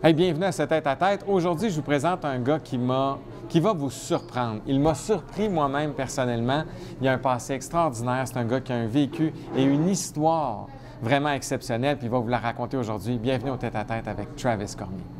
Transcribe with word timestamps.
Hey, 0.00 0.14
bienvenue 0.14 0.44
à 0.44 0.52
ce 0.52 0.62
tête-à-tête. 0.62 1.24
Aujourd'hui, 1.26 1.70
je 1.70 1.74
vous 1.74 1.82
présente 1.82 2.24
un 2.24 2.38
gars 2.38 2.60
qui 2.60 2.78
m'a 2.78 3.18
qui 3.48 3.58
va 3.58 3.72
vous 3.72 3.90
surprendre. 3.90 4.60
Il 4.64 4.78
m'a 4.78 4.94
surpris 4.94 5.48
moi-même 5.48 5.92
personnellement. 5.92 6.62
Il 7.00 7.08
a 7.08 7.14
un 7.14 7.18
passé 7.18 7.54
extraordinaire. 7.54 8.22
C'est 8.28 8.36
un 8.36 8.44
gars 8.44 8.60
qui 8.60 8.72
a 8.72 8.76
un 8.76 8.86
vécu 8.86 9.32
et 9.56 9.64
une 9.64 9.88
histoire 9.88 10.68
vraiment 11.02 11.30
exceptionnelle, 11.30 11.96
puis 11.96 12.06
il 12.06 12.10
va 12.10 12.20
vous 12.20 12.28
la 12.28 12.38
raconter 12.38 12.76
aujourd'hui. 12.76 13.18
Bienvenue 13.18 13.50
au 13.50 13.56
tête-à-tête 13.56 14.06
avec 14.06 14.36
Travis 14.36 14.72
Cormier. 14.78 15.17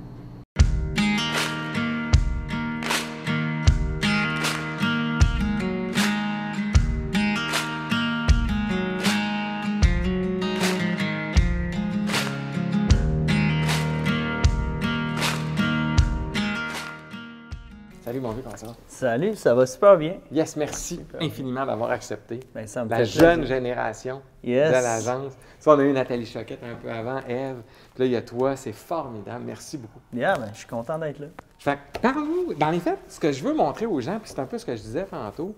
Salut, 18.98 19.36
ça 19.36 19.54
va 19.54 19.64
super 19.64 19.96
bien. 19.96 20.16
Yes, 20.32 20.56
merci 20.56 20.98
infiniment 21.20 21.64
d'avoir 21.64 21.92
accepté. 21.92 22.40
Ben, 22.52 22.66
ça 22.66 22.84
me 22.84 22.90
La 22.90 22.96
fait 22.96 23.04
jeune 23.04 23.38
plaisir. 23.42 23.54
génération 23.54 24.22
Yes. 24.42 24.70
de 24.70 24.72
l'agence. 24.72 25.34
Tu 25.62 25.68
on 25.68 25.78
a 25.78 25.84
eu 25.84 25.92
Nathalie 25.92 26.26
Choquette 26.26 26.58
un 26.64 26.74
peu 26.74 26.90
avant, 26.90 27.20
Eve. 27.28 27.58
Puis 27.94 28.00
là, 28.00 28.04
il 28.06 28.10
y 28.10 28.16
a 28.16 28.22
toi. 28.22 28.56
C'est 28.56 28.72
formidable. 28.72 29.44
Merci 29.46 29.78
beaucoup. 29.78 30.00
Yeah, 30.12 30.34
ben, 30.36 30.48
je 30.52 30.58
suis 30.58 30.66
content 30.66 30.98
d'être 30.98 31.20
là. 31.20 31.28
Fait 31.60 31.78
parle-nous. 32.02 32.54
Dans 32.54 32.70
les 32.70 32.80
faits, 32.80 32.98
ce 33.06 33.20
que 33.20 33.30
je 33.30 33.44
veux 33.44 33.54
montrer 33.54 33.86
aux 33.86 34.00
gens, 34.00 34.18
puis 34.18 34.32
c'est 34.34 34.40
un 34.40 34.46
peu 34.46 34.58
ce 34.58 34.66
que 34.66 34.74
je 34.74 34.82
disais 34.82 35.04
tantôt, 35.04 35.54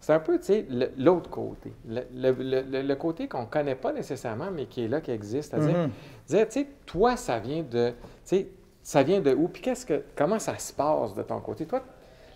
c'est 0.00 0.14
un 0.14 0.20
peu, 0.20 0.38
tu 0.38 0.46
sais, 0.46 0.66
l'autre 0.96 1.28
côté. 1.28 1.74
Le, 1.86 2.00
le- 2.14 2.62
le- 2.62 2.80
le- 2.82 2.96
côté 2.96 3.28
qu'on 3.28 3.42
ne 3.42 3.46
connaît 3.48 3.74
pas 3.74 3.92
nécessairement, 3.92 4.50
mais 4.50 4.64
qui 4.64 4.84
est 4.86 4.88
là, 4.88 5.02
qui 5.02 5.10
existe. 5.10 5.50
C'est-à-dire, 5.50 5.76
Mhm. 5.76 5.90
dire, 6.26 6.48
tu 6.48 6.60
sais, 6.60 6.68
toi, 6.86 7.18
ça 7.18 7.38
vient 7.38 7.62
de. 7.70 7.90
Tu 7.90 7.94
sais, 8.24 8.48
ça 8.82 9.02
vient 9.02 9.20
de 9.20 9.34
où? 9.34 9.46
Puis 9.48 9.60
qu'est-ce 9.60 9.84
que. 9.84 10.04
Comment 10.16 10.38
ça 10.38 10.56
se 10.56 10.72
passe 10.72 11.12
de 11.14 11.22
ton 11.22 11.40
côté? 11.40 11.66
Toi, 11.66 11.82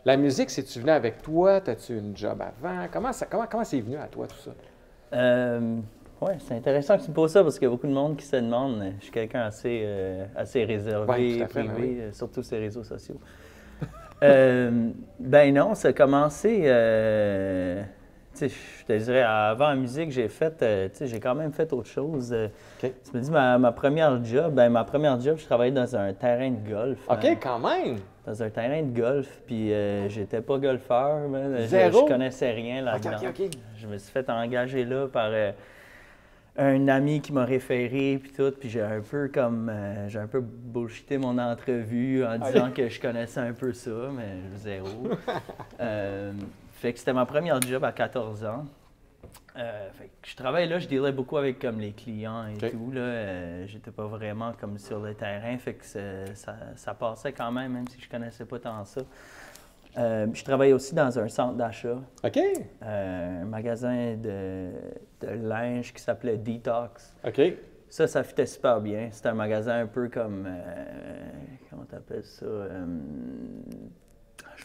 la 0.05 0.17
musique, 0.17 0.51
c'est-tu 0.51 0.81
venu 0.81 0.91
avec 0.91 1.23
toi? 1.23 1.61
T'as-tu 1.61 1.97
une 1.99 2.17
job 2.17 2.41
avant? 2.41 2.87
Comment 2.93 3.13
ça, 3.13 3.27
comment, 3.31 3.47
comment 3.51 3.65
c'est 3.65 3.81
venu 3.81 3.97
à 3.97 4.07
toi, 4.07 4.27
tout 4.27 4.37
ça? 4.37 4.51
Euh, 5.15 5.77
ouais, 6.21 6.37
c'est 6.41 6.55
intéressant 6.55 6.97
que 6.99 7.03
tu 7.03 7.11
me 7.11 7.15
poses 7.15 7.33
ça 7.33 7.43
parce 7.43 7.59
qu'il 7.59 7.67
y 7.67 7.69
a 7.69 7.71
beaucoup 7.71 7.87
de 7.87 7.93
monde 7.93 8.17
qui 8.17 8.25
se 8.27 8.37
demande. 8.37 8.83
Je 8.99 9.05
suis 9.05 9.13
quelqu'un 9.13 9.43
assez, 9.43 9.83
euh, 9.85 10.25
assez 10.35 10.65
réservé, 10.65 11.11
Ouais, 11.11 11.39
fait, 11.39 11.47
privé, 11.47 11.69
ben 11.69 11.75
oui. 11.81 11.97
euh, 12.01 12.13
surtout 12.13 12.43
sur 12.43 12.57
les 12.57 12.63
réseaux 12.65 12.85
sociaux. 12.85 13.19
Ben 14.21 15.55
non, 15.55 15.75
ça 15.75 15.89
a 15.89 15.93
commencé. 15.93 16.63
Je 18.41 18.85
te 18.87 18.93
dirais, 18.93 19.23
avant 19.23 19.69
la 19.69 19.75
musique, 19.75 20.11
j'ai 20.11 20.29
fait, 20.29 20.63
euh, 20.63 20.89
j'ai 21.01 21.21
quand 21.21 21.35
même 21.35 21.53
fait 21.53 21.73
autre 21.73 21.89
chose. 21.89 22.33
euh. 22.33 22.49
Tu 22.81 22.91
me 23.15 23.21
dis, 23.21 23.31
ma, 23.31 23.59
ma 23.59 23.73
première 23.73 24.23
job, 24.25 24.55
ben 24.55 24.71
ma 24.71 24.85
première 24.85 25.21
job, 25.21 25.37
je 25.39 25.45
travaillais 25.45 25.73
dans 25.73 25.97
un 25.97 26.13
terrain 26.13 26.51
de 26.51 26.69
golf. 26.69 26.99
OK, 27.09 27.25
hein. 27.25 27.37
quand 27.41 27.59
même! 27.59 27.99
dans 28.25 28.41
un 28.41 28.51
terrain 28.51 28.83
de 28.83 28.97
golf, 28.97 29.41
puis 29.47 29.73
euh, 29.73 30.09
j'étais 30.09 30.41
pas 30.41 30.57
golfeur, 30.57 31.29
Zéro? 31.67 32.07
Je, 32.07 32.13
connaissais 32.13 32.53
rien 32.53 32.81
là-dedans. 32.81 33.17
Je 33.77 33.87
me 33.89 33.99
suis 33.99 34.13
fait 34.13 34.31
engager 34.31 34.85
là 34.85 35.09
par 35.09 35.33
un 36.57 36.87
ami 36.87 37.21
qui 37.21 37.33
m'a 37.33 37.45
référé, 37.45 38.21
puis 38.23 38.31
tout, 38.31 38.53
puis 38.53 38.69
j'ai 38.69 38.81
un 38.81 39.01
peu 39.01 39.27
comme, 39.27 39.73
j'ai 40.07 40.21
un 40.21 40.29
peu 40.29 40.41
bullshité 40.41 41.19
mon 41.19 41.37
entrevue 41.37 42.25
en 42.25 42.39
disant 42.39 42.71
que 42.71 42.89
je 42.89 43.01
connaissais 43.01 43.41
un 43.41 43.55
peu 43.55 43.73
ça, 43.73 43.91
mais 44.15 44.37
zéro. 44.55 45.09
Fait 46.83 46.93
que 46.93 46.99
c'était 46.99 47.13
ma 47.13 47.27
première 47.27 47.63
job 47.63 47.85
à 47.85 47.93
14 47.93 48.45
ans. 48.45 48.65
Euh, 49.57 49.89
fait 49.93 50.07
que 50.07 50.29
je 50.29 50.35
travaillais 50.35 50.67
là, 50.67 50.81
je 50.81 50.89
dealais 50.89 51.13
beaucoup 51.13 51.37
avec 51.37 51.61
comme 51.61 51.79
les 51.79 51.93
clients 51.93 52.49
et 52.49 52.59
tout. 52.71 52.91
Là, 52.91 53.01
Euh, 53.03 53.67
j'étais 53.69 53.93
pas 53.93 54.07
vraiment 54.07 54.53
comme 54.61 54.77
sur 54.79 54.99
le 54.99 55.15
terrain, 55.15 55.57
fait 55.59 55.75
que 55.75 55.85
ça, 56.35 56.57
ça 56.75 56.95
passait 56.95 57.33
quand 57.33 57.53
même, 57.53 57.75
même 57.75 57.87
si 57.87 58.01
je 58.01 58.11
connaissais 58.11 58.45
pas 58.47 58.59
tant 58.59 58.85
ça. 58.85 59.01
Euh, 59.97 60.27
je 60.35 60.43
travaillais 60.43 60.73
aussi 60.73 60.93
dans 60.93 61.17
un 61.21 61.29
centre 61.29 61.55
d'achat, 61.55 61.99
OK, 62.25 62.37
euh, 62.83 63.43
un 63.43 63.45
magasin 63.45 64.17
de, 64.17 64.71
de 65.21 65.29
linge 65.41 65.95
qui 65.95 66.03
s'appelait 66.03 66.37
Detox. 66.37 67.15
OK. 67.25 67.41
Ça, 67.91 68.09
ça 68.09 68.25
fitait 68.25 68.47
super 68.47 68.81
bien. 68.81 69.09
C'était 69.13 69.29
un 69.29 69.35
magasin 69.35 69.83
un 69.83 69.87
peu 69.87 70.09
comme. 70.09 70.49
comment 71.71 71.85
t'appelles 71.85 72.25
ça? 72.25 72.47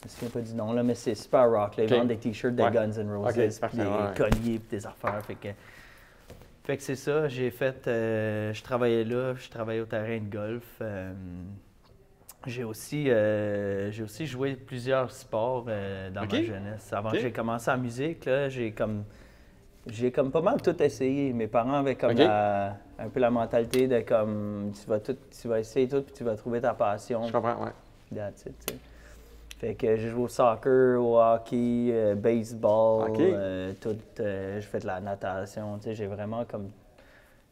Je 0.02 0.06
me 0.06 0.09
souviens 0.09 0.30
pas 0.30 0.41
du 0.41 0.53
nom, 0.53 0.74
là, 0.74 0.84
mais 0.84 0.96
c'est 0.96 1.16
super 1.16 1.50
rock. 1.50 1.78
là. 1.78 1.84
Ils 1.84 1.90
vendent 1.94 2.08
des 2.08 2.18
t-shirts 2.18 2.56
de 2.56 2.63
Ouais. 2.63 2.72
Guns 2.72 2.91
N' 2.97 3.12
Roses, 3.12 3.34
puis 3.34 3.78
des 3.78 3.84
ouais. 3.85 4.13
colliers, 4.16 4.59
puis 4.59 4.68
des 4.69 4.85
affaires. 4.85 5.22
Fait 5.25 5.35
que, 5.35 5.50
fait 6.63 6.78
que 6.78 6.84
c'est 6.84 6.96
ça. 6.96 7.28
J'ai 7.28 7.50
fait. 7.50 7.88
euh, 7.88 8.53
je 8.53 8.62
travaillais 8.63 9.03
là, 9.03 9.34
je 9.35 9.50
travaillais 9.50 9.81
au 9.81 9.85
terrain 9.85 10.18
de 10.19 10.30
golf. 10.30 10.66
euh, 10.81 11.12
j'ai 12.46 12.63
aussi, 12.63 13.09
euh, 13.09 13.91
j'ai 13.91 14.03
aussi 14.03 14.25
joué 14.28 14.56
plusieurs 14.56 15.12
sports 15.12 15.63
dans 15.66 16.22
ma 16.25 16.41
jeunesse. 16.44 16.94
Avant 16.94 17.12
que 17.12 17.19
j'ai 17.19 17.31
commencé 17.31 17.69
la 17.72 17.78
musique, 17.78 18.29
j'ai 18.50 18.72
comme. 18.72 19.03
J'ai 19.90 20.12
comme 20.12 20.31
pas 20.31 20.41
mal 20.41 20.62
tout 20.62 20.84
essayé. 20.84 21.31
Mes 21.31 21.47
parents 21.47 21.75
avaient 21.75 21.96
comme 21.96 22.12
la- 22.12 22.75
un 23.00 23.08
peu 23.08 23.22
la 23.22 23.29
mentalité 23.31 23.88
de 23.88 24.02
comme 24.02 24.74
tu 24.74 24.85
vas 24.90 25.00
tout, 25.00 25.16
tu 25.41 25.47
vas 25.47 25.62
essayer 25.62 25.88
tout 25.88 26.02
puis 26.02 26.14
tu 26.14 26.25
vas 26.25 26.35
trouver 26.35 26.59
ta 26.59 26.74
passion. 26.74 27.24
Je 27.25 27.31
comprends, 27.31 27.64
ouais. 27.64 27.72
That's 28.14 28.46
it. 28.47 28.74
Fait 29.59 29.73
que 29.75 29.95
j'ai 29.95 30.09
joué 30.09 30.23
au 30.23 30.28
soccer, 30.28 31.01
au 31.01 31.19
hockey, 31.19 31.90
euh, 31.91 32.16
baseball, 32.16 33.09
OK. 33.09 33.19
euh, 33.19 33.73
tout. 33.81 33.97
euh, 34.19 34.56
j'ai 34.59 34.68
fait 34.68 34.79
de 34.79 34.88
la 34.88 35.00
natation. 35.00 35.79
Tu 35.79 35.95
j'ai 35.95 36.06
vraiment 36.07 36.45
comme 36.45 36.69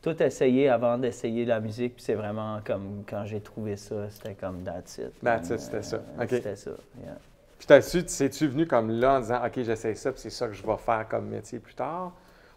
tout 0.01 0.21
essayé 0.21 0.69
avant 0.69 0.99
d'essayer 0.99 1.45
la 1.45 1.59
musique. 1.59 1.95
Puis 1.95 2.03
c'est 2.03 2.13
vraiment 2.13 2.59
comme 2.63 3.03
quand 3.09 3.25
j'ai 3.25 3.41
trouvé 3.41 3.75
ça, 3.75 4.07
c'était 4.11 4.35
comme 4.35 4.63
that's 4.63 4.99
it. 4.99 5.19
That's 5.23 5.49
it, 5.49 5.59
c'était 5.59 5.81
ça. 5.81 5.97
euh. 5.97 6.25
C'était 6.29 6.55
ça. 6.55 6.71
yeah. 7.03 7.17
Puis 7.57 7.67
t'as-tu, 7.67 8.03
c'est-tu 8.05 8.47
venu 8.47 8.67
comme 8.67 8.91
là 8.91 9.15
en 9.17 9.19
disant, 9.21 9.43
OK, 9.43 9.53
j'essaie 9.63 9.95
ça, 9.95 10.11
puis 10.11 10.21
c'est 10.21 10.29
ça 10.29 10.47
que 10.47 10.53
je 10.53 10.65
vais 10.65 10.77
faire 10.77 11.07
comme 11.09 11.27
métier 11.29 11.57
plus 11.59 11.73
tard? 11.73 12.11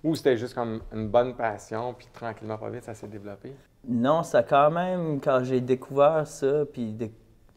Ou 0.04 0.14
c'était 0.14 0.36
juste 0.36 0.54
comme 0.54 0.82
une 0.92 1.08
bonne 1.08 1.34
passion, 1.34 1.94
puis 1.94 2.06
tranquillement, 2.12 2.58
pas 2.58 2.68
vite, 2.68 2.84
ça 2.84 2.94
s'est 2.94 3.08
développé? 3.08 3.52
Non, 3.86 4.22
ça 4.22 4.42
quand 4.42 4.70
même, 4.70 5.20
quand 5.20 5.42
j'ai 5.44 5.60
découvert 5.60 6.26
ça, 6.26 6.64
puis 6.72 6.92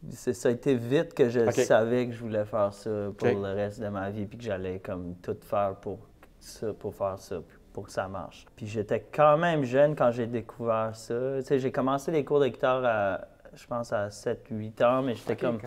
ça 0.10 0.50
a 0.50 0.52
été 0.52 0.76
vite 0.76 1.14
que 1.14 1.30
je 1.30 1.50
savais 1.52 2.08
que 2.08 2.14
je 2.14 2.20
voulais 2.20 2.46
faire 2.46 2.74
ça 2.74 2.90
pour 3.18 3.28
le 3.28 3.54
reste 3.54 3.80
de 3.80 3.88
ma 3.88 4.10
vie, 4.10 4.26
puis 4.26 4.38
que 4.38 4.44
j'allais 4.44 4.80
comme 4.80 5.16
tout 5.22 5.38
faire 5.42 5.76
pour 5.76 6.00
ça, 6.40 6.74
pour 6.74 6.96
faire 6.96 7.20
ça, 7.20 7.38
pour 7.72 7.86
que 7.86 7.92
ça 7.92 8.08
marche. 8.08 8.46
Puis 8.56 8.68
j'étais 8.68 9.06
quand 9.12 9.38
même 9.38 9.64
jeune 9.64 9.96
quand 9.96 10.12
j'ai 10.12 10.28
découvert 10.28 10.96
ça. 10.96 11.38
Tu 11.40 11.44
sais, 11.46 11.60
j'ai 11.60 11.72
commencé 11.72 12.12
les 12.12 12.24
cours 12.24 12.40
de 12.40 12.48
guitare 12.48 12.84
à, 12.84 13.22
je 13.54 13.66
pense, 13.68 13.94
à 13.94 14.10
7-8 14.10 14.84
ans, 14.84 15.02
mais 15.04 15.16
j'étais 15.16 15.36
comme 15.36 15.60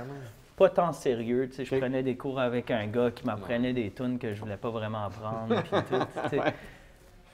pas 0.56 0.68
tant 0.68 0.92
sérieux. 0.92 1.48
Tu 1.48 1.56
sais, 1.56 1.64
je 1.64 1.76
prenais 1.76 2.02
des 2.02 2.16
cours 2.16 2.38
avec 2.38 2.70
un 2.70 2.86
gars 2.86 3.10
qui 3.10 3.24
m'apprenait 3.26 3.72
des 3.72 3.90
tunes 3.90 4.18
que 4.18 4.34
je 4.34 4.40
voulais 4.40 4.56
pas 4.56 4.70
vraiment 4.70 5.04
apprendre. 5.04 5.62
puis 5.62 5.80
tout, 5.88 6.06
tu 6.24 6.28
sais. 6.30 6.40
Ouais. 6.44 6.54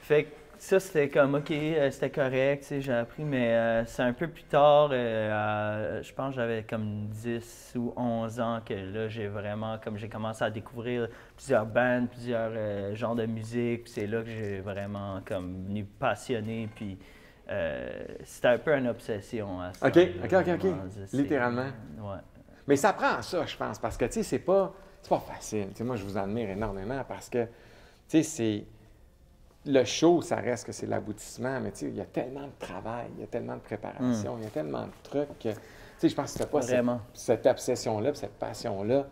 Fait 0.01 0.25
que 0.25 0.31
ça, 0.61 0.79
c'était 0.79 1.09
comme, 1.09 1.37
OK, 1.37 1.51
euh, 1.51 1.91
c'était 1.91 2.11
correct, 2.11 2.61
tu 2.61 2.69
sais, 2.69 2.81
j'ai 2.83 2.93
appris, 2.93 3.25
mais 3.25 3.55
euh, 3.55 3.87
c'est 3.87 4.03
un 4.03 4.13
peu 4.13 4.29
plus 4.29 4.43
tard, 4.45 4.91
euh, 4.93 6.03
je 6.03 6.13
pense 6.13 6.35
que 6.35 6.37
j'avais 6.37 6.65
comme 6.65 7.07
10 7.09 7.73
ou 7.77 7.95
11 7.97 8.41
ans 8.41 8.61
que 8.65 8.75
là, 8.75 9.09
j'ai 9.09 9.27
vraiment, 9.27 9.79
comme 9.83 9.97
j'ai 9.97 10.11
commencé 10.11 10.45
à 10.45 10.51
découvrir 10.51 11.09
plusieurs 11.35 11.65
bandes, 11.65 12.11
plusieurs 12.11 12.95
genres 12.95 13.15
de 13.15 13.25
musique, 13.25 13.85
puis 13.85 13.93
c'est 13.93 14.07
là 14.07 14.21
que 14.23 14.29
j'ai 14.29 14.61
vraiment 14.61 15.23
comme 15.25 15.65
venu 15.65 15.85
passionné, 15.85 16.69
puis 16.75 16.99
c'était 18.23 18.49
un 18.49 18.59
peu 18.59 18.75
une 18.75 18.89
obsession 18.89 19.63
à 19.63 19.73
ça. 19.73 19.87
OK, 19.89 19.99
OK, 20.23 20.33
OK, 20.35 20.49
OK. 20.63 20.71
Littéralement. 21.15 21.71
Ouais. 21.99 22.19
Mais 22.69 22.77
ça 22.77 22.93
prend 22.93 23.23
ça, 23.23 23.47
je 23.47 23.57
pense, 23.57 23.79
parce 23.79 23.97
que, 23.97 24.05
tu 24.05 24.13
sais, 24.13 24.23
c'est 24.23 24.39
pas, 24.39 24.75
c'est 25.01 25.09
pas 25.09 25.21
facile. 25.21 25.69
Tu 25.71 25.77
sais, 25.77 25.85
moi, 25.85 25.97
je 25.97 26.05
vous 26.05 26.19
admire 26.19 26.51
énormément 26.51 27.03
parce 27.09 27.31
que, 27.31 27.45
tu 27.45 27.51
sais, 28.09 28.23
c'est... 28.23 28.65
Le 29.67 29.85
show, 29.85 30.23
ça 30.23 30.37
reste 30.37 30.67
que 30.67 30.73
c'est 30.73 30.87
l'aboutissement, 30.87 31.61
mais 31.61 31.71
tu 31.73 31.79
sais, 31.81 31.87
il 31.89 31.97
y 31.97 32.01
a 32.01 32.07
tellement 32.07 32.47
de 32.47 32.53
travail, 32.59 33.07
il 33.17 33.21
y 33.21 33.25
a 33.25 33.27
tellement 33.27 33.55
de 33.57 33.61
préparation, 33.61 34.37
il 34.39 34.45
y 34.45 34.47
a 34.47 34.51
tellement 34.51 34.85
de 34.85 34.93
trucs 35.03 35.39
que, 35.39 35.51
tu 35.51 35.55
sais, 35.99 36.09
je 36.09 36.15
pense 36.15 36.27
que 36.27 36.31
si 36.33 36.39
t'as 36.39 36.47
pas 36.47 36.63
cette, 36.63 36.71
Vraiment. 36.77 37.01
cette 37.13 37.47
obsession-là, 37.47 38.15
cette 38.15 38.39
passion-là, 38.39 39.07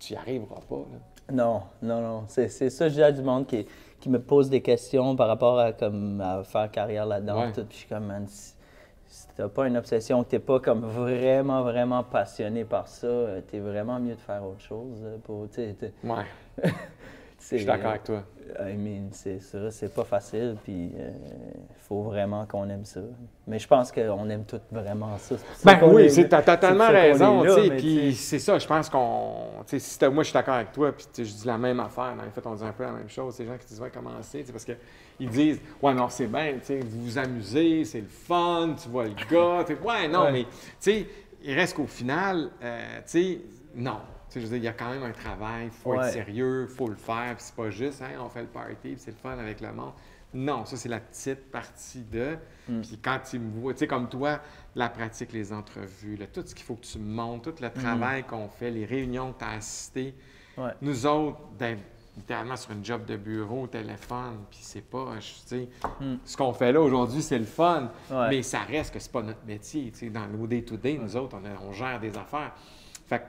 tu 0.00 0.14
y 0.14 0.16
arriveras 0.16 0.60
pas, 0.68 0.76
là. 0.92 0.98
Non, 1.32 1.62
non, 1.82 2.00
non. 2.00 2.24
C'est 2.26 2.48
ça, 2.48 2.88
je 2.88 2.94
dis 2.94 3.02
à 3.02 3.12
du 3.12 3.22
monde 3.22 3.46
qui, 3.46 3.64
qui 4.00 4.08
me 4.10 4.20
pose 4.20 4.50
des 4.50 4.60
questions 4.60 5.14
par 5.14 5.28
rapport 5.28 5.58
à, 5.60 5.72
comme, 5.72 6.20
à 6.20 6.42
faire 6.42 6.68
carrière 6.72 7.06
là-dedans. 7.06 7.40
Ouais. 7.40 7.52
Puis 7.52 7.64
je 7.70 7.76
suis 7.76 7.88
comme, 7.88 8.06
man, 8.06 8.26
si, 8.26 8.54
t'as 9.36 9.48
pas 9.48 9.68
une 9.68 9.76
obsession, 9.76 10.24
que 10.24 10.30
t'es 10.30 10.40
pas 10.40 10.58
comme 10.58 10.80
vraiment, 10.84 11.62
vraiment 11.62 12.02
passionné 12.02 12.64
par 12.64 12.88
ça, 12.88 13.06
euh, 13.06 13.40
t'es 13.40 13.60
vraiment 13.60 14.00
mieux 14.00 14.16
de 14.16 14.20
faire 14.20 14.44
autre 14.44 14.60
chose. 14.60 14.98
euh, 15.04 15.16
Pour, 15.22 15.42
Ouais, 15.42 16.24
je 17.50 17.56
suis 17.56 17.64
d'accord 17.66 17.90
avec 17.90 18.04
toi. 18.04 18.22
I 18.60 18.74
mean, 18.76 19.08
c'est 19.12 19.40
ça, 19.40 19.70
c'est 19.70 19.94
pas 19.94 20.04
facile, 20.04 20.56
puis 20.62 20.90
il 20.94 21.76
faut 21.88 22.02
vraiment 22.02 22.44
qu'on 22.44 22.68
aime 22.68 22.84
ça. 22.84 23.00
Mais 23.46 23.58
je 23.58 23.66
pense 23.66 23.90
qu'on 23.90 24.28
aime 24.28 24.44
tous 24.44 24.60
vraiment 24.70 25.16
ça. 25.18 25.36
c'est 25.54 25.64
Ben 25.64 25.78
oui, 25.88 26.10
c'est- 26.10 26.28
t'as 26.28 26.42
totalement 26.42 26.86
c'est 26.88 27.00
raison, 27.00 27.42
tu 27.42 27.48
sais, 27.50 27.70
puis 27.70 27.80
tu 28.08 28.12
c'est 28.12 28.38
ça, 28.38 28.58
je 28.58 28.66
pense 28.66 28.90
qu'on, 28.90 29.34
tu 29.66 29.80
sais, 29.80 30.08
moi 30.10 30.22
je 30.22 30.28
suis 30.28 30.34
d'accord 30.34 30.54
avec 30.54 30.72
toi, 30.72 30.92
puis 30.92 31.06
tu 31.12 31.24
je 31.24 31.32
dis 31.32 31.46
la 31.46 31.56
même 31.56 31.80
affaire, 31.80 32.14
les 32.22 32.30
faits 32.30 32.46
on 32.46 32.54
dit 32.54 32.64
un 32.64 32.72
peu 32.72 32.84
la 32.84 32.92
même 32.92 33.08
chose, 33.08 33.34
ces 33.34 33.46
gens 33.46 33.56
qui 33.58 33.66
disent 33.66 33.80
ouais 33.80 33.90
commencer, 33.90 34.40
tu 34.40 34.46
sais, 34.46 34.52
parce 34.52 34.64
que 34.64 34.72
ils 35.18 35.30
disent 35.30 35.60
ouais 35.80 35.94
non 35.94 36.08
c'est 36.10 36.26
bien, 36.26 36.54
tu 36.60 36.66
sais, 36.66 36.80
vous 36.80 37.04
vous 37.04 37.18
amusez, 37.18 37.84
c'est 37.86 38.00
le 38.00 38.08
fun, 38.08 38.74
tu 38.82 38.88
vois 38.90 39.04
le 39.04 39.14
gars, 39.30 39.64
tu 39.64 39.74
ouais 39.74 40.08
non 40.08 40.24
Ouais. 40.24 40.32
mais 40.32 40.42
tu 40.44 40.48
sais 40.80 41.06
il 41.44 41.54
reste 41.54 41.74
qu'au 41.74 41.86
final, 41.86 42.50
euh, 42.62 42.96
tu 42.98 43.02
sais, 43.06 43.38
non. 43.74 43.98
Tu 44.32 44.40
sais, 44.40 44.46
je 44.46 44.50
veux 44.50 44.58
dire, 44.58 44.62
il 44.62 44.64
y 44.64 44.68
a 44.68 44.72
quand 44.72 44.90
même 44.90 45.02
un 45.02 45.12
travail, 45.12 45.66
il 45.66 45.70
faut 45.70 45.90
Ouais. 45.90 46.06
être 46.06 46.12
sérieux, 46.14 46.66
il 46.70 46.74
faut 46.74 46.88
le 46.88 46.94
faire, 46.96 47.34
puis 47.36 47.44
c'est 47.44 47.54
pas 47.54 47.68
juste, 47.68 48.00
hein, 48.00 48.18
on 48.18 48.30
fait 48.30 48.40
le 48.40 48.46
party, 48.48 48.74
puis 48.80 48.94
c'est 48.96 49.10
le 49.10 49.16
fun 49.18 49.32
avec 49.38 49.60
le 49.60 49.70
monde. 49.74 49.92
Non, 50.32 50.64
ça, 50.64 50.78
c'est 50.78 50.88
la 50.88 51.00
petite 51.00 51.50
partie 51.50 52.00
de. 52.00 52.38
Mm. 52.66 52.80
Puis 52.80 52.98
quand 53.02 53.18
tu 53.28 53.38
me 53.38 53.60
vois, 53.60 53.74
tu 53.74 53.80
sais, 53.80 53.86
comme 53.86 54.08
toi, 54.08 54.40
la 54.74 54.88
pratique, 54.88 55.34
les 55.34 55.52
entrevues, 55.52 56.16
là, 56.16 56.26
tout 56.32 56.42
ce 56.46 56.54
qu'il 56.54 56.64
faut 56.64 56.76
que 56.76 56.86
tu 56.86 56.98
montes, 56.98 57.44
tout 57.44 57.62
le 57.62 57.68
travail 57.70 58.24
qu'on 58.24 58.48
fait, 58.48 58.70
les 58.70 58.86
réunions 58.86 59.34
que 59.34 59.40
tu 59.40 59.44
as 59.44 59.50
assistées, 59.50 60.14
Ouais. 60.56 60.70
nous 60.80 61.04
autres, 61.06 61.38
d'être 61.58 61.82
littéralement 62.16 62.56
sur 62.56 62.72
une 62.72 62.82
job 62.84 63.04
de 63.04 63.16
bureau, 63.18 63.64
au 63.64 63.66
téléphone, 63.66 64.38
puis 64.50 64.60
c'est 64.62 64.80
pas, 64.80 65.20
je- 65.20 65.26
tu 65.26 65.40
sais, 65.44 65.68
Mm. 66.00 66.14
ce 66.24 66.36
qu'on 66.38 66.54
fait 66.54 66.72
là 66.72 66.80
aujourd'hui, 66.80 67.20
c'est 67.20 67.38
le 67.38 67.44
fun, 67.44 67.90
Ouais. 68.10 68.28
mais 68.30 68.42
ça 68.42 68.60
reste 68.60 68.94
que 68.94 68.98
c'est 68.98 69.12
pas 69.12 69.20
notre 69.22 69.44
métier, 69.46 69.90
tu 69.92 69.98
sais, 69.98 70.08
dans 70.08 70.26
nos 70.26 70.46
day-to-day, 70.46 70.96
nous 70.98 71.14
autres, 71.18 71.36
on, 71.36 71.68
on 71.68 71.72
gère 71.72 72.00
des 72.00 72.16
affaires. 72.16 72.52
Fait 73.06 73.18
que 73.18 73.24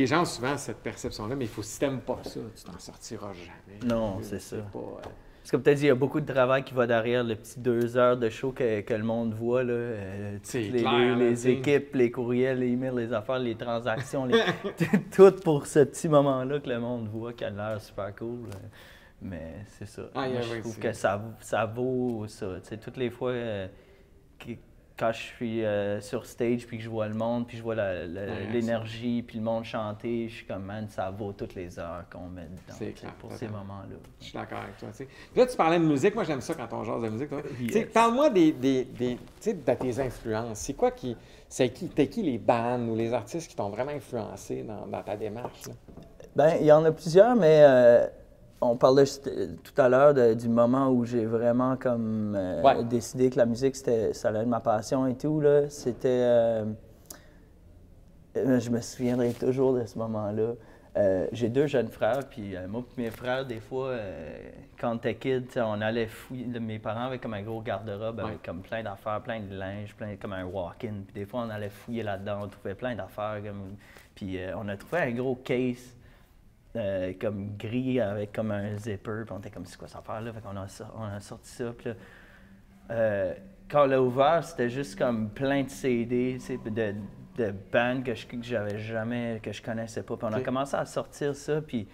les 0.00 0.06
gens 0.06 0.22
ont 0.22 0.26
souvent 0.26 0.56
cette 0.56 0.78
perception-là, 0.78 1.34
mais 1.36 1.44
il 1.46 1.50
faut, 1.50 1.62
si 1.62 1.78
t'aimes 1.78 2.00
pas 2.00 2.18
ça, 2.24 2.40
tu 2.54 2.64
t'en 2.64 2.78
sortiras 2.78 3.32
jamais. 3.32 3.78
Non, 3.84 4.18
Euh, 4.18 4.22
c'est 4.22 4.38
ça. 4.40 4.56
pas, 4.72 4.78
euh, 4.78 5.02
Parce 5.02 5.50
que 5.52 5.56
peut-être 5.58 5.80
il 5.80 5.86
y 5.86 5.90
a 5.90 5.94
beaucoup 5.94 6.20
de 6.20 6.30
travail 6.32 6.64
qui 6.64 6.74
va 6.74 6.86
derrière 6.88 7.22
le 7.22 7.36
petit 7.36 7.60
deux 7.60 7.96
heures 7.96 8.16
de 8.16 8.28
show 8.28 8.50
que, 8.52 8.80
que 8.80 8.94
le 8.94 9.04
monde 9.04 9.32
voit. 9.32 9.62
Là, 9.62 9.72
euh, 9.72 10.38
les, 10.54 10.70
clair, 10.70 10.92
les- 10.98 11.08
là, 11.08 11.14
les 11.16 11.30
tu 11.30 11.36
sais. 11.36 11.52
équipes, 11.52 11.94
les 11.94 12.10
courriels, 12.10 12.58
les 12.58 12.68
emails, 12.72 12.94
les 12.96 13.12
affaires, 13.12 13.38
les 13.38 13.54
transactions, 13.54 14.24
les- 14.26 14.42
tout 15.14 15.30
pour 15.44 15.66
ce 15.66 15.80
petit 15.84 16.08
moment-là 16.08 16.58
que 16.60 16.68
le 16.68 16.80
monde 16.80 17.08
voit 17.08 17.32
qui 17.32 17.44
a 17.44 17.50
l'air 17.50 17.80
super 17.80 18.14
cool. 18.16 18.48
là. 18.50 18.56
Mais 19.22 19.54
c'est 19.78 19.86
ça. 19.86 20.02
Ah, 20.14 20.20
Moi, 20.26 20.28
yeah, 20.28 20.42
je 20.42 20.60
trouve 20.60 20.78
que 20.78 20.92
ça, 20.92 21.22
ça 21.40 21.64
vaut 21.64 22.26
ça. 22.28 22.46
Tu 22.68 22.76
toutes 22.78 22.96
les 22.98 23.08
fois 23.10 23.30
euh, 23.30 23.66
que- 24.38 24.50
quand 24.98 25.12
je 25.12 25.18
suis 25.20 25.64
euh, 25.64 26.00
sur 26.00 26.24
stage 26.24 26.66
puis 26.66 26.78
que 26.78 26.82
je 26.82 26.88
vois 26.88 27.06
le 27.08 27.14
monde, 27.14 27.46
puis 27.46 27.56
je 27.58 27.62
vois 27.62 27.74
l'énergie, 28.52 29.22
puis 29.22 29.38
le 29.38 29.44
monde 29.44 29.64
chanter, 29.64 30.28
je 30.28 30.34
suis 30.36 30.46
comme, 30.46 30.62
man, 30.64 30.86
ça 30.88 31.10
vaut 31.10 31.32
toutes 31.32 31.54
les 31.54 31.78
heures 31.78 32.04
qu'on 32.10 32.28
met 32.28 32.42
dedans 32.46 32.92
clair, 32.94 33.12
pour 33.18 33.32
ces 33.32 33.48
moments-là. 33.48 33.96
Je 34.20 34.24
suis 34.24 34.32
d'accord 34.34 34.58
avec 34.58 34.76
toi. 34.78 34.88
tu 34.92 34.96
sais. 34.98 35.04
Puis 35.04 35.40
Là, 35.40 35.46
tu 35.46 35.56
parlais 35.56 35.78
de 35.78 35.84
musique. 35.84 36.14
Moi, 36.14 36.24
j'aime 36.24 36.40
ça 36.40 36.54
quand 36.54 36.68
on 36.72 36.84
jase 36.84 37.02
de 37.02 37.08
musique. 37.08 37.28
sais, 37.30 37.78
Yes. 37.80 37.92
Parle-moi 37.92 38.30
des, 38.30 38.52
des, 38.52 38.84
des- 38.84 39.16
tu 39.16 39.20
sais, 39.40 39.54
de 39.54 39.72
tes 39.74 40.00
influences. 40.00 40.58
C'est 40.58 40.74
quoi 40.74 40.90
qui. 40.90 41.16
C'est 41.48 41.68
qui, 41.70 41.88
t'es 41.88 42.08
qui 42.08 42.22
les 42.22 42.38
bands 42.38 42.80
ou 42.88 42.96
les 42.96 43.12
artistes 43.12 43.48
qui 43.50 43.56
t'ont 43.56 43.68
vraiment 43.70 43.92
influencé 43.92 44.62
dans, 44.62 44.86
dans 44.86 45.02
ta 45.02 45.16
démarche? 45.16 45.66
là? 45.68 45.74
Ben, 46.34 46.54
il 46.60 46.66
y 46.66 46.72
en 46.72 46.84
a 46.84 46.90
plusieurs, 46.92 47.34
mais 47.36 47.62
euh, 47.62 48.06
on 48.60 48.76
parlait 48.76 49.04
euh, 49.26 49.48
tout 49.62 49.80
à 49.80 49.88
l'heure 49.88 50.14
du 50.34 50.48
moment 50.48 50.88
où 50.88 51.04
j'ai 51.04 51.24
vraiment 51.26 51.76
comme 51.76 52.34
euh, 52.36 52.62
Ouais. 52.62 52.82
décidé 52.84 53.30
que 53.30 53.36
la 53.36 53.46
musique, 53.46 53.76
c'était, 53.76 54.12
ça 54.14 54.28
allait 54.28 54.40
être 54.40 54.46
ma 54.48 54.60
passion 54.60 55.06
et 55.06 55.14
tout. 55.16 55.40
Là. 55.40 55.68
C'était. 55.68 56.08
euh, 56.08 56.64
je 58.34 58.70
me 58.70 58.80
souviendrai 58.80 59.32
toujours 59.32 59.74
de 59.74 59.84
ce 59.86 59.98
moment-là. 59.98 60.52
Euh, 60.98 61.26
j'ai 61.32 61.50
deux 61.50 61.66
jeunes 61.66 61.88
frères, 61.88 62.20
puis 62.28 62.54
moi 62.68 62.82
et 62.96 63.02
mes 63.02 63.10
frères, 63.10 63.44
des 63.44 63.60
fois, 63.60 63.94
quand 64.80 64.96
était 64.96 65.14
kid, 65.14 65.44
on 65.56 65.80
allait 65.82 66.06
fouiller. 66.06 66.46
là, 66.46 66.60
Mes 66.60 66.78
parents 66.78 67.06
avaient 67.06 67.18
comme 67.18 67.34
un 67.34 67.42
gros 67.42 67.60
garde-robe 67.60 68.20
avec 68.20 68.32
Ouais. 68.32 68.38
comme 68.44 68.60
plein 68.62 68.82
d'affaires, 68.82 69.20
plein 69.22 69.40
de 69.40 69.54
linge, 69.54 69.94
plein, 69.94 70.16
comme 70.16 70.32
un 70.32 70.44
walk-in. 70.46 71.02
Puis 71.06 71.14
des 71.14 71.26
fois, 71.26 71.44
on 71.46 71.50
allait 71.50 71.68
fouiller 71.68 72.02
là-dedans, 72.02 72.40
on 72.44 72.48
trouvait 72.48 72.74
plein 72.74 72.94
d'affaires. 72.94 73.40
Comme, 73.44 73.76
puis 74.14 74.38
on 74.56 74.66
a 74.68 74.76
trouvé 74.78 75.02
un 75.02 75.10
gros 75.12 75.34
case 75.34 75.95
euh, 76.76 77.12
comme 77.20 77.56
gris 77.56 78.00
avec 78.00 78.32
comme 78.32 78.50
un 78.50 78.76
zipper. 78.76 79.22
Puis 79.24 79.34
on 79.34 79.38
était 79.38 79.50
comme, 79.50 79.66
c'est 79.66 79.78
quoi 79.78 79.88
cette 79.88 79.98
affaire-là? 79.98 80.32
Fait 80.32 80.40
qu'on 80.40 80.56
a, 80.56 80.66
on 80.96 81.04
a 81.04 81.20
sorti 81.20 81.48
ça. 81.50 81.72
Puis 81.76 81.90
là, 81.90 81.94
euh, 82.90 83.34
quand 83.68 83.84
on 83.84 83.86
l'a 83.86 84.02
ouvert, 84.02 84.44
c'était 84.44 84.70
juste 84.70 84.98
comme 84.98 85.30
plein 85.30 85.62
de 85.64 85.70
CD, 85.70 86.38
de, 86.64 86.94
de 87.36 87.54
bands 87.72 88.02
que 88.02 88.14
je 88.14 88.26
que 88.26 88.36
j'avais 88.42 88.78
jamais, 88.78 89.40
que 89.42 89.52
je 89.52 89.62
connaissais 89.62 90.02
pas. 90.02 90.16
Puis 90.16 90.26
on 90.30 90.32
a 90.32 90.40
commencé 90.40 90.76
à 90.76 90.84
sortir 90.86 91.34
ça, 91.34 91.60
puis, 91.60 91.88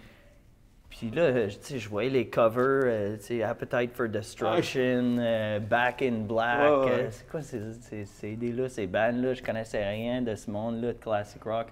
puis 0.89 1.09
là, 1.09 1.49
sais, 1.49 1.79
je 1.79 1.89
voyais 1.89 2.11
les 2.11 2.29
covers, 2.29 2.83
euh, 2.85 3.17
tu 3.17 3.23
sais, 3.23 3.43
Appetite 3.43 3.95
for 3.95 4.07
Destruction, 4.07 5.17
euh, 5.19 5.59
Back 5.59 6.03
in 6.03 6.19
Black. 6.27 6.59
Ouais, 6.59 6.85
ouais. 6.85 6.91
euh, 6.91 7.07
c'est 7.09 7.27
quoi 7.27 7.41
ces, 7.41 7.73
ces 7.73 8.05
CD-là, 8.05 8.69
ces 8.69 8.85
bands-là? 8.85 9.33
Je 9.33 9.41
connaissais 9.41 9.83
rien 9.83 10.21
de 10.21 10.35
ce 10.35 10.51
monde-là 10.51 10.93
de 10.93 10.97
classic 10.99 11.43
rock. 11.43 11.67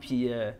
Puis 0.00 0.32
euh, 0.32 0.52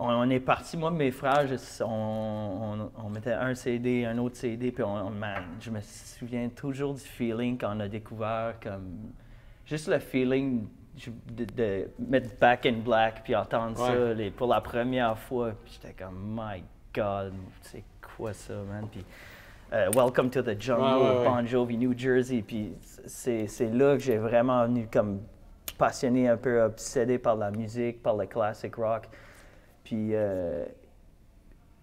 on, 0.00 0.30
est 0.30 0.40
parti, 0.40 0.76
moi 0.76 0.90
mes 0.90 1.10
frères, 1.10 1.46
on, 1.80 1.84
on- 1.84 2.90
on 3.04 3.08
mettait 3.10 3.32
un 3.32 3.54
CD, 3.54 4.04
un 4.04 4.16
autre 4.18 4.36
CD, 4.36 4.70
puis 4.72 4.82
on, 4.82 5.10
man, 5.10 5.42
je 5.60 5.70
me 5.70 5.80
souviens 5.80 6.48
toujours 6.48 6.94
du 6.94 7.00
feeling 7.02 7.58
quand 7.58 7.76
on 7.76 7.80
a 7.80 7.88
découvert, 7.88 8.54
comme, 8.62 9.12
juste 9.66 9.88
le 9.88 9.98
feeling 9.98 10.66
de, 11.28 11.44
de 11.44 11.88
mettre 11.98 12.30
Back 12.38 12.66
in 12.66 12.78
Black, 12.84 13.22
puis 13.24 13.34
entendre 13.36 13.76
ça 13.76 14.12
les- 14.14 14.30
pour 14.30 14.48
la 14.48 14.60
première 14.60 15.18
fois, 15.18 15.52
puis 15.64 15.78
j'étais 15.80 15.94
comme, 16.02 16.16
my 16.36 16.62
God, 16.94 17.32
c'est 17.62 17.84
quoi 18.16 18.32
ça, 18.32 18.54
man? 18.54 18.86
Puis, 18.90 19.04
euh, 19.72 19.88
Welcome 19.94 20.30
to 20.30 20.42
the 20.42 20.60
Jungle, 20.60 20.82
Ouais, 20.82 21.10
ouais, 21.10 21.18
ouais. 21.20 21.24
Bon 21.26 21.46
Jovi, 21.46 21.76
New 21.76 21.96
Jersey, 21.96 22.42
puis 22.42 22.72
c'est 23.06 23.46
c'est 23.46 23.68
là 23.70 23.94
que 23.96 24.02
j'ai 24.02 24.16
vraiment 24.18 24.64
venu 24.66 24.88
comme 24.92 25.20
passionné, 25.78 26.28
un 26.28 26.36
peu 26.36 26.60
obsédé 26.62 27.18
par 27.18 27.36
la 27.36 27.50
musique, 27.50 28.02
par 28.02 28.16
le 28.16 28.26
classic 28.26 28.74
rock. 28.76 29.08
Puis, 29.84 30.10
euh, 30.14 30.64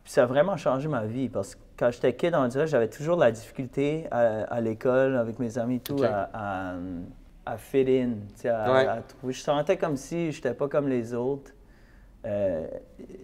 puis 0.03 0.11
ça 0.13 0.23
a 0.23 0.25
vraiment 0.25 0.57
changé 0.57 0.87
ma 0.87 1.05
vie 1.05 1.29
parce 1.29 1.55
que 1.55 1.61
quand 1.77 1.91
j'étais 1.91 2.13
kid, 2.15 2.33
on 2.35 2.47
dirait 2.47 2.67
j'avais 2.67 2.87
toujours 2.89 3.17
de 3.17 3.21
la 3.21 3.31
difficulté 3.31 4.05
à, 4.11 4.43
à 4.43 4.61
l'école, 4.61 5.15
avec 5.15 5.39
mes 5.39 5.57
amis 5.57 5.75
et 5.75 5.79
tout, 5.79 6.01
à, 6.03 6.29
à, 6.33 6.75
à 7.45 7.57
fit 7.57 7.85
in, 7.87 8.09
tu 8.35 8.41
sais, 8.41 8.49
à, 8.49 8.71
Ouais. 8.73 8.87
à 8.87 9.01
trouver. 9.01 9.33
Je 9.33 9.41
sentais 9.41 9.77
comme 9.77 9.95
si 9.97 10.31
j'étais 10.31 10.53
pas 10.53 10.67
comme 10.67 10.87
les 10.87 11.13
autres. 11.13 11.51
Euh, 12.25 12.67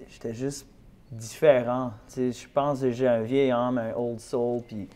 j'étais 0.07 0.33
juste 0.33 0.67
différent. 1.11 1.91
Je 2.15 2.47
pense 2.53 2.81
que 2.81 2.91
j'ai 2.91 3.07
un 3.07 3.21
vieil 3.21 3.51
âme, 3.51 3.77
un 3.77 3.93
old 3.95 4.19
soul, 4.19 4.61
puis 4.67 4.87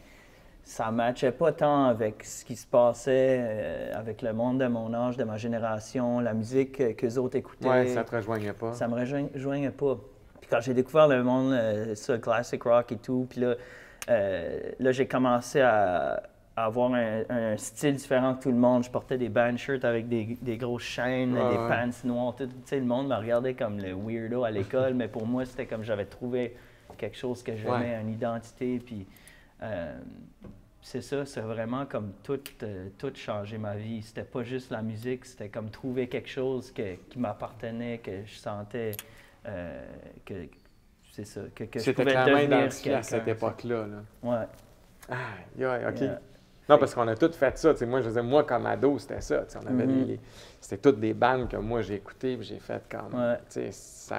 ça 0.67 0.91
matchait 0.91 1.31
pas 1.31 1.53
tant 1.53 1.85
avec 1.85 2.25
ce 2.25 2.43
qui 2.43 2.57
se 2.57 2.67
passait 2.67 3.37
euh, 3.39 3.91
avec 3.95 4.21
le 4.21 4.33
monde 4.33 4.59
de 4.59 4.67
mon 4.67 4.93
âge, 4.93 5.15
de 5.15 5.23
ma 5.23 5.37
génération, 5.37 6.19
la 6.19 6.33
musique 6.33 6.95
que 6.97 7.05
les 7.05 7.17
autres 7.17 7.37
écoutaient. 7.37 7.69
Ouais, 7.69 7.87
ça 7.87 8.03
te 8.03 8.13
rejoignait 8.13 8.51
pas. 8.51 8.73
Ça 8.73 8.85
me 8.89 8.95
rejoignait 8.95 9.71
pas. 9.71 9.95
Puis 10.41 10.49
quand 10.49 10.59
j'ai 10.59 10.73
découvert 10.73 11.07
le 11.07 11.23
monde, 11.23 11.53
euh, 11.53 11.95
ça, 11.95 12.13
le 12.13 12.19
classic 12.19 12.63
rock 12.63 12.91
et 12.91 12.97
tout, 12.97 13.27
puis 13.29 13.39
là, 13.39 13.55
euh, 14.09 14.59
là 14.77 14.91
j'ai 14.91 15.07
commencé 15.07 15.61
à, 15.61 16.21
à 16.57 16.65
avoir 16.65 16.93
un, 16.93 17.21
un 17.29 17.55
style 17.55 17.95
différent 17.95 18.35
que 18.35 18.43
tout 18.43 18.51
le 18.51 18.57
monde. 18.57 18.83
Je 18.83 18.91
portais 18.91 19.17
des 19.17 19.29
band 19.29 19.55
shirts 19.55 19.85
avec 19.85 20.09
des, 20.09 20.37
des 20.41 20.57
grosses 20.57 20.83
chaînes, 20.83 21.33
Ouais, 21.33 21.49
des 21.49 21.57
ouais. 21.57 21.69
pants 21.69 21.89
noirs. 22.07 22.35
tout. 22.35 22.45
Tu 22.45 22.53
sais, 22.65 22.79
le 22.79 22.85
monde 22.85 23.07
me 23.07 23.15
regardait 23.15 23.53
comme 23.53 23.77
le 23.79 23.93
weirdo 23.95 24.43
à 24.43 24.51
l'école, 24.51 24.93
mais 24.95 25.07
pour 25.07 25.25
moi, 25.25 25.45
c'était 25.45 25.65
comme 25.65 25.83
j'avais 25.83 26.05
trouvé 26.05 26.57
quelque 26.97 27.15
chose 27.15 27.41
que 27.41 27.55
j'aimais, 27.55 27.97
une 28.01 28.09
identité. 28.11 28.81
Puis 28.85 29.07
euh, 29.63 29.97
c'est 30.81 31.01
ça, 31.01 31.25
c'est 31.25 31.41
vraiment 31.41 31.85
comme 31.85 32.13
tout, 32.23 32.39
euh, 32.63 32.89
tout 32.97 33.11
changé 33.15 33.57
ma 33.57 33.75
vie. 33.75 34.01
C'était 34.01 34.23
pas 34.23 34.43
juste 34.43 34.71
la 34.71 34.81
musique, 34.81 35.25
c'était 35.25 35.49
comme 35.49 35.69
trouver 35.69 36.07
quelque 36.07 36.29
chose 36.29 36.71
que- 36.71 36.95
qui 37.09 37.19
m'appartenait, 37.19 37.97
que 37.99 38.25
je 38.25 38.35
sentais 38.35 38.91
euh, 39.45 39.85
que 40.25 40.33
c'est 41.11 41.25
ça, 41.25 41.41
que, 41.55 41.63
que 41.65 41.79
je 41.79 41.85
C'était 41.85 42.03
pouvais 42.03 42.15
devenir 42.25 42.97
à 42.97 43.03
cette 43.03 43.27
époque-là. 43.27 43.87
Là. 43.87 44.03
Ouais. 44.23 44.45
Ah, 45.09 45.15
yeah, 45.57 45.89
OK. 45.89 46.01
Yeah. 46.01 46.19
Non, 46.69 46.77
parce 46.77 46.93
qu'on 46.93 47.07
a 47.07 47.15
tous 47.15 47.31
fait 47.33 47.57
ça. 47.57 47.73
moi, 47.85 48.01
je 48.01 48.09
dire, 48.09 48.23
moi, 48.23 48.43
comme 48.43 48.65
ado, 48.65 48.99
c'était 48.99 49.21
ça. 49.21 49.45
On 49.55 49.67
avait 49.67 49.87
Mhm. 49.87 50.05
les- 50.05 50.19
C'était 50.59 50.77
toutes 50.91 50.99
des 50.99 51.13
bandes 51.13 51.49
que 51.49 51.55
moi, 51.57 51.81
j'ai 51.81 51.95
écoutées 51.95 52.35
puis 52.35 52.45
j'ai 52.45 52.59
fait 52.59 52.83
comme... 52.89 53.13
Ouais. 53.17 53.37
Ça, 53.71 54.17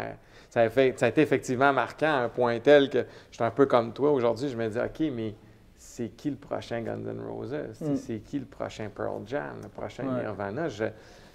ça, 0.50 0.60
a 0.62 0.70
fait, 0.70 0.98
ça 0.98 1.06
a 1.06 1.08
été 1.10 1.20
effectivement 1.22 1.72
marquant 1.72 2.06
à 2.12 2.18
un 2.24 2.28
point 2.28 2.58
tel 2.60 2.90
que 2.90 3.04
j'étais 3.30 3.44
un 3.44 3.50
peu 3.50 3.66
comme 3.66 3.92
toi. 3.92 4.12
Aujourd'hui, 4.12 4.48
je 4.48 4.56
me 4.56 4.68
dis, 4.68 4.78
OK, 4.78 5.12
mais 5.12 5.34
c'est 5.76 6.08
qui 6.10 6.30
le 6.30 6.36
prochain 6.36 6.80
Guns 6.82 7.04
N' 7.06 7.20
Roses? 7.20 7.54
Mm. 7.80 7.96
C'est 7.96 8.18
qui 8.18 8.38
le 8.38 8.46
prochain 8.46 8.88
Pearl 8.94 9.22
Jam? 9.26 9.60
Le 9.62 9.68
prochain 9.68 10.04
Ouais. 10.06 10.22
Nirvana? 10.22 10.68
Je 10.68 10.84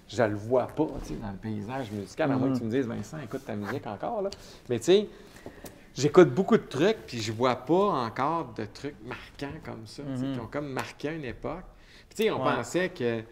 je 0.06 0.22
le 0.22 0.34
vois 0.34 0.66
pas 0.66 0.84
dans 0.84 1.30
le 1.30 1.38
paysage 1.40 1.90
musical, 1.90 2.30
à 2.30 2.36
moins 2.36 2.52
que 2.52 2.58
tu 2.58 2.64
me 2.64 2.68
dises, 2.70 2.86
Vincent, 2.86 3.16
écoute 3.24 3.42
ta 3.46 3.56
musique 3.56 3.86
encore. 3.86 4.20
Là. 4.20 4.28
Mais 4.68 4.78
tu 4.78 4.84
sais, 4.84 5.08
J'écoute 5.96 6.28
beaucoup 6.34 6.56
de 6.56 6.64
trucs, 6.64 7.06
puis 7.06 7.20
je 7.20 7.30
vois 7.30 7.54
pas 7.54 7.74
encore 8.04 8.52
de 8.56 8.64
trucs 8.64 8.96
marquants 9.06 9.56
comme 9.64 9.86
ça, 9.86 10.02
Mhm. 10.02 10.34
qui 10.34 10.40
ont 10.40 10.46
comme 10.48 10.66
marqué 10.68 11.08
une 11.14 11.24
époque. 11.24 11.62
Puis 12.08 12.16
tu 12.16 12.22
sais, 12.24 12.30
on 12.32 12.44
Ouais. 12.44 12.52
pensait 12.56 12.88
que, 12.88 13.20
tu 13.20 13.26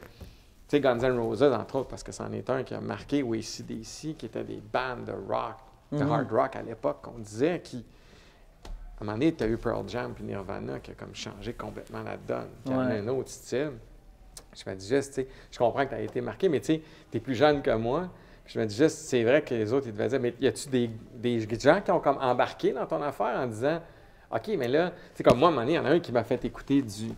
sais, 0.69 0.81
Guns 0.81 1.01
N' 1.01 1.19
Roses, 1.19 1.43
entre 1.43 1.77
autres, 1.81 1.89
parce 1.89 2.05
que 2.05 2.13
c'en 2.13 2.31
est 2.33 2.49
un 2.49 2.63
qui 2.63 2.73
a 2.75 2.81
marqué, 2.81 3.23
ou 3.25 3.35
ACDC, 3.35 4.15
qui 4.17 4.27
étaient 4.27 4.45
des 4.45 4.63
bandes 4.73 5.05
de 5.07 5.13
rock, 5.13 5.57
de 5.93 6.03
hard 6.05 6.31
rock 6.33 6.57
à 6.57 6.63
l'époque, 6.63 7.03
qu'on 7.03 7.19
disait, 7.19 7.61
qui, 7.63 7.85
à 8.67 8.69
un 9.03 9.05
moment 9.05 9.19
donné, 9.19 9.33
tu 9.35 9.45
as 9.45 9.49
eu 9.49 9.57
Pearl 9.57 9.89
Jam 9.89 10.13
puis 10.15 10.25
Nirvana 10.25 10.81
qui 10.81 10.91
a 10.93 10.95
comme 10.95 11.15
changé 11.15 11.53
complètement 11.53 12.03
la 12.03 12.17
donne, 12.17 12.49
qui 12.65 12.73
a 12.73 12.77
Ouais. 12.79 12.99
un 12.99 13.09
autre 13.09 13.29
style. 13.31 13.73
Je 14.55 14.69
me 14.71 14.75
dis 14.75 14.89
juste, 14.89 15.15
tu 15.15 15.23
sais, 15.23 15.29
je 15.51 15.59
comprends 15.59 15.85
que 15.85 15.91
tu 15.91 15.95
as 15.95 16.01
été 16.01 16.21
marqué, 16.21 16.49
mais 16.49 16.61
tu 16.61 16.67
sais, 16.67 16.83
tu 17.11 17.17
es 17.17 17.21
plus 17.21 17.35
jeune 17.35 17.63
que 17.63 17.71
moi. 17.75 18.09
Je 18.47 18.59
me 18.59 18.67
dis 18.67 18.77
juste, 18.77 18.99
c'est 18.99 19.23
vrai 19.25 19.43
que 19.43 19.55
les 19.55 19.73
autres, 19.73 19.87
ils 19.87 19.93
devaient 19.93 20.09
dire, 20.09 20.21
mais 20.21 20.35
y 20.41 20.47
a-tu 20.47 20.69
des, 20.69 20.91
des 21.15 21.41
gens 21.59 21.81
qui 21.81 21.91
ont 21.91 22.01
comme 22.01 22.19
embarqué 22.19 22.73
dans 22.73 22.87
ton 22.87 23.03
affaire 23.03 23.39
en 23.41 23.47
disant, 23.47 23.81
OK, 24.35 24.49
mais 24.59 24.69
là, 24.69 24.91
tu 24.91 24.97
sais, 25.17 25.23
comme 25.25 25.39
moi, 25.39 25.49
à 25.49 25.53
un 25.53 25.55
moment 25.55 25.63
donné, 25.67 25.73
il 25.75 25.77
y 25.77 25.79
en 25.79 25.85
a 25.85 25.91
un 25.91 26.01
qui 26.01 26.13
m'a 26.13 26.25
fait 26.25 26.45
écouter 26.45 26.83
du, 26.83 27.13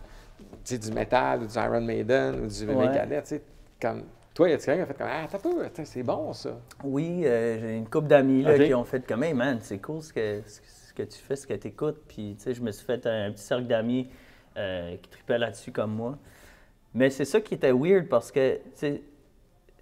du 0.77 0.91
métal 0.91 1.43
ou 1.43 1.47
du 1.47 1.55
Iron 1.57 1.81
Maiden 1.81 2.43
ou 2.43 2.47
du 2.47 2.65
Ouais. 2.67 2.75
Megadeth, 2.75 3.23
tu 3.23 3.29
sais, 3.29 3.41
comme, 3.81 4.03
Toi, 4.35 4.49
y 4.49 4.53
a-tu 4.53 4.65
quelqu'un 4.65 4.83
qui 4.85 4.91
a 4.91 4.93
fait 4.93 4.97
comme 4.97 5.07
Ah, 5.09 5.27
t'as 5.31 5.39
peu, 5.39 5.85
c'est 5.85 6.03
bon 6.03 6.33
ça? 6.33 6.59
Oui, 6.83 7.21
euh, 7.25 7.57
j'ai 7.57 7.77
une 7.77 7.87
couple 7.87 8.07
d'amis 8.07 8.43
là, 8.43 8.55
Ok. 8.55 8.65
qui 8.65 8.73
ont 8.73 8.83
fait 8.83 9.07
comme, 9.07 9.23
hey 9.23 9.33
man, 9.33 9.59
c'est 9.61 9.79
cool 9.79 10.01
ce 10.01 10.11
que, 10.11 10.41
ce 10.45 10.93
que- 10.93 11.03
tu 11.03 11.17
fais, 11.19 11.37
ce 11.37 11.47
que 11.47 11.53
tu 11.53 11.69
écoutes. 11.69 12.01
Puis, 12.05 12.35
tu 12.37 12.43
sais, 12.43 12.53
je 12.53 12.61
me 12.61 12.71
suis 12.73 12.85
fait 12.85 13.05
un 13.07 13.31
petit 13.31 13.43
cercle 13.43 13.65
d'amis 13.65 14.09
euh, 14.57 14.97
qui 15.01 15.09
tripaient 15.09 15.37
là-dessus 15.37 15.71
comme 15.71 15.93
moi. 15.93 16.17
Mais 16.93 17.09
c'est 17.09 17.23
ça 17.23 17.39
qui 17.39 17.53
était 17.53 17.71
weird 17.71 18.07
parce 18.09 18.29
que, 18.29 18.55
tu 18.57 18.61
sais, 18.75 19.01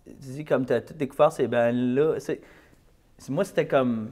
tu 0.06 0.14
dis 0.20 0.46
comme 0.46 0.68
tu 0.68 0.74
as 0.74 0.82
tout 0.82 0.94
découvert 0.94 1.32
ces 1.32 1.50
c'est- 2.20 2.42
Moi, 3.30 3.46
c'était 3.46 3.68
comme. 3.68 4.12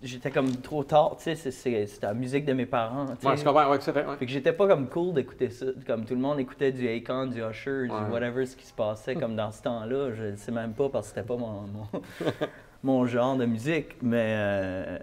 J'étais 0.00 0.30
comme 0.30 0.52
trop 0.58 0.84
tard, 0.84 1.16
tu 1.16 1.34
sais, 1.34 1.50
c'est 1.50 2.02
la 2.02 2.14
musique 2.14 2.44
de 2.44 2.52
mes 2.52 2.66
parents. 2.66 3.06
Ouais, 3.06 3.36
je 3.36 3.42
comprends, 3.42 3.68
ouais, 3.68 3.78
tout 3.80 3.90
à 3.90 3.92
fait. 3.92 4.06
ouais. 4.06 4.16
Fait 4.16 4.26
que 4.26 4.30
j'étais 4.30 4.52
pas 4.52 4.68
comme 4.68 4.88
cool 4.88 5.12
d'écouter 5.12 5.50
ça. 5.50 5.66
Comme 5.86 6.04
tout 6.04 6.14
le 6.14 6.20
monde 6.20 6.38
écoutait 6.38 6.70
du 6.70 6.88
Akon, 6.88 7.26
du 7.26 7.42
Usher, 7.42 7.88
du 7.88 8.12
whatever 8.12 8.46
ce 8.46 8.54
qui 8.54 8.64
se 8.64 8.72
passait 8.72 9.16
comme 9.16 9.34
dans 9.34 9.50
ce 9.50 9.60
temps-là. 9.62 10.12
Je 10.14 10.22
le 10.22 10.36
sais 10.36 10.52
même 10.52 10.72
pas 10.72 10.88
parce 10.88 11.08
que 11.08 11.14
c'était 11.16 11.26
pas 11.26 11.36
mon, 11.36 11.62
mon, 11.62 11.88
mon 12.84 13.06
genre 13.06 13.36
de 13.36 13.44
musique. 13.44 13.96
Mais, 14.00 14.34
euh, 14.38 14.98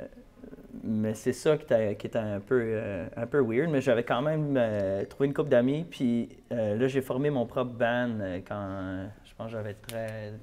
mais 0.82 1.14
c'est 1.14 1.34
ça 1.34 1.58
qui 1.58 1.64
était, 1.64 1.96
qui 1.98 2.08
était 2.08 2.18
un, 2.18 2.40
peu, 2.40 2.62
euh, 2.64 3.06
un 3.18 3.28
peu 3.28 3.42
weird. 3.42 3.70
Mais 3.70 3.82
j'avais 3.82 4.04
quand 4.04 4.22
même 4.22 4.56
euh, 4.58 5.04
trouvé 5.04 5.28
une 5.28 5.34
couple 5.34 5.50
d'amis. 5.50 5.84
Puis 5.90 6.30
là, 6.52 6.88
j'ai 6.88 7.02
formé 7.02 7.30
mon 7.30 7.46
propre 7.46 7.74
band 7.74 8.16
quand 8.48 9.08
je 9.26 9.34
pense 9.36 9.48
que 9.48 9.52
j'avais 9.52 9.74
13, 9.74 10.40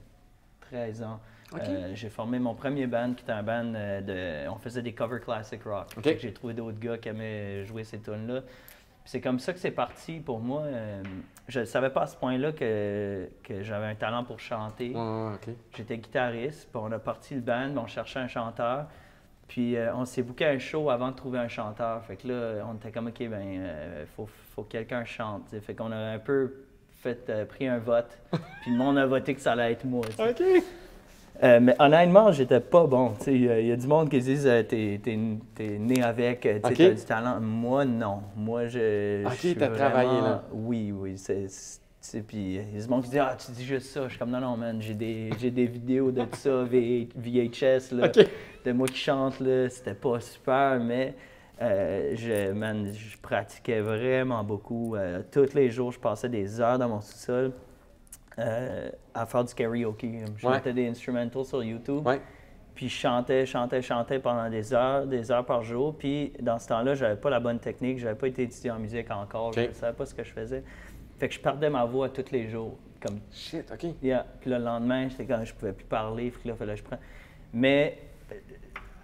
13 0.71 1.03
ans. 1.05 1.21
Euh, 1.61 1.93
j'ai 1.95 2.09
formé 2.09 2.39
mon 2.39 2.55
premier 2.55 2.87
band 2.87 3.15
qui 3.15 3.23
était 3.23 3.33
un 3.33 3.43
band 3.43 3.73
euh, 3.75 4.01
de. 4.01 4.49
On 4.51 4.57
faisait 4.57 4.83
des 4.83 4.93
cover 4.93 5.21
classic 5.21 5.63
rock. 5.65 5.87
J'ai 6.19 6.33
trouvé 6.33 6.55
d'autres 6.55 6.79
gars 6.79 6.99
qui 6.99 7.09
aimaient 7.09 7.65
jouer 7.65 7.85
ces 7.85 8.01
tunes-là. 8.01 8.43
Puis 8.43 9.11
C'est 9.11 9.21
comme 9.21 9.39
ça 9.39 9.53
que 9.53 9.59
c'est 9.59 9.73
parti 9.73 10.21
pour 10.21 10.39
moi. 10.39 10.63
Euh, 10.63 11.03
je 11.49 11.61
ne 11.61 11.65
savais 11.65 11.91
pas 11.91 12.03
à 12.03 12.07
ce 12.07 12.17
point-là 12.17 12.53
que, 12.53 13.29
que 13.43 13.63
j'avais 13.63 13.87
un 13.87 13.95
talent 13.97 14.23
pour 14.25 14.39
chanter. 14.39 14.91
Ouais, 14.91 15.01
ouais, 15.01 15.35
OK. 15.35 15.55
J'étais 15.77 15.99
guitariste, 15.99 16.69
puis 16.71 16.81
on 16.83 16.93
a 16.93 16.99
parti 16.99 17.35
le 17.35 17.41
band, 17.41 17.71
puis 17.71 17.79
on 17.79 17.87
cherchait 17.89 18.21
un 18.21 18.29
chanteur. 18.29 18.87
Puis 19.49 19.77
euh, 19.77 19.95
on 19.95 20.05
s'est 20.07 20.23
booké 20.23 20.47
un 20.47 20.59
show 20.59 20.89
avant 20.89 21.11
de 21.11 21.17
trouver 21.17 21.39
un 21.39 21.49
chanteur. 21.49 22.03
Fait 22.05 22.17
que 22.17 22.29
là, 22.29 22.65
on 22.71 22.75
était 22.77 22.91
comme, 22.91 23.09
OK, 23.09 23.19
ben, 23.19 23.43
euh, 23.61 24.05
faut, 24.17 24.27
faut 24.55 24.63
que 24.63 24.73
quelqu'un 24.73 25.05
chante. 25.05 25.45
tu 25.45 25.57
sais. 25.57 25.61
Fait 25.61 25.75
qu'on 25.75 25.93
a 25.93 25.97
un 25.97 26.19
peu 26.19 26.55
fait, 27.03 27.29
euh, 27.29 27.45
pris 27.45 27.67
un 27.67 27.79
vote, 27.79 28.19
puis 28.63 28.71
le 28.71 28.79
monde 28.79 28.97
a 28.97 29.05
voté 29.07 29.35
que 29.35 29.41
ça 29.41 29.53
allait 29.53 29.73
être 29.73 29.85
moi. 29.85 30.07
OK. 30.19 30.43
Euh, 31.43 31.59
mais 31.61 31.75
honnêtement, 31.81 32.31
j'étais 32.31 32.61
pas 32.61 32.87
bon. 32.87 33.15
Il 33.27 33.43
y, 33.45 33.49
a- 33.51 33.59
il 33.61 33.67
y 33.67 33.73
a 33.73 33.77
du 33.77 33.87
monde 33.89 34.09
qui 34.09 34.21
disent 34.21 34.47
euh, 34.47 34.63
t'es, 34.63 35.01
né 35.79 36.03
avec, 36.03 36.47
euh, 36.47 36.61
tu 36.65 36.95
du 36.95 37.05
talent. 37.05 37.41
Moi, 37.41 37.85
non. 37.85 38.23
Moi, 38.37 38.69
je. 38.69 39.27
Ok, 39.27 39.57
t'as 39.59 39.69
travaillé 39.69 40.21
là. 40.21 40.45
Oui, 40.53 40.93
oui. 40.97 41.15
C'est, 41.19 42.21
puis 42.23 42.59
euh, 42.59 42.63
il 42.71 42.77
y 42.79 42.81
a 42.81 42.85
du 42.85 42.89
monde 42.89 43.03
qui 43.03 43.11
dit 43.11 43.19
Ah, 43.19 43.37
tu 43.37 43.51
dis 43.53 43.65
juste 43.65 43.87
ça. 43.87 44.05
Je 44.05 44.11
suis 44.11 44.19
comme 44.19 44.31
Non, 44.31 44.41
non, 44.41 44.57
man. 44.57 44.81
J'ai 44.81 44.95
des, 44.95 45.31
j'ai 45.41 45.51
des 45.51 45.67
vidéos 45.67 46.13
de 46.13 46.23
ça, 46.33 46.63
V- 46.63 47.09
VHS, 47.17 47.93
là, 47.93 48.09
de 48.65 48.73
moi 48.73 48.87
qui 48.87 48.99
chante. 48.99 49.41
Là. 49.41 49.69
C'était 49.69 49.95
pas 49.95 50.21
super, 50.21 50.79
mais. 50.81 51.15
je, 51.61 52.53
man, 52.53 52.87
je 52.93 53.17
pratiquais 53.19 53.81
vraiment 53.81 54.45
beaucoup. 54.45 54.95
Tous 55.33 55.55
les 55.55 55.71
jours, 55.71 55.91
je 55.91 55.99
passais 55.99 56.29
des 56.29 56.61
heures 56.61 56.79
dans 56.79 56.89
mon 56.89 57.01
sous-sol 57.01 57.53
euh, 58.39 58.91
à 59.15 59.27
faire 59.27 59.45
du 59.45 59.55
karaoke. 59.55 60.25
Je 60.37 60.47
Ouais. 60.47 60.55
mettais 60.55 60.73
des 60.73 60.89
instrumentals 60.89 61.45
sur 61.45 61.63
YouTube. 61.63 62.07
Ouais. 62.07 62.21
Puis 62.75 62.89
je 62.89 62.95
chantais, 62.97 63.45
chantais, 63.45 63.83
chantais 63.83 64.19
pendant 64.19 64.49
des 64.49 64.73
heures, 64.73 65.07
des 65.07 65.31
heures 65.31 65.45
par 65.45 65.63
jour. 65.63 65.97
Puis 65.99 66.33
dans 66.41 66.59
ce 66.59 66.69
temps-là, 66.69 66.95
j'avais 66.95 67.17
pas 67.21 67.29
la 67.31 67.39
bonne 67.41 67.59
technique, 67.59 67.99
j'avais 67.99 68.15
pas 68.15 68.29
été 68.29 68.45
étudié 68.45 68.71
en 68.71 68.79
musique 68.79 69.11
encore, 69.11 69.53
je 69.53 69.61
ne 69.61 69.73
savais 69.73 69.93
pas 69.93 70.07
ce 70.07 70.15
que 70.15 70.25
je 70.25 70.33
faisais. 70.33 70.65
Fait 71.19 71.29
que 71.29 71.35
je 71.35 71.41
perdais 71.41 71.69
ma 71.71 71.85
voix 71.85 72.09
tous 72.09 72.31
les 72.33 72.49
jours. 72.49 72.79
Comme, 73.01 73.19
Shit, 73.31 73.71
OK. 73.73 73.95
yeah. 74.03 74.25
Puis 74.41 74.49
le 74.51 74.59
lendemain, 74.59 75.09
j'étais 75.09 75.27
quand 75.27 75.45
je 75.45 75.53
pouvais 75.55 75.73
plus 75.73 75.85
parler, 75.85 76.31
que 76.31 76.49
là, 76.49 76.55
fallait 76.55 76.73
que 76.75 76.79
je 76.79 76.85
prenne. 76.85 77.01
Mais 77.53 77.99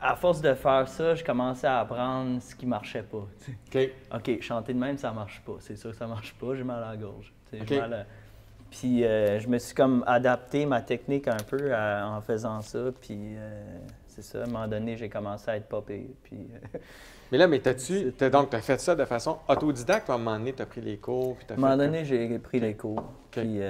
à 0.00 0.14
force 0.16 0.40
de 0.40 0.54
faire 0.54 0.86
ça, 0.88 1.14
je 1.16 1.24
commençais 1.24 1.66
à 1.66 1.80
apprendre 1.80 2.40
ce 2.40 2.54
qui 2.54 2.64
marchait 2.66 3.02
pas. 3.02 3.18
OK. 3.26 3.90
OK, 4.14 4.40
chanter 4.40 4.72
de 4.72 4.78
même, 4.78 4.96
ça 4.96 5.10
marche 5.12 5.42
pas. 5.44 5.56
C'est 5.58 5.76
sûr 5.76 5.90
que 5.90 5.96
ça 5.96 6.06
marche 6.06 6.32
pas, 6.34 6.54
j'ai 6.54 6.62
mal 6.64 6.82
à 6.82 6.90
la 6.90 6.96
gorge. 6.96 7.32
tu 7.50 7.56
sais, 7.56 7.62
OK. 7.62 7.68
j'ai 7.68 7.80
mal 7.80 7.92
à- 7.94 8.06
Puis 8.70 9.04
euh, 9.04 9.38
je 9.40 9.48
me 9.48 9.58
suis 9.58 9.74
comme 9.74 10.04
adapté 10.06 10.66
ma 10.66 10.82
technique 10.82 11.26
un 11.28 11.36
peu 11.36 11.74
à- 11.74 12.06
en 12.08 12.20
faisant 12.20 12.60
ça. 12.60 12.78
Puis 13.00 13.16
euh, 13.36 13.78
c'est 14.06 14.22
ça, 14.22 14.40
à 14.40 14.42
un 14.44 14.46
moment 14.46 14.68
donné, 14.68 14.96
j'ai 14.96 15.08
commencé 15.08 15.50
à 15.50 15.56
être 15.56 15.68
popé. 15.68 16.14
Puis 16.22 16.48
euh, 16.74 16.78
Mais 17.30 17.36
là, 17.36 17.46
mais 17.46 17.58
t'as-tu. 17.58 18.12
T'as, 18.16 18.30
donc, 18.30 18.48
t'as 18.48 18.60
fait 18.62 18.80
ça 18.80 18.94
de 18.96 19.04
façon 19.04 19.36
autodidacte 19.48 20.08
ou 20.08 20.12
à 20.12 20.14
un 20.14 20.18
moment 20.18 20.38
donné, 20.38 20.54
t'as 20.54 20.64
pris 20.64 20.80
les 20.80 20.96
cours? 20.96 21.36
Puis 21.36 21.46
à 21.50 21.52
un 21.52 21.56
moment 21.56 21.76
donné, 21.76 22.02
j'ai 22.06 22.38
pris 22.38 22.58
les 22.58 22.74
cours. 22.74 23.04
Puis 23.30 23.62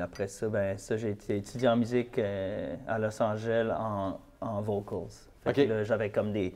après 0.00 0.28
ça, 0.28 0.48
ben 0.48 0.78
ça, 0.78 0.96
j'ai 0.96 1.10
été 1.10 1.36
étudié 1.38 1.66
en 1.68 1.76
musique 1.76 2.20
à 2.20 2.98
Los 3.00 3.20
Angeles 3.20 3.72
en, 3.76 4.20
en 4.40 4.60
vocals. 4.62 5.08
Fait 5.42 5.52
que 5.52 5.60
là, 5.62 5.82
j'avais 5.82 6.10
comme 6.10 6.32
des, 6.32 6.54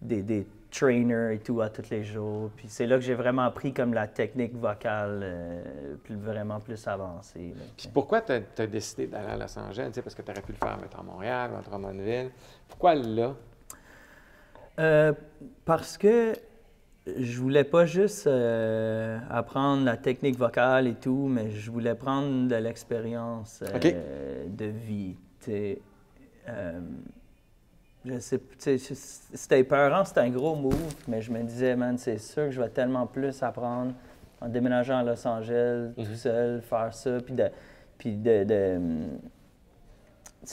des, 0.00 0.22
des 0.22 0.46
trainers 0.70 1.34
et 1.34 1.38
tout 1.38 1.60
à 1.60 1.68
tous 1.68 1.90
les 1.90 2.04
jours. 2.04 2.50
Puis 2.56 2.66
c'est 2.68 2.86
là 2.86 2.96
que 2.96 3.02
j'ai 3.02 3.14
vraiment 3.14 3.42
appris 3.42 3.72
comme 3.72 3.92
la 3.92 4.06
technique 4.06 4.54
vocale 4.54 5.20
euh, 5.22 5.94
plus, 6.02 6.16
vraiment 6.16 6.60
plus 6.60 6.86
avancée. 6.86 7.54
là. 7.56 7.64
Puis 7.76 7.88
pourquoi 7.92 8.20
tu 8.20 8.32
as, 8.32 8.66
décidé 8.66 9.06
d'aller 9.06 9.28
à 9.28 9.36
Los 9.36 9.58
Angeles? 9.58 9.86
Tu 9.88 9.94
sais, 9.94 10.02
parce 10.02 10.14
que 10.14 10.22
tu 10.22 10.30
aurais 10.30 10.42
pu 10.42 10.52
le 10.52 10.58
faire 10.58 10.78
mettons, 10.80 11.00
à 11.00 11.02
Montréal 11.02 11.50
à 11.58 11.62
Drummondville. 11.62 12.30
Pourquoi 12.68 12.94
là? 12.94 13.34
Euh, 14.78 15.12
parce 15.64 15.98
que 15.98 16.32
je 17.06 17.40
voulais 17.40 17.64
pas 17.64 17.86
juste 17.86 18.26
euh, 18.26 19.18
apprendre 19.28 19.84
la 19.84 19.96
technique 19.96 20.36
vocale 20.36 20.86
et 20.86 20.94
tout, 20.94 21.28
mais 21.28 21.50
je 21.50 21.70
voulais 21.70 21.94
prendre 21.94 22.48
de 22.48 22.56
l'expérience 22.56 23.62
de 23.62 24.64
vie. 24.66 25.16
C'était 28.18 29.60
épeurant, 29.60 30.04
c'était 30.04 30.20
un 30.20 30.30
gros 30.30 30.54
move, 30.56 30.94
mais 31.06 31.20
je 31.20 31.30
me 31.30 31.42
disais, 31.42 31.76
man, 31.76 31.98
c'est 31.98 32.18
sûr 32.18 32.44
que 32.46 32.50
je 32.50 32.60
vais 32.60 32.68
tellement 32.70 33.06
plus 33.06 33.42
apprendre 33.42 33.92
en 34.40 34.48
déménageant 34.48 34.98
à 34.98 35.02
Los 35.02 35.26
Angeles, 35.26 35.92
Mhm. 35.96 36.04
tout 36.06 36.14
seul, 36.14 36.62
faire 36.62 36.94
ça, 36.94 37.18
puis 37.20 37.34
de, 37.34 37.48
puis 37.98 38.16
de, 38.16 38.44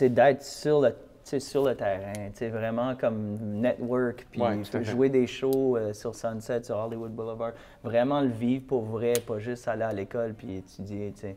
d'être 0.10 0.44
sur 0.44 0.82
le, 0.82 0.94
sur 1.40 1.64
le 1.66 1.76
terrain, 1.76 2.12
vraiment 2.52 2.96
comme 2.96 3.38
network, 3.62 4.28
puis 4.32 4.42
Ouais, 4.42 4.84
jouer 4.84 5.10
des 5.10 5.28
shows 5.28 5.78
euh, 5.78 5.94
sur 5.94 6.16
Sunset, 6.16 6.64
sur 6.64 6.78
Hollywood 6.78 7.12
Boulevard, 7.12 7.54
vraiment 7.84 8.22
le 8.22 8.30
vivre 8.30 8.66
pour 8.68 8.82
vrai, 8.84 9.14
pas 9.26 9.40
juste 9.40 9.68
aller 9.68 9.84
à 9.84 9.94
l'école 9.94 10.34
puis 10.34 10.58
étudier, 10.58 11.14
tu 11.16 11.22
sais. 11.22 11.36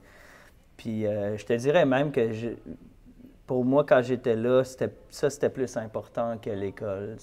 Puis 0.77 1.07
euh, 1.07 1.37
je 1.37 1.45
te 1.45 1.53
dirais 1.53 1.85
même 1.87 2.11
que 2.11 2.33
je- 2.33 2.49
pour 3.51 3.65
moi, 3.65 3.83
quand 3.85 4.01
j'étais 4.01 4.37
là, 4.37 4.63
c'était, 4.63 4.91
ça, 5.09 5.29
c'était 5.29 5.49
plus 5.51 5.77
important 5.77 6.39
que 6.39 6.51
l'école. 6.51 7.17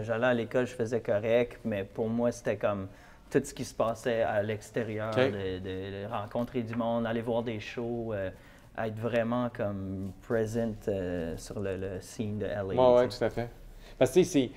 J'allais 0.00 0.26
à 0.26 0.32
l'école, 0.32 0.66
je 0.66 0.72
faisais 0.72 1.02
correct, 1.02 1.60
mais 1.62 1.84
pour 1.84 2.08
moi, 2.08 2.32
c'était 2.32 2.56
comme 2.56 2.88
tout 3.30 3.42
ce 3.44 3.52
qui 3.52 3.66
se 3.66 3.74
passait 3.74 4.22
à 4.22 4.42
l'extérieur, 4.42 5.14
de, 5.14 6.06
rencontrer 6.06 6.62
du 6.62 6.74
monde, 6.74 7.04
aller 7.04 7.20
voir 7.20 7.42
des 7.42 7.60
shows, 7.60 8.14
euh, 8.14 8.30
être 8.78 8.96
vraiment 8.96 9.50
comme 9.54 10.12
present 10.26 10.88
euh, 10.88 11.36
sur 11.36 11.60
le, 11.60 11.76
le 11.76 12.00
scene 12.00 12.38
de 12.38 12.46
LA. 12.46 12.64
Oui, 12.64 13.08
tout 13.10 13.22
à 13.22 13.28
fait. 13.28 13.50
Parce 13.98 14.12
que 14.12 14.22
c'est- 14.22 14.52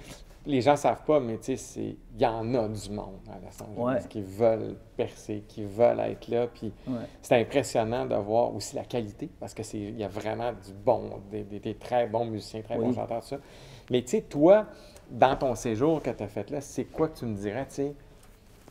les 0.47 0.61
gens 0.61 0.71
ne 0.71 0.77
savent 0.77 1.03
pas, 1.03 1.19
mais 1.19 1.37
tu 1.37 1.55
sais, 1.57 1.97
il 2.15 2.21
y 2.21 2.25
en 2.25 2.53
a 2.55 2.67
du 2.67 2.89
monde 2.89 3.19
à 3.29 3.37
Los 3.39 3.61
Angeles 3.63 4.01
Ouais. 4.03 4.07
qui 4.09 4.21
veulent 4.21 4.75
percer, 4.95 5.43
qui 5.47 5.63
veulent 5.63 5.99
être 5.99 6.27
là. 6.29 6.47
Puis 6.47 6.71
Ouais. 6.87 6.95
c'est 7.21 7.39
impressionnant 7.39 8.05
de 8.05 8.15
voir 8.15 8.55
aussi 8.55 8.75
la 8.75 8.83
qualité, 8.85 9.29
parce 9.39 9.53
que 9.53 9.61
c'est 9.63 9.77
il 9.79 9.97
y 9.97 10.03
a 10.03 10.07
vraiment 10.07 10.51
du 10.53 10.73
bon, 10.73 11.21
des, 11.29 11.43
des- 11.43 11.59
des 11.59 11.75
très 11.75 12.07
bons 12.07 12.25
musiciens, 12.25 12.61
très 12.61 12.77
Oui. 12.77 12.85
bons 12.85 12.93
chanteurs, 12.93 13.21
tout 13.21 13.27
ça. 13.27 13.37
Mais 13.91 14.01
tu 14.01 14.07
sais, 14.09 14.21
toi, 14.21 14.65
dans 15.11 15.35
ton 15.35 15.53
séjour 15.55 16.01
que 16.01 16.09
tu 16.09 16.23
as 16.23 16.27
fait 16.27 16.49
là, 16.49 16.61
c'est 16.61 16.85
quoi 16.85 17.09
que 17.09 17.19
tu 17.19 17.25
me 17.25 17.35
dirais, 17.35 17.65
tu 17.67 17.75
sais? 17.75 17.95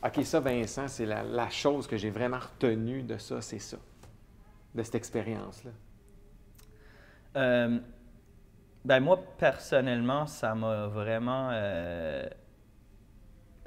OK, 0.04 0.24
ça, 0.24 0.40
Vincent, 0.40 0.88
c'est 0.88 1.06
la, 1.06 1.22
la 1.22 1.48
chose 1.50 1.86
que 1.86 1.96
j'ai 1.96 2.10
vraiment 2.10 2.38
retenue 2.38 3.02
de 3.02 3.16
ça, 3.18 3.40
c'est 3.40 3.58
ça, 3.58 3.76
de 4.74 4.82
cette 4.82 4.94
expérience-là. 4.94 5.70
Euh, 7.36 7.78
ben 8.86 9.00
moi, 9.00 9.20
personnellement, 9.38 10.26
ça 10.26 10.54
m'a 10.54 10.86
vraiment... 10.86 11.50
euh, 11.52 12.26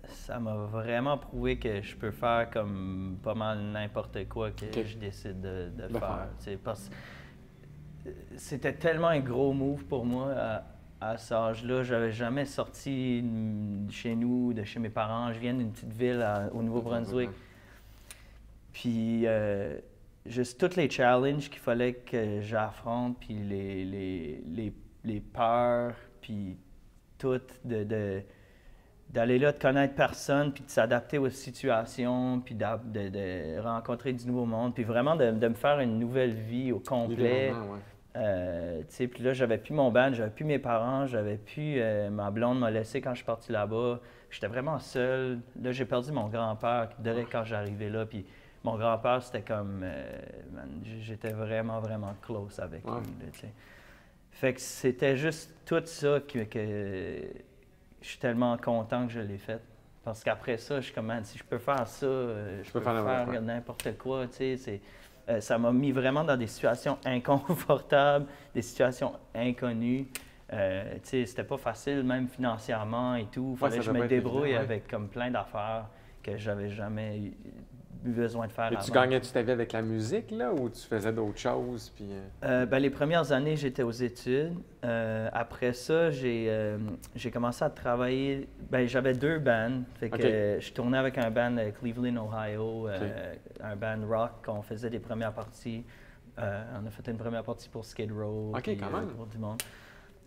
ça 0.07 0.39
m'a 0.39 0.55
vraiment 0.55 1.17
prouvé 1.17 1.59
que 1.59 1.81
je 1.81 1.95
peux 1.95 2.11
faire 2.11 2.49
comme 2.49 3.17
pas 3.21 3.35
mal 3.35 3.59
n'importe 3.59 4.27
quoi 4.27 4.49
que 4.51 4.65
je 4.83 4.97
décide 4.97 5.41
de, 5.41 5.69
de 5.77 5.87
faire. 5.99 6.29
parce 6.63 6.89
que 6.89 8.09
c'était 8.37 8.73
tellement 8.73 9.09
un 9.09 9.19
gros 9.19 9.53
move 9.53 9.83
pour 9.85 10.05
moi 10.05 10.31
à, 10.31 10.63
à 11.01 11.17
cet 11.17 11.33
âge-là. 11.33 11.83
J'avais 11.83 12.11
jamais 12.11 12.45
sorti 12.45 13.21
de 13.21 13.91
chez 13.91 14.15
nous, 14.15 14.53
de 14.53 14.63
chez 14.63 14.79
mes 14.79 14.89
parents. 14.89 15.31
Je 15.33 15.39
viens 15.39 15.53
d'une 15.53 15.71
petite 15.71 15.93
ville 15.93 16.21
à- 16.21 16.49
au 16.53 16.63
Nouveau-Brunswick. 16.63 17.29
Puis 18.73 19.23
euh, 19.27 19.77
juste 20.25 20.59
tous 20.59 20.75
les 20.75 20.89
challenges 20.89 21.49
qu'il 21.49 21.59
fallait 21.59 21.93
que 21.93 22.41
j'affronte, 22.41 23.17
puis 23.19 23.33
les, 23.35 23.83
les, 23.85 24.41
les, 24.47 24.73
les 25.09 25.19
peurs, 25.19 25.93
puis 26.21 26.57
tout 27.17 27.39
de, 27.65 27.83
de, 27.83 28.21
d'aller 29.09 29.39
là, 29.39 29.51
de 29.51 29.57
connaître 29.59 29.95
personne, 29.95 30.53
puis 30.53 30.63
de 30.63 30.69
s'adapter 30.69 31.17
aux 31.17 31.29
situations, 31.29 32.39
puis 32.39 32.55
de, 32.55 33.59
rencontrer 33.61 34.13
du 34.13 34.25
nouveau 34.27 34.45
monde, 34.45 34.73
puis 34.73 34.83
vraiment 34.83 35.15
de, 35.15 35.31
de 35.31 35.47
me 35.47 35.53
faire 35.55 35.79
une 35.79 35.99
nouvelle 35.99 36.33
vie 36.33 36.71
au 36.71 36.79
complet. 36.79 37.51
Ouais. 37.51 37.79
Euh, 38.15 38.81
puis 38.89 39.23
là, 39.23 39.33
j'avais 39.33 39.57
plus 39.59 39.73
mon 39.73 39.91
band, 39.91 40.11
j'avais 40.13 40.31
plus 40.31 40.43
mes 40.45 40.59
parents, 40.59 41.05
j'avais 41.05 41.37
plus. 41.37 41.75
euh, 41.79 42.09
ma 42.09 42.31
blonde 42.31 42.59
m'a 42.59 42.71
laissé 42.71 43.01
quand 43.01 43.11
je 43.11 43.17
suis 43.17 43.25
parti 43.25 43.51
là-bas. 43.51 43.99
J'étais 44.31 44.47
vraiment 44.47 44.79
seul. 44.79 45.39
Là, 45.61 45.71
j'ai 45.71 45.85
perdu 45.85 46.11
mon 46.11 46.27
grand-père 46.27 46.89
quand 47.31 47.43
j'arrivais 47.43 47.89
là. 47.89 48.05
Puis 48.05 48.25
mon 48.63 48.77
grand-père, 48.77 49.21
c'était 49.21 49.41
comme. 49.43 49.81
euh, 49.83 50.21
j'étais 51.01 51.31
vraiment, 51.31 51.79
vraiment 51.79 52.13
close 52.21 52.59
avec 52.59 52.83
Ouais. 52.85 52.99
lui. 52.99 53.25
là. 53.25 53.49
Fait 54.39 54.53
que 54.53 54.61
c'était 54.61 55.17
juste 55.17 55.53
tout 55.65 55.81
ça 55.83 56.21
que, 56.21 56.45
que 56.45 57.27
je 58.01 58.07
suis 58.07 58.19
tellement 58.19 58.55
content 58.55 59.05
que 59.05 59.11
je 59.11 59.19
l'ai 59.19 59.37
fait. 59.37 59.59
Parce 60.01 60.23
qu'après 60.23 60.57
ça, 60.57 60.79
je 60.79 60.85
suis 60.85 60.93
comme, 60.93 61.13
si 61.23 61.37
je 61.37 61.43
peux 61.43 61.57
faire 61.57 61.85
ça, 61.85 62.05
euh, 62.05 62.61
je 62.63 62.71
peux 62.71 62.79
peux 62.79 62.85
faire 62.85 63.03
faire, 63.03 63.41
n'importe 63.41 63.97
quoi. 63.97 64.27
Tu 64.27 64.57
sais, 64.57 64.79
euh, 65.27 65.41
ça 65.41 65.57
m'a 65.57 65.73
mis 65.73 65.91
vraiment 65.91 66.23
dans 66.23 66.37
des 66.37 66.47
situations 66.47 66.97
inconfortables, 67.05 68.27
des 68.55 68.61
situations 68.61 69.11
inconnues. 69.35 70.07
Euh, 70.53 70.93
tu 70.93 70.99
sais, 71.03 71.25
c'était 71.25 71.43
pas 71.43 71.57
facile, 71.57 72.03
même 72.03 72.29
financièrement 72.29 73.15
et 73.15 73.25
tout. 73.25 73.57
Fallait 73.57 73.79
que 73.79 73.83
je 73.83 73.91
me 73.91 74.07
débrouille 74.07 74.51
évident, 74.51 74.59
ouais. 74.59 74.63
avec 74.63 74.87
comme 74.87 75.09
plein 75.09 75.31
d'affaires 75.31 75.89
que 76.23 76.37
j'avais 76.37 76.69
jamais 76.69 77.17
eu 77.17 77.33
besoin 78.03 78.47
de 78.47 78.51
faire 78.51 78.67
Et 78.67 78.75
tu 78.75 78.91
avant. 78.91 78.93
gagnais-tu 78.93 79.31
ta 79.31 79.41
vie 79.41 79.51
avec 79.51 79.73
la 79.73 79.81
musique, 79.81 80.31
là, 80.31 80.53
ou 80.53 80.69
tu 80.69 80.81
faisais 80.81 81.11
d'autres 81.11 81.37
choses? 81.37 81.91
Puis, 81.95 82.05
euh, 82.09 82.21
Euh, 82.43 82.65
ben, 82.65 82.79
les 82.79 82.89
premières 82.89 83.31
années, 83.31 83.55
j'étais 83.55 83.83
aux 83.83 83.91
études. 83.91 84.53
Euh, 84.85 85.29
après 85.33 85.73
ça, 85.73 86.09
j'ai 86.09 86.45
euh, 86.49 86.77
j'ai 87.15 87.31
commencé 87.31 87.63
à 87.63 87.69
travailler. 87.69 88.47
Ben, 88.69 88.87
J'avais 88.87 89.13
deux 89.13 89.39
bands. 89.39 89.81
Fait 89.99 90.09
que, 90.09 90.57
je 90.59 90.71
tournais 90.71 90.97
avec 90.97 91.17
un 91.17 91.29
band 91.29 91.51
de 91.51 91.69
Cleveland, 91.71 92.15
Ohio, 92.25 92.87
un 93.61 93.75
band 93.75 94.07
rock. 94.07 94.31
On 94.47 94.61
faisait 94.61 94.89
des 94.89 94.99
premières 94.99 95.33
parties. 95.33 95.83
On 96.37 96.87
a 96.87 96.89
fait 96.89 97.11
une 97.11 97.17
première 97.17 97.43
partie 97.43 97.67
pour 97.67 97.83
Skid 97.85 98.11
Row. 98.11 98.51
Ok, 98.55 98.61
puis, 98.63 98.77
quand 98.77 98.91
même. 98.91 99.07
pour 99.09 99.25
du 99.25 99.37
monde. 99.37 99.61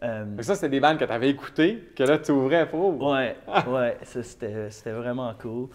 Que 0.01 0.43
ça, 0.43 0.57
c'était 0.57 0.69
des 0.69 0.81
bandes 0.81 0.99
que 0.99 1.05
tu 1.05 1.13
avais 1.13 1.31
écoutées, 1.31 1.93
que 1.97 2.03
là, 2.03 2.19
tu 2.19 2.33
ouvrais 2.33 2.69
pour. 2.69 3.01
Ouais, 3.01 3.37
ouais, 3.69 3.97
ça 4.03 4.23
c'était 4.23 4.69
c'était 4.71 4.91
vraiment 4.91 5.33
cool. 5.41 5.69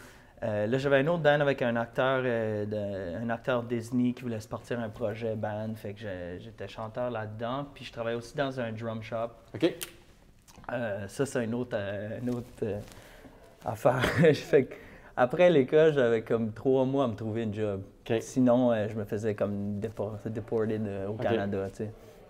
Euh, 0.43 0.67
là, 0.67 0.77
j'avais 0.77 0.97
un 0.97 1.07
autre 1.07 1.23
band 1.23 1.39
avec 1.39 1.61
un 1.63 1.75
acteur, 1.75 2.21
euh, 2.23 2.65
de- 2.65 3.23
un 3.23 3.29
acteur 3.31 3.63
Disney 3.63 4.13
qui 4.13 4.21
voulait 4.21 4.39
se 4.39 4.47
partir 4.47 4.79
un 4.79 4.89
projet 4.89 5.35
band, 5.35 5.73
fait 5.75 5.93
que 5.93 6.01
j'étais 6.39 6.67
chanteur 6.67 7.09
là-dedans. 7.09 7.65
Puis 7.73 7.85
je 7.85 7.91
travaillais 7.91 8.17
aussi 8.17 8.35
dans 8.37 8.59
un 8.59 8.71
drum 8.71 9.01
shop. 9.01 9.29
OK. 9.55 9.73
Euh, 10.73 11.07
ça, 11.07 11.25
c'est 11.25 11.43
une 11.43 11.55
autre, 11.55 11.75
une 12.21 12.29
autre 12.29 12.63
affaire. 13.65 14.03
fait 14.33 14.65
que 14.65 14.75
après 15.15 15.49
l'école, 15.49 15.93
j'avais 15.93 16.21
comme 16.21 16.51
trois 16.51 16.85
mois 16.85 17.05
à 17.05 17.07
me 17.07 17.15
trouver 17.15 17.43
une 17.43 17.53
job. 17.53 17.81
Sinon, 18.19 18.73
je 18.87 18.95
me 18.95 19.05
faisais 19.05 19.33
comme 19.33 19.79
dépor- 19.79 20.19
deported 20.25 20.85
euh, 20.87 21.07
au. 21.07 21.13
Canada. 21.13 21.67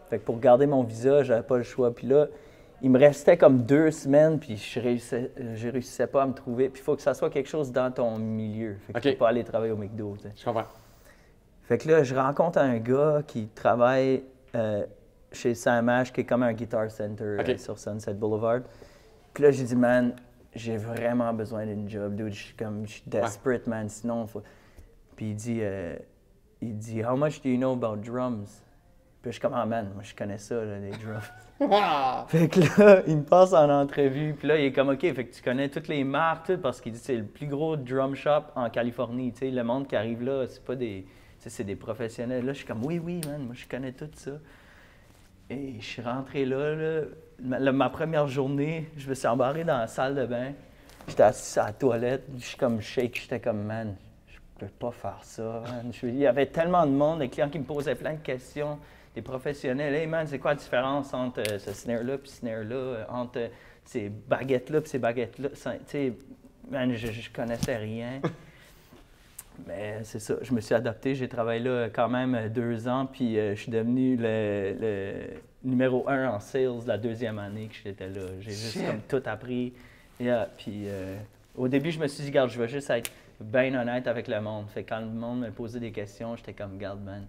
Fait 0.10 0.18
que 0.20 0.24
pour 0.24 0.40
garder 0.40 0.66
mon 0.66 0.84
visa, 0.84 1.24
j'avais 1.24 1.44
pas 1.44 1.58
le 1.58 1.64
choix. 1.64 1.94
Puis 1.94 2.08
là, 2.08 2.28
il 2.82 2.92
me 2.92 3.00
restait 3.00 3.38
comme 3.38 3.64
deux 3.64 3.92
semaines, 3.92 4.40
puis 4.40 4.58
je 4.58 4.80
réussissais, 4.80 5.32
euh, 5.40 5.56
je 5.56 5.70
réussissais 5.70 6.08
pas 6.08 6.24
à 6.24 6.28
me 6.28 6.34
trouver. 6.34 6.70
Puis 6.70 6.82
il 6.82 6.84
faut 6.84 6.96
que 6.96 7.02
ça 7.02 7.14
soit 7.14 7.30
quelque 7.30 7.50
chose 7.50 7.72
dans 7.72 7.92
ton 7.92 8.18
milieu. 8.18 8.76
Fait 8.86 8.94
que 8.94 9.00
tu 9.00 9.12
peux 9.12 9.18
pas 9.18 9.30
aller 9.30 9.44
travailler 9.44 9.72
au 9.72 9.78
McDo. 9.78 10.16
Je 10.36 10.46
comprends. 10.46 10.66
Fait 11.64 11.78
que 11.78 11.90
là, 11.90 12.04
je 12.04 12.16
rencontre 12.16 12.60
un 12.60 12.78
gars 12.78 13.22
qui 13.28 13.48
travaille 13.48 14.24
euh, 14.56 14.86
chez 15.32 15.54
Sam 15.54 15.90
Ash, 15.90 16.14
qui 16.14 16.22
est 16.22 16.26
comme 16.26 16.44
un 16.44 16.54
Guitar 16.54 16.90
Center 16.90 17.38
euh, 17.40 17.58
sur 17.58 17.78
Sunset 17.78 18.14
Boulevard. 18.14 18.62
Puis 19.34 19.44
là, 19.44 19.52
j'ai 19.52 19.64
dit, 19.64 19.76
man, 19.76 20.16
j'ai 20.56 20.78
vraiment 20.78 21.34
besoin 21.34 21.66
d'une 21.66 21.90
job, 21.90 22.16
dude. 22.16 22.34
Je 22.34 22.46
suis 22.46 22.56
comme, 22.56 22.86
je 22.88 22.94
suis 22.94 23.04
desperate, 23.06 23.68
man. 23.68 23.90
Sinon, 23.90 24.28
faut... 24.28 24.44
Puis 25.16 25.32
il 25.32 25.36
dit, 25.36 25.60
euh, 25.62 25.98
il 26.62 26.78
dit, 26.78 27.04
how 27.04 27.18
much 27.18 27.42
do 27.42 27.50
you 27.50 27.58
know 27.58 27.74
about 27.74 27.98
drums? 27.98 28.64
Puis 29.28 29.34
je 29.34 29.40
suis 29.40 29.42
comme, 29.42 29.60
ah 29.60 29.66
man, 29.66 29.92
moi 29.94 30.04
je 30.04 30.16
connais 30.16 30.38
ça, 30.38 30.56
là, 30.56 30.80
les 30.80 30.92
drums. 30.92 31.32
Fait 32.30 32.48
que 32.48 32.62
là, 32.62 33.02
il 33.08 33.18
me 33.18 33.24
passe 33.24 33.52
en 33.52 33.70
entrevue, 33.70 34.34
puis 34.40 34.48
là, 34.48 34.58
il 34.58 34.66
est 34.68 34.72
comme, 34.72 34.88
OK, 34.88 35.02
fait 35.02 35.26
que 35.26 35.36
tu 35.36 35.42
connais 35.42 35.68
toutes 35.68 35.90
les 35.90 36.06
marques, 36.06 36.46
tout, 36.46 36.58
parce 36.60 36.80
qu'il 36.80 36.94
dit 36.94 37.00
c'est 37.00 37.18
le 37.18 37.26
plus 37.26 37.48
gros 37.48 37.76
drum 37.76 38.16
shop 38.16 38.44
en 38.56 38.70
Californie. 38.70 39.34
Tu 39.34 39.40
sais, 39.40 39.52
le 39.52 39.64
monde 39.66 39.86
qui 39.86 39.98
arrive 39.98 40.24
là, 40.24 40.46
c'est 40.48 40.64
pas 40.64 40.76
des. 40.76 41.04
tu 41.06 41.44
sais, 41.44 41.50
c'est 41.50 41.66
des 41.66 41.76
professionnels. 41.76 42.46
Là, 42.46 42.54
je 42.54 42.60
suis 42.60 42.68
comme, 42.68 42.86
oui, 42.86 43.00
oui, 43.04 43.20
man, 43.28 43.42
moi, 43.42 43.54
je 43.54 43.68
connais 43.68 43.92
tout 43.92 44.08
ça. 44.14 44.32
Et 45.50 45.76
je 45.78 45.86
suis 45.86 46.02
rentré 46.02 46.46
là, 46.46 46.76
là, 46.76 47.02
ma, 47.42 47.72
ma 47.74 47.90
première 47.90 48.30
journée, 48.30 48.90
je 48.96 49.10
me 49.10 49.14
suis 49.14 49.28
embarré 49.28 49.66
dans 49.66 49.78
la 49.78 49.88
salle 49.88 50.16
de 50.16 50.26
bain. 50.26 50.54
J'étais 51.06 51.24
assis 51.24 51.60
à 51.60 51.66
la 51.66 51.74
toilette, 51.74 52.24
je 52.38 52.46
suis 52.46 52.58
comme 52.58 52.80
shake, 52.80 53.20
j'étais 53.20 53.42
comme, 53.42 53.64
man, 53.64 53.94
je 54.30 54.38
peux 54.58 54.68
pas 54.68 54.92
faire 54.92 55.20
ça, 55.24 55.64
man. 55.68 55.92
Il 56.02 56.18
y 56.18 56.28
avait 56.28 56.46
tellement 56.46 56.86
de 56.86 56.92
monde, 56.92 57.20
des 57.20 57.28
clients 57.28 57.50
qui 57.50 57.60
me 57.60 57.66
posaient 57.66 57.96
plein 57.96 58.14
de 58.14 58.20
questions, 58.20 58.78
des 59.18 59.22
professionnels. 59.24 59.96
Hey 59.96 60.06
man, 60.06 60.28
c'est 60.28 60.38
quoi 60.38 60.52
la 60.52 60.58
différence 60.58 61.14
entre 61.14 61.40
euh, 61.40 61.58
ce 61.58 61.74
snare-là 61.74 62.18
puis 62.20 62.30
ce 62.30 62.38
snare-là, 62.38 62.76
euh, 62.76 63.04
entre 63.10 63.40
euh, 63.40 63.48
ces 63.84 64.10
baguettes-là 64.10 64.82
puis 64.82 64.90
ces 64.90 65.00
baguettes-là? 65.00 65.50
Tu 65.50 65.70
sais, 65.88 66.14
man, 66.70 66.94
je, 66.94 67.08
je 67.08 67.30
connaissais 67.32 67.78
rien. 67.78 68.22
Mais 69.68 70.02
c'est 70.04 70.20
ça, 70.20 70.36
je 70.44 70.54
me 70.54 70.62
suis 70.62 70.76
adapté. 70.76 71.16
J'ai 71.16 71.28
travaillé 71.28 71.60
là 71.60 71.90
quand 71.90 72.08
même 72.10 72.50
deux 72.50 72.88
ans, 72.88 73.08
puis 73.12 73.40
euh, 73.40 73.56
je 73.56 73.62
suis 73.62 73.72
devenu 73.72 74.16
le, 74.16 74.76
le 74.80 75.14
numéro 75.64 76.08
un 76.08 76.30
en 76.30 76.40
sales 76.40 76.86
la 76.86 77.00
deuxième 77.00 77.40
année 77.40 77.68
que 77.68 77.76
j'étais 77.84 78.10
là. 78.10 78.22
J'ai 78.42 78.52
juste 78.52 78.86
comme 78.86 79.02
tout 79.02 79.28
appris. 79.28 79.74
Yeah, 80.20 80.48
Puis 80.58 80.84
euh, 80.86 81.18
au 81.56 81.68
début, 81.68 81.92
je 81.92 82.00
me 82.00 82.08
suis 82.08 82.24
dit, 82.24 82.30
regarde, 82.30 82.52
je 82.52 82.60
vais 82.60 82.68
juste 82.68 82.90
être 82.92 83.12
bien 83.40 83.74
honnête 83.74 84.06
avec 84.08 84.28
le 84.28 84.40
monde. 84.42 84.68
Fait 84.70 84.84
que 84.84 84.90
quand 84.90 85.00
le 85.00 85.08
monde 85.08 85.40
me 85.40 85.50
posait 85.50 85.80
des 85.80 85.92
questions, 85.92 86.36
j'étais 86.36 86.54
comme, 86.54 86.74
regarde, 86.74 87.04
man, 87.04 87.26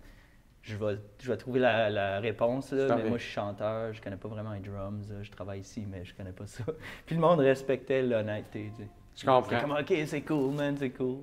je 0.69 0.77
vais, 0.77 0.99
je 1.21 1.31
vais 1.31 1.37
trouver 1.37 1.61
la, 1.61 1.91
la 1.91 2.21
réponse. 2.21 2.73
Là, 2.73 2.95
mais 2.97 3.09
moi, 3.09 3.19
je 3.19 3.23
suis 3.25 3.33
chanteur, 3.33 3.93
je 3.93 4.01
connais 4.03 4.17
pas 4.17 4.29
vraiment 4.29 4.53
les 4.53 4.61
drums. 4.61 5.09
là. 5.11 5.23
Je 5.23 5.31
travaille 5.31 5.61
ici, 5.61 5.87
mais 5.91 6.05
je 6.05 6.15
connais 6.15 6.33
pas 6.33 6.47
ça. 6.47 6.65
Puis 7.07 7.15
le 7.15 7.21
monde 7.21 7.41
respectait 7.41 8.03
l'honnêteté. 8.03 8.71
tu 8.77 8.83
sais. 8.85 8.89
Je 9.17 9.27
comprends. 9.27 9.61
Comme, 9.61 9.73
OK, 9.73 9.93
c'est 10.07 10.21
cool, 10.23 10.55
man, 10.55 10.77
c'est 10.79 10.91
cool. 10.91 11.19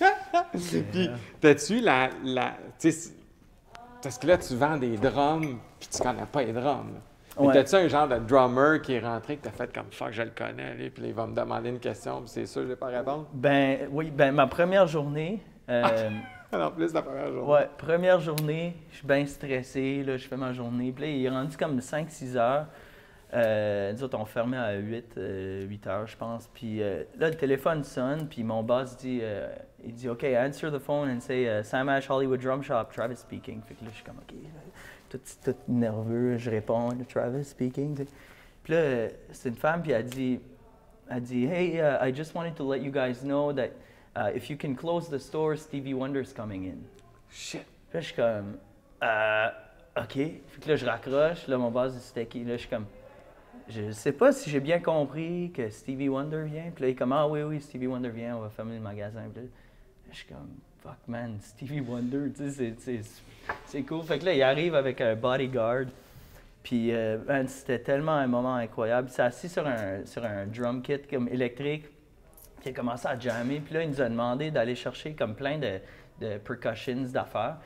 Puis, 0.92 1.10
t'as-tu 1.40 1.80
la. 1.80 2.10
la 2.24 2.54
parce 4.02 4.18
que 4.18 4.26
là, 4.26 4.38
tu 4.38 4.56
vends 4.56 4.76
des 4.78 4.96
drums, 4.96 5.58
puis 5.78 5.88
tu 5.92 6.02
connais 6.02 6.26
pas 6.26 6.42
les 6.42 6.52
drums. 6.52 6.90
Mais 7.38 7.46
Ouais. 7.46 7.54
t'as-tu 7.54 7.76
un 7.76 7.88
genre 7.88 8.08
de 8.08 8.18
drummer 8.18 8.82
qui 8.82 8.94
est 8.94 9.00
rentré, 9.00 9.36
que 9.36 9.44
t'as 9.44 9.50
fait 9.52 9.72
comme 9.72 9.90
fuck, 9.90 10.10
je 10.12 10.22
le 10.22 10.30
connais, 10.36 10.74
lui, 10.74 10.90
puis 10.90 11.04
il 11.06 11.14
va 11.14 11.26
me 11.26 11.34
demander 11.34 11.70
une 11.70 11.78
question, 11.78 12.20
puis 12.20 12.28
c'est 12.28 12.46
sûr, 12.46 12.62
je 12.62 12.68
vais 12.68 12.76
pas 12.76 12.88
répondre? 12.88 13.26
Ben 13.32 13.88
oui, 13.90 14.10
ben 14.10 14.32
ma 14.32 14.46
première 14.48 14.86
journée. 14.86 15.40
euh, 15.70 16.10
En 16.60 16.70
plus, 16.70 16.92
la 16.92 17.02
première 17.02 17.32
journée. 17.32 17.52
ouais, 17.52 17.68
première 17.78 18.20
journée, 18.20 18.76
je 18.90 18.96
suis 18.96 19.06
bien 19.06 19.24
stressé, 19.26 20.02
là, 20.02 20.16
je 20.16 20.28
fais 20.28 20.36
ma 20.36 20.52
journée. 20.52 20.92
Puis 20.92 21.04
là, 21.04 21.10
il 21.10 21.24
est 21.24 21.30
rendu 21.30 21.56
comme 21.56 21.78
5-6 21.78 22.36
heures. 22.36 22.66
Euh, 23.32 23.92
nous 23.94 24.02
autres, 24.02 24.18
on 24.18 24.26
fermait 24.26 24.58
à 24.58 24.74
8, 24.74 25.14
euh, 25.16 25.62
8 25.62 25.86
heures, 25.86 26.06
je 26.06 26.16
pense. 26.16 26.50
Puis 26.52 26.82
euh, 26.82 27.04
là, 27.18 27.30
le 27.30 27.34
téléphone 27.36 27.82
sonne, 27.82 28.28
puis 28.28 28.44
mon 28.44 28.62
boss 28.62 28.98
dit, 28.98 29.20
euh, 29.22 29.48
il 29.82 29.94
dit, 29.94 30.10
OK, 30.10 30.24
answer 30.24 30.70
the 30.70 30.78
phone 30.78 31.08
and 31.08 31.20
say, 31.20 31.44
uh, 31.44 31.64
Sam 31.64 31.88
Ash 31.88 32.10
Hollywood 32.10 32.40
Drum 32.40 32.62
Shop, 32.62 32.84
Travis 32.94 33.16
speaking. 33.16 33.62
Fait 33.62 33.74
que 33.74 33.84
là, 33.84 33.90
je 33.90 33.96
suis 33.96 34.04
comme, 34.04 34.18
OK, 34.18 34.34
tout, 35.08 35.54
nerveux, 35.68 36.36
je 36.36 36.50
réponds, 36.50 36.90
Travis 37.08 37.44
speaking. 37.44 38.04
Puis 38.62 38.74
là, 38.74 39.08
c'est 39.30 39.48
une 39.48 39.56
femme, 39.56 39.82
puis 39.82 39.92
elle 39.92 40.04
dit, 40.04 40.38
elle 41.08 41.22
dit, 41.22 41.46
Hey, 41.46 41.78
uh, 41.78 42.06
I 42.06 42.14
just 42.14 42.34
wanted 42.34 42.54
to 42.56 42.70
let 42.70 42.80
you 42.80 42.92
guys 42.92 43.22
know 43.22 43.54
that 43.54 43.70
uh, 44.16 44.30
if 44.34 44.50
you 44.50 44.56
can 44.56 44.74
close 44.74 45.08
the 45.08 45.18
store, 45.18 45.56
Stevie 45.56 45.94
Wonder's 45.94 46.32
coming 46.32 46.66
in. 46.66 46.78
Shit. 47.30 47.64
Puis 47.90 47.94
là, 47.94 48.00
je 48.00 48.06
suis 48.06 48.16
comme, 48.16 48.58
euh, 49.02 49.48
OK. 49.96 50.12
Fait 50.14 50.60
que 50.60 50.68
là, 50.68 50.76
je 50.76 50.86
raccroche. 50.86 51.46
Là, 51.48 51.58
mon 51.58 51.70
boss 51.70 51.92
c'était 51.98 52.26
qui? 52.26 52.44
Là, 52.44 52.54
je 52.56 52.60
suis 52.62 52.68
comme, 52.68 52.86
je 53.68 53.90
sais 53.92 54.12
pas 54.12 54.32
si 54.32 54.50
j'ai 54.50 54.60
bien 54.60 54.80
compris 54.80 55.50
que 55.54 55.70
Stevie 55.70 56.08
Wonder 56.08 56.44
vient. 56.44 56.70
Puis 56.74 56.82
là, 56.82 56.88
il 56.88 56.92
est 56.92 56.94
comme, 56.94 57.12
ah 57.12 57.26
oui, 57.26 57.42
oui, 57.42 57.60
Stevie 57.60 57.86
Wonder 57.86 58.10
vient, 58.10 58.36
on 58.36 58.40
va 58.40 58.50
fermer 58.50 58.74
le 58.74 58.80
magasin. 58.80 59.22
Puis 59.32 59.42
là, 59.42 59.48
je 60.10 60.16
suis 60.16 60.26
comme, 60.26 60.48
fuck 60.82 60.96
man, 61.06 61.38
Stevie 61.42 61.80
Wonder, 61.80 62.32
tu 62.34 62.50
sais, 62.50 62.74
c'est- 63.66 63.82
cool. 63.82 64.04
Fait 64.04 64.18
que 64.18 64.24
là, 64.26 64.34
il 64.34 64.42
arrive 64.42 64.74
avec 64.74 65.00
un 65.00 65.14
bodyguard. 65.14 65.86
Puis, 66.62 66.92
euh, 66.92 67.18
man, 67.26 67.48
c'était 67.48 67.80
tellement 67.80 68.12
un 68.12 68.28
moment 68.28 68.54
incroyable. 68.54 69.08
Il 69.10 69.12
s'est 69.12 69.22
assis 69.22 69.48
sur 69.48 69.66
un, 69.66 70.06
sur 70.06 70.24
un 70.24 70.46
drum 70.46 70.80
kit 70.80 71.00
comme 71.10 71.28
électrique. 71.28 71.86
Il 72.64 72.68
a 72.68 72.72
commencé 72.72 73.06
à 73.06 73.18
jammer. 73.18 73.60
Puis 73.60 73.74
là, 73.74 73.82
il 73.82 73.90
nous 73.90 74.00
a 74.00 74.08
demandé 74.08 74.50
d'aller 74.50 74.74
chercher 74.74 75.14
comme 75.14 75.34
plein 75.34 75.58
de, 75.58 76.38
percussions 76.38 77.02
d'affaires. 77.12 77.56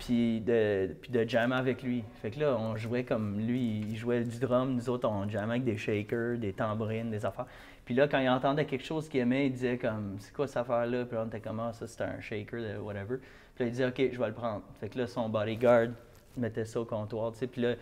Puis 0.00 0.40
de, 0.40 0.94
puis 1.00 1.10
de 1.10 1.26
jammer 1.26 1.56
avec 1.56 1.82
lui. 1.82 2.04
Fait 2.20 2.30
que 2.30 2.40
là, 2.40 2.56
on 2.58 2.76
jouait 2.76 3.04
comme 3.04 3.40
lui, 3.40 3.80
il 3.88 3.96
jouait 3.96 4.22
du 4.22 4.38
drum. 4.38 4.74
Nous 4.74 4.90
autres, 4.90 5.08
on 5.08 5.28
jammait 5.28 5.54
avec 5.54 5.64
des 5.64 5.78
shakers, 5.78 6.36
des 6.38 6.52
tambourines, 6.52 7.10
des 7.10 7.24
affaires. 7.24 7.46
Puis 7.84 7.94
là, 7.94 8.06
quand 8.06 8.18
il 8.18 8.28
entendait 8.28 8.66
quelque 8.66 8.84
chose 8.84 9.08
qu'il 9.08 9.20
aimait, 9.20 9.46
il 9.46 9.52
disait 9.52 9.78
comme, 9.78 10.16
c'est 10.18 10.34
quoi 10.34 10.46
cette 10.46 10.58
affaire-là? 10.58 11.06
Puis 11.06 11.16
là, 11.16 11.22
on 11.24 11.28
était 11.28 11.40
comme, 11.40 11.58
ah, 11.60 11.72
ça, 11.72 11.86
c'est 11.86 12.02
un 12.02 12.20
shaker, 12.20 12.60
de 12.60 12.78
whatever. 12.78 13.16
Puis 13.54 13.64
là, 13.64 13.66
il 13.66 13.70
disait, 13.70 13.86
OK, 13.86 14.12
je 14.12 14.18
vais 14.18 14.26
le 14.26 14.34
prendre. 14.34 14.62
Fait 14.78 14.90
que 14.90 14.98
là, 14.98 15.06
son 15.06 15.30
bodyguard 15.30 15.88
mettait 16.36 16.66
ça 16.66 16.80
au 16.80 16.84
comptoir, 16.84 17.32
tu 17.32 17.38
sais. 17.38 17.46
Puis 17.46 17.62
là, 17.62 17.74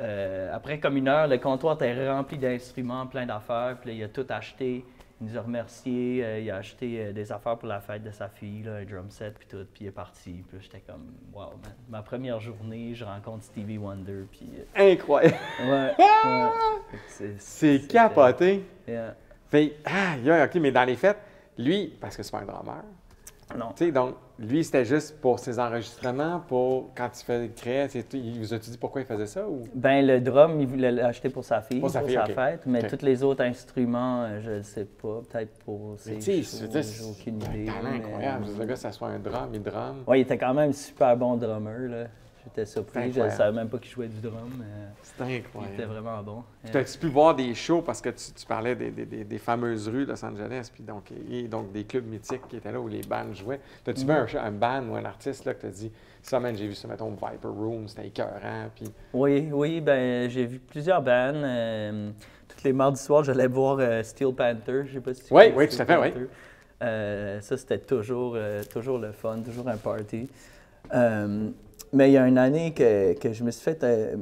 euh, 0.00 0.54
après 0.54 0.78
comme 0.78 0.96
une 0.96 1.08
heure, 1.08 1.26
le 1.26 1.38
comptoir 1.38 1.74
était 1.74 2.08
rempli 2.08 2.38
d'instruments, 2.38 3.06
plein 3.06 3.26
d'affaires. 3.26 3.76
Puis 3.80 3.90
là, 3.90 3.96
il 3.96 4.04
a 4.04 4.08
tout 4.08 4.26
acheté. 4.28 4.84
Il 5.20 5.26
nous 5.26 5.36
a 5.36 5.40
remerciés. 5.42 6.24
euh, 6.24 6.38
il 6.40 6.48
a 6.50 6.56
acheté 6.56 7.00
euh, 7.06 7.12
des 7.12 7.32
affaires 7.32 7.56
pour 7.58 7.68
la 7.68 7.80
fête 7.80 8.04
de 8.04 8.10
sa 8.12 8.28
fille, 8.28 8.62
là, 8.62 8.76
un 8.76 8.84
drum 8.84 9.10
set, 9.10 9.34
puis 9.38 9.48
tout. 9.48 9.66
Puis 9.74 9.84
il 9.84 9.88
est 9.88 9.92
parti. 9.92 10.44
Puis 10.48 10.58
j'étais 10.60 10.80
comme, 10.80 11.12
wow, 11.32 11.50
man. 11.62 11.74
Ma 11.88 12.02
première 12.02 12.38
journée, 12.38 12.94
je 12.94 13.04
rencontre 13.04 13.42
Stevie 13.44 13.78
Wonder. 13.78 14.24
Puis, 14.30 14.48
Incroyable. 14.76 15.34
euh, 15.62 15.64
ouais, 15.88 16.04
ouais. 16.24 16.48
Fait 16.90 17.24
que 17.26 17.34
c'est- 17.38 17.88
capoté. 17.88 18.64
Yeah. 18.86 19.16
Fait, 19.50 19.76
ah, 19.84 20.16
yeah, 20.22 20.44
OK, 20.44 20.54
mais 20.56 20.70
dans 20.70 20.84
les 20.84 20.94
fêtes, 20.96 21.18
lui, 21.56 21.96
parce 22.00 22.16
que 22.16 22.22
c'est 22.22 22.30
pas 22.30 22.38
un 22.40 22.44
drummer, 22.44 22.84
Non. 23.56 23.72
tu 23.74 23.86
sais, 23.86 23.90
donc, 23.92 24.14
lui, 24.38 24.62
c'était 24.62 24.84
juste 24.84 25.20
pour 25.20 25.38
ses 25.38 25.58
enregistrements, 25.58 26.40
pour 26.46 26.90
quand 26.94 27.10
il 27.20 27.24
fait 27.24 27.54
créer, 27.56 27.88
c'est. 27.88 28.14
Il 28.14 28.38
vous 28.38 28.54
a-tu 28.54 28.70
dit 28.70 28.78
pourquoi 28.78 29.00
il 29.00 29.06
faisait 29.06 29.26
ça 29.26 29.48
ou? 29.48 29.62
Ben, 29.74 30.06
le 30.06 30.20
drum, 30.20 30.60
il 30.60 30.66
voulait 30.66 30.92
l'acheter 30.92 31.28
pour 31.28 31.44
sa 31.44 31.60
fille, 31.60 31.80
Pour 31.80 31.90
pour 31.92 32.08
sa 32.08 32.26
fête. 32.26 32.62
Mais 32.66 32.82
tous 32.86 33.04
les 33.04 33.22
autres 33.24 33.42
instruments, 33.44 34.22
euh, 34.24 34.40
je 34.40 34.50
ne 34.52 34.62
sais 34.62 34.84
pas. 34.84 35.20
Peut-être 35.28 35.58
pour 35.64 35.96
Mais 36.06 36.20
ses 36.20 36.42
shows, 36.42 36.48
c'est 36.70 36.72
j'ai 36.72 36.82
c'est 36.82 37.04
aucune 37.04 37.42
un 37.42 37.54
idée. 37.54 37.70
mais, 37.82 37.96
incroyable. 37.98 38.44
euh, 38.48 38.58
Le 38.60 38.64
gars, 38.66 38.76
ça 38.76 38.92
soit 38.92 39.08
un 39.08 39.18
drum, 39.18 39.48
il 39.52 39.62
drum. 39.62 40.04
Ouais, 40.06 40.18
il 40.20 40.22
était 40.22 40.38
quand 40.38 40.54
même 40.54 40.72
super 40.72 41.16
bon 41.16 41.36
drummer. 41.36 41.88
Là. 41.88 42.04
J'étais 42.54 42.66
surpris. 42.66 43.12
Je 43.12 43.20
ne 43.20 43.30
savais 43.30 43.54
même 43.56 43.68
pas 43.68 43.78
qu'il 43.78 43.90
jouait 43.90 44.08
du 44.08 44.20
drum. 44.20 44.50
mais 44.58 44.64
C'est 45.02 45.24
il 45.28 45.34
était 45.36 45.46
incroyable. 45.48 45.84
vraiment 45.84 46.22
bon. 46.22 46.44
T'as-tu 46.72 46.98
pu 46.98 47.08
voir 47.08 47.34
des 47.34 47.54
shows 47.54 47.82
parce 47.82 48.00
que 48.00 48.08
tu, 48.10 48.32
tu 48.32 48.46
parlais 48.46 48.74
des, 48.74 48.90
des- 48.90 49.24
des- 49.24 49.38
fameuses 49.38 49.88
rues 49.88 50.04
de 50.06 50.10
Los 50.12 50.24
Angeles, 50.24 50.70
puis 50.72 50.82
donc, 50.82 51.12
et 51.30 51.48
donc 51.48 51.72
des 51.72 51.84
clubs 51.84 52.06
mythiques 52.06 52.46
qui 52.48 52.56
étaient 52.56 52.72
là 52.72 52.80
où 52.80 52.88
les 52.88 53.02
bands 53.02 53.32
jouaient. 53.34 53.60
T'as-tu 53.84 54.04
vu 54.04 54.12
un, 54.12 54.24
Mm-hmm. 54.24 54.38
un 54.38 54.50
band 54.50 54.84
ou 54.88 54.96
un 54.96 55.04
artiste 55.04 55.44
là, 55.44 55.54
que 55.54 55.62
t'as 55.62 55.68
dit, 55.68 55.92
ça, 56.22 56.40
man, 56.40 56.56
j'ai 56.56 56.66
vu 56.66 56.74
ça, 56.74 56.88
mettons, 56.88 57.10
Viper 57.10 57.48
Room, 57.48 57.86
c'était 57.88 58.06
écœurant, 58.08 58.68
puis 58.74 58.86
Oui, 59.12 59.48
oui, 59.52 59.80
ben 59.80 60.28
j'ai 60.28 60.46
vu 60.46 60.58
plusieurs 60.58 61.00
bands. 61.02 61.32
euh, 61.34 62.10
toutes 62.48 62.62
les 62.64 62.72
mardis 62.72 63.00
soirs, 63.02 63.22
j'allais 63.24 63.46
voir 63.46 63.76
euh, 63.78 64.02
Steel 64.02 64.32
Panther. 64.34 64.82
Je 64.86 64.94
sais 64.94 65.00
pas 65.00 65.14
si 65.14 65.24
tu 65.24 65.32
Oui, 65.34 65.44
oui, 65.54 65.66
Steel 65.70 65.76
tout 65.86 65.92
à 65.92 65.96
fait, 65.96 66.02
oui. 66.02 66.10
Panther. 66.12 66.26
Euh, 66.82 67.40
ça, 67.40 67.56
c'était 67.56 67.78
toujours, 67.78 68.36
toujours 68.70 68.98
le 68.98 69.12
fun, 69.12 69.38
toujours 69.40 69.68
un 69.68 69.76
party. 69.76 70.28
Mais 71.92 72.10
il 72.10 72.12
y 72.12 72.16
a 72.18 72.26
une 72.26 72.38
année 72.38 72.72
que, 72.74 73.14
que 73.18 73.32
je 73.32 73.44
me 73.44 73.50
suis 73.50 73.62
fait. 73.64 73.82
euh, 73.84 74.16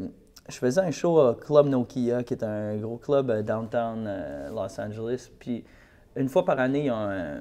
je 0.48 0.56
faisais 0.56 0.80
un 0.80 0.90
show 0.92 1.18
au 1.20 1.34
Club 1.34 1.66
Nokia, 1.66 2.22
qui 2.22 2.34
est 2.34 2.44
un 2.44 2.76
gros 2.76 2.98
club 2.98 3.30
euh, 3.30 3.42
downtown 3.42 4.04
euh, 4.06 4.48
Los 4.50 4.80
Angeles. 4.80 5.28
Puis 5.38 5.64
une 6.14 6.28
fois 6.28 6.44
par 6.44 6.60
année, 6.60 6.84
ils 6.86 6.90
ont 6.92 6.94
un, 6.94 7.38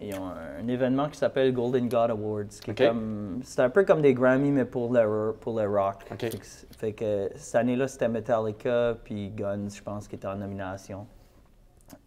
ils 0.00 0.14
ont 0.14 0.26
un 0.26 0.68
événement 0.68 1.08
qui 1.08 1.18
s'appelle 1.18 1.52
Golden 1.54 1.88
God 1.88 2.10
Awards. 2.10 2.44
qui 2.62 2.70
est 2.70 2.80
OK. 2.82 2.86
comme- 2.88 3.40
C'est 3.42 3.62
un 3.62 3.70
peu 3.70 3.84
comme 3.84 4.02
des 4.02 4.12
Grammy, 4.12 4.50
mais 4.50 4.66
pour 4.66 4.92
le, 4.92 5.32
pour 5.40 5.58
le 5.58 5.66
rock. 5.66 6.04
OK. 6.12 6.20
Fait 6.20 6.30
que, 6.38 6.46
fait 6.76 6.92
que 6.92 7.30
cette 7.36 7.54
année-là, 7.54 7.88
c'était 7.88 8.08
Metallica, 8.08 8.96
puis 9.02 9.30
Guns, 9.30 9.68
je 9.74 9.82
pense, 9.82 10.06
qui 10.06 10.16
était 10.16 10.28
en 10.28 10.36
nomination. 10.36 11.06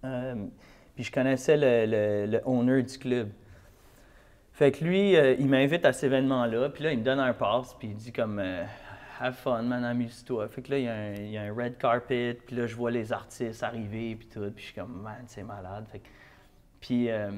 Euh, 0.06 0.36
puis 0.94 1.04
je 1.06 1.12
connaissais 1.12 1.58
le, 1.58 1.86
le, 1.90 2.32
le 2.32 2.42
owner 2.46 2.84
du 2.84 2.98
club. 3.00 3.30
Fait 4.60 4.74
que 4.74 4.84
lui, 4.84 5.16
euh, 5.16 5.36
il 5.40 5.48
m'invite 5.48 5.86
à 5.86 5.94
cet 5.94 6.04
événement-là, 6.04 6.68
puis 6.68 6.84
là, 6.84 6.92
il 6.92 7.00
me 7.00 7.04
donne 7.06 7.22
un 7.22 7.32
pass, 7.32 7.74
puis 7.80 7.88
il 7.88 7.96
dit 7.96 8.12
comme 8.12 8.40
euh, 8.40 8.66
Have 9.18 9.36
fun, 9.36 9.62
man, 9.62 9.86
amuse-toi. 9.86 10.50
Fait 10.50 10.62
que 10.62 10.72
là, 10.72 10.78
il 10.78 11.32
y, 11.32 11.38
a 11.38 11.44
un, 11.44 11.54
red 11.54 11.78
carpet, 11.78 12.38
puis 12.46 12.58
là, 12.58 12.68
je 12.68 12.76
vois 12.76 12.92
les 12.92 13.14
artistes 13.14 13.64
arriver, 13.64 14.18
puis 14.20 14.28
tout, 14.28 14.42
puis 14.54 14.62
je 14.62 14.66
suis 14.66 14.76
comme 14.76 15.02
Man, 15.02 15.24
c'est 15.28 15.44
malade. 15.44 15.86
Fait 15.90 16.00
que- 16.00 16.10
puis, 16.82 17.10
euh, 17.10 17.30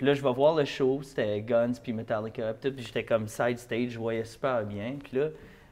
là, 0.00 0.12
je 0.12 0.22
vais 0.22 0.32
voir 0.34 0.54
le 0.54 0.66
show, 0.66 1.00
c'était 1.02 1.40
Guns, 1.40 1.72
puis 1.82 1.94
Metallica, 1.94 2.52
puis 2.52 2.70
puis 2.70 2.84
j'étais 2.84 3.04
comme 3.04 3.28
side 3.28 3.56
stage, 3.56 3.92
je 3.92 3.98
voyais 3.98 4.24
super 4.24 4.62
bien. 4.66 4.96
Puis 5.02 5.16
là, 5.16 5.28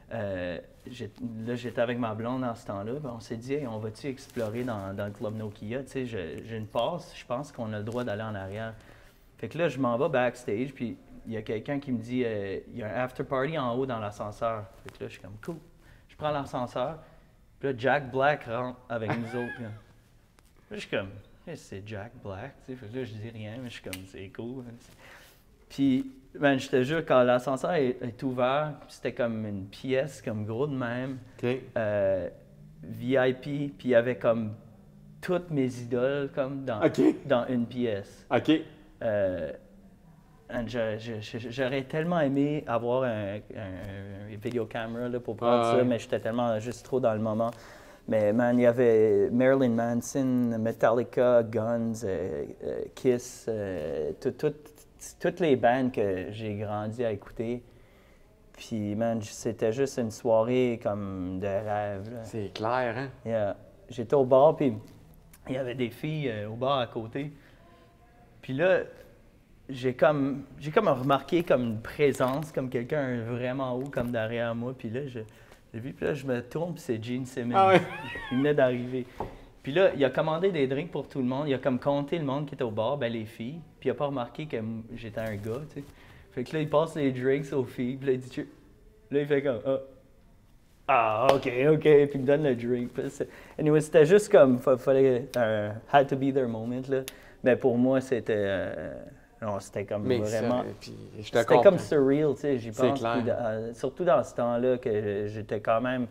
là, 0.09 1.55
j'étais 1.55 1.81
avec 1.81 1.99
ma 1.99 2.15
blonde 2.15 2.41
dans 2.41 2.55
ce 2.55 2.65
temps-là, 2.65 2.93
on 3.03 3.19
s'est 3.19 3.37
dit, 3.37 3.53
Hey, 3.53 3.67
on 3.67 3.77
va-tu 3.77 4.07
explorer 4.07 4.63
dans, 4.63 4.95
dans 4.95 5.05
le 5.05 5.11
club 5.11 5.35
Nokia? 5.35 5.83
Tu 5.83 5.89
sais, 5.89 6.05
j'ai 6.07 6.57
une 6.57 6.65
passe, 6.65 7.13
je 7.15 7.23
pense 7.23 7.51
qu'on 7.51 7.71
a 7.71 7.77
le 7.77 7.83
droit 7.83 8.03
d'aller 8.03 8.23
en 8.23 8.33
arrière. 8.33 8.73
Fait 9.41 9.49
que 9.49 9.57
là, 9.57 9.67
je 9.67 9.77
m'en 9.79 9.97
vais 9.97 10.07
backstage, 10.07 10.71
puis 10.73 10.95
il 11.25 11.33
y 11.33 11.37
a 11.37 11.41
quelqu'un 11.41 11.79
qui 11.79 11.91
me 11.91 11.97
dit 11.97 12.23
euh, 12.23 12.59
il 12.71 12.77
y 12.77 12.83
a 12.83 12.87
un 12.87 13.03
after 13.03 13.23
party 13.23 13.57
en 13.57 13.75
haut 13.75 13.85
dans 13.85 13.99
l'ascenseur. 13.99 14.65
Fait 14.83 14.97
que 14.97 15.03
là, 15.03 15.07
je 15.09 15.13
suis 15.13 15.21
comme 15.21 15.35
cool. 15.43 15.57
Je 16.07 16.15
prends 16.15 16.31
l'ascenseur, 16.31 16.99
puis 17.59 17.69
là, 17.69 17.75
Jack 17.77 18.11
Black 18.11 18.43
rentre 18.45 18.79
avec 18.87 19.09
nous 19.09 19.25
autres. 19.39 19.61
Là, 19.61 19.67
Là, 20.71 20.77
je 20.77 20.79
suis 20.79 20.89
comme 20.89 21.09
Hey, 21.47 21.57
c'est 21.57 21.81
Jack 21.85 22.11
Black. 22.23 22.53
tu 22.65 22.71
sais. 22.71 22.77
Fait 22.79 22.85
que 22.87 22.95
là, 22.97 23.03
je 23.03 23.13
dis 23.13 23.29
rien, 23.29 23.55
mais 23.61 23.69
je 23.69 23.73
suis 23.73 23.83
comme 23.83 24.05
c'est 24.07 24.29
cool. 24.29 24.63
hein. 24.69 24.73
Puis, 25.69 26.11
man, 26.39 26.59
je 26.59 26.69
te 26.69 26.83
jure, 26.83 27.03
quand 27.05 27.23
l'ascenseur 27.23 27.73
est, 27.73 27.97
est 28.01 28.23
ouvert, 28.23 28.73
c'était 28.87 29.13
comme 29.13 29.45
une 29.45 29.65
pièce, 29.65 30.21
comme 30.21 30.45
gros 30.45 30.67
de 30.67 30.75
même, 30.75 31.17
euh, 31.77 32.29
VIP, 32.83 33.41
puis 33.41 33.77
il 33.85 33.89
y 33.89 33.95
avait 33.95 34.17
comme 34.17 34.53
toutes 35.21 35.49
mes 35.49 35.73
idoles 35.79 36.29
comme 36.33 36.63
dans, 36.65 36.81
dans 37.25 37.45
une 37.47 37.65
pièce. 37.65 38.25
OK. 38.29 38.51
Euh, 39.01 39.51
J'aurais 41.49 41.83
tellement 41.83 42.19
aimé 42.19 42.63
avoir 42.67 43.03
un, 43.03 43.35
un, 43.55 44.31
un 44.33 44.35
vidéocamera 44.35 45.07
là, 45.07 45.19
pour 45.19 45.37
prendre 45.37 45.63
Ah 45.63 45.77
ça, 45.77 45.83
mais 45.85 45.97
j'étais 45.97 46.19
tellement 46.19 46.59
juste 46.59 46.83
trop 46.85 46.99
dans 46.99 47.13
le 47.13 47.19
moment. 47.21 47.51
Mais 48.07 48.33
man, 48.33 48.59
il 48.59 48.63
y 48.63 48.65
avait 48.65 49.29
Marilyn 49.31 49.69
Manson, 49.69 50.57
Metallica, 50.59 51.43
Guns, 51.43 52.03
euh, 52.03 52.45
euh, 52.63 52.81
Kiss, 52.95 53.45
euh, 53.47 54.11
tout- 54.19 54.31
tout- 54.31 54.53
toutes 55.21 55.39
les 55.39 55.55
bandes 55.55 55.93
que 55.93 56.31
j'ai 56.31 56.55
grandi 56.55 57.05
à 57.05 57.11
écouter. 57.11 57.63
Puis 58.53 58.95
man, 58.95 59.21
c'était 59.21 59.71
juste 59.71 59.97
une 59.97 60.11
soirée 60.11 60.79
comme 60.83 61.39
de 61.39 61.47
rêve. 61.47 62.09
C'est 62.23 62.53
clair, 62.53 62.95
hein? 62.97 63.09
Yeah. 63.25 63.55
J'étais 63.89 64.15
au 64.15 64.25
bar, 64.25 64.57
puis 64.57 64.73
il 65.47 65.53
y 65.55 65.57
avait 65.57 65.75
des 65.75 65.89
filles 65.89 66.31
au 66.51 66.55
bar 66.55 66.79
à 66.79 66.87
côté. 66.87 67.31
Puis 68.41 68.53
là, 68.53 68.79
j'ai 69.69 69.93
comme, 69.93 70.43
j'ai 70.59 70.71
comme 70.71 70.87
remarqué 70.87 71.43
comme 71.43 71.63
une 71.63 71.81
présence, 71.81 72.51
comme 72.51 72.69
quelqu'un 72.69 73.21
vraiment 73.23 73.73
haut, 73.75 73.89
comme 73.89 74.11
derrière 74.11 74.53
moi. 74.55 74.73
Puis 74.77 74.89
là, 74.89 75.01
je- 75.07 75.19
puis 75.79 75.93
là, 76.01 76.13
je 76.13 76.25
me 76.25 76.41
tourne, 76.41 76.73
puis 76.73 76.83
c'est 76.83 77.01
Gene 77.03 77.25
Simmons. 77.25 77.55
Ah 77.55 77.69
ouais. 77.69 77.81
Il 78.31 78.39
venait 78.39 78.53
d'arriver. 78.53 79.05
Puis 79.63 79.71
là, 79.71 79.91
il 79.95 80.03
a 80.03 80.09
commandé 80.09 80.51
des 80.51 80.67
drinks 80.67 80.91
pour 80.91 81.07
tout 81.07 81.19
le 81.19 81.25
monde. 81.25 81.47
Il 81.47 81.53
a 81.53 81.59
comme 81.59 81.79
compté 81.79 82.17
le 82.17 82.25
monde 82.25 82.47
qui 82.47 82.55
était 82.55 82.63
au 82.63 82.71
bar, 82.71 82.97
ben 82.97 83.11
les 83.13 83.25
filles. 83.25 83.59
Puis 83.79 83.87
il 83.87 83.91
a 83.91 83.95
pas 83.95 84.07
remarqué 84.07 84.47
que 84.47 84.57
j'étais 84.95 85.21
un 85.21 85.35
gars, 85.35 85.61
tu 85.73 85.79
sais. 85.81 85.83
Fait 86.31 86.43
que 86.43 86.53
là, 86.55 86.61
il 86.61 86.69
passe 86.69 86.95
les 86.95 87.11
drinks 87.11 87.53
aux 87.53 87.63
filles. 87.65 87.95
Puis 87.97 88.07
là, 88.07 88.13
il 88.13 88.19
dit... 88.19 88.31
Cheers. 88.33 88.45
Là, 89.11 89.19
il 89.19 89.27
fait 89.27 89.41
comme... 89.43 89.59
Ah, 89.65 89.77
ah, 90.87 91.27
OK, 91.35 91.47
OK. 91.73 91.79
Puis 91.81 92.09
il 92.15 92.21
me 92.21 92.25
donne 92.25 92.43
le 92.43 92.55
drink. 92.55 92.91
Puis 92.93 93.03
Anyway, 93.59 93.81
c'était 93.81 94.05
juste 94.05 94.29
comme... 94.31 94.57
fa- 94.59 94.77
Fallait... 94.77 95.27
un 95.37 95.73
had 95.91 96.07
to 96.07 96.15
be 96.15 96.33
their 96.33 96.47
moment, 96.47 96.81
là. 96.89 97.01
Mais 97.43 97.55
pour 97.55 97.77
moi, 97.77 98.01
c'était... 98.01 98.33
euh, 98.37 98.93
non, 99.41 99.59
c'était 99.59 99.85
comme 99.85 100.03
Mais 100.03 100.17
vraiment... 100.19 100.63
C'était 101.21 101.45
comme 101.45 101.79
surreal, 101.79 102.33
tu 102.35 102.41
sais, 102.41 102.57
j'y 102.59 102.71
pense. 102.71 102.99
clair. 102.99 103.13
puis 103.13 103.23
dans- 103.23 103.35
euh, 103.39 103.73
surtout 103.73 104.03
dans 104.03 104.23
ce 104.23 104.35
temps-là, 104.35 104.77
que 104.77 105.25
j'étais 105.27 105.59
quand 105.59 105.81
même 105.81 106.05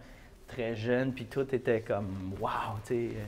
très 0.49 0.75
jeune, 0.75 1.12
puis 1.12 1.27
tout 1.27 1.47
était 1.55 1.81
comme 1.81 2.33
wow, 2.40 2.49
tu 2.85 2.88
sais. 2.95 2.95
euh, 3.16 3.25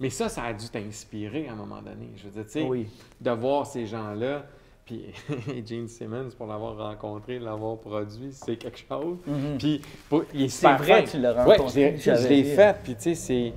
Mais 0.00 0.10
ça, 0.10 0.28
ça 0.28 0.42
a 0.44 0.52
dû 0.52 0.68
t'inspirer 0.68 1.46
à 1.48 1.52
un 1.52 1.56
moment 1.56 1.80
donné. 1.80 2.08
Je 2.16 2.24
veux 2.24 2.30
dire, 2.30 2.44
tu 2.44 2.50
sais, 2.50 2.62
oui. 2.62 2.88
de 3.20 3.30
voir 3.30 3.66
ces 3.66 3.86
gens-là, 3.86 4.42
puis 4.84 5.12
Gene 5.64 5.86
Simmons, 5.86 6.30
pour 6.36 6.48
l'avoir 6.48 6.76
rencontré, 6.76 7.38
l'avoir 7.38 7.76
produit, 7.78 8.32
c'est 8.32 8.56
quelque 8.56 8.80
chose. 8.80 9.18
Mhm. 9.24 9.58
Puis, 9.58 9.80
pour- 10.08 10.24
il 10.34 10.42
est 10.46 10.48
C'est 10.48 10.72
vrai, 10.72 11.04
fin. 11.04 11.10
tu 11.12 11.18
l'as 11.20 11.34
Ouais, 11.34 11.56
rencontré, 11.56 11.92
l'ai- 11.92 11.98
je 11.98 12.28
l'ai 12.28 12.42
fait, 12.42 12.76
puis 12.82 12.96
tu 12.96 13.02
sais, 13.02 13.14
c'est... 13.14 13.52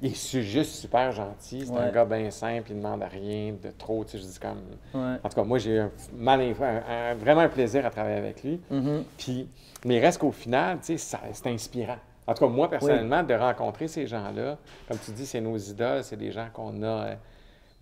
Il 0.00 0.12
est 0.12 0.40
juste 0.42 0.72
super 0.76 1.10
gentil. 1.12 1.66
C'est 1.66 1.72
un 1.76 1.90
gars 1.90 2.04
bien 2.04 2.30
simple, 2.30 2.70
il 2.70 2.76
ne 2.76 2.82
demande 2.82 3.02
rien 3.02 3.54
de 3.60 3.70
trop. 3.76 4.04
Tu 4.04 4.12
sais, 4.12 4.18
je 4.18 4.24
dis 4.24 4.38
comme... 4.38 4.60
Ouais. 4.94 5.16
En 5.24 5.28
tout 5.28 5.34
cas, 5.34 5.42
moi, 5.42 5.58
j'ai 5.58 5.74
eu 5.74 5.78
un, 5.80 5.90
mal, 6.14 6.40
un- 6.40 6.82
un- 7.10 7.14
vraiment 7.14 7.40
un 7.40 7.48
plaisir 7.48 7.84
à 7.84 7.90
travailler 7.90 8.16
avec 8.18 8.42
lui. 8.44 8.60
Mhm. 8.70 9.04
Puis, 9.16 9.48
mais 9.84 9.98
reste 9.98 10.18
qu'au 10.18 10.30
final, 10.32 10.78
tu 10.80 10.96
sais, 10.98 11.18
c'est 11.32 11.46
inspirant. 11.48 11.98
En 12.26 12.34
tout 12.34 12.44
cas, 12.46 12.50
moi, 12.52 12.68
personnellement, 12.70 13.22
de 13.22 13.34
rencontrer 13.34 13.88
ces 13.88 14.06
gens-là, 14.06 14.58
comme 14.86 14.98
tu 14.98 15.10
dis, 15.12 15.26
c'est 15.26 15.40
nos 15.40 15.56
idoles, 15.56 16.04
c'est 16.04 16.16
des 16.16 16.30
gens 16.30 16.46
qu'on 16.52 16.82
a, 16.82 16.86
euh, 16.86 17.14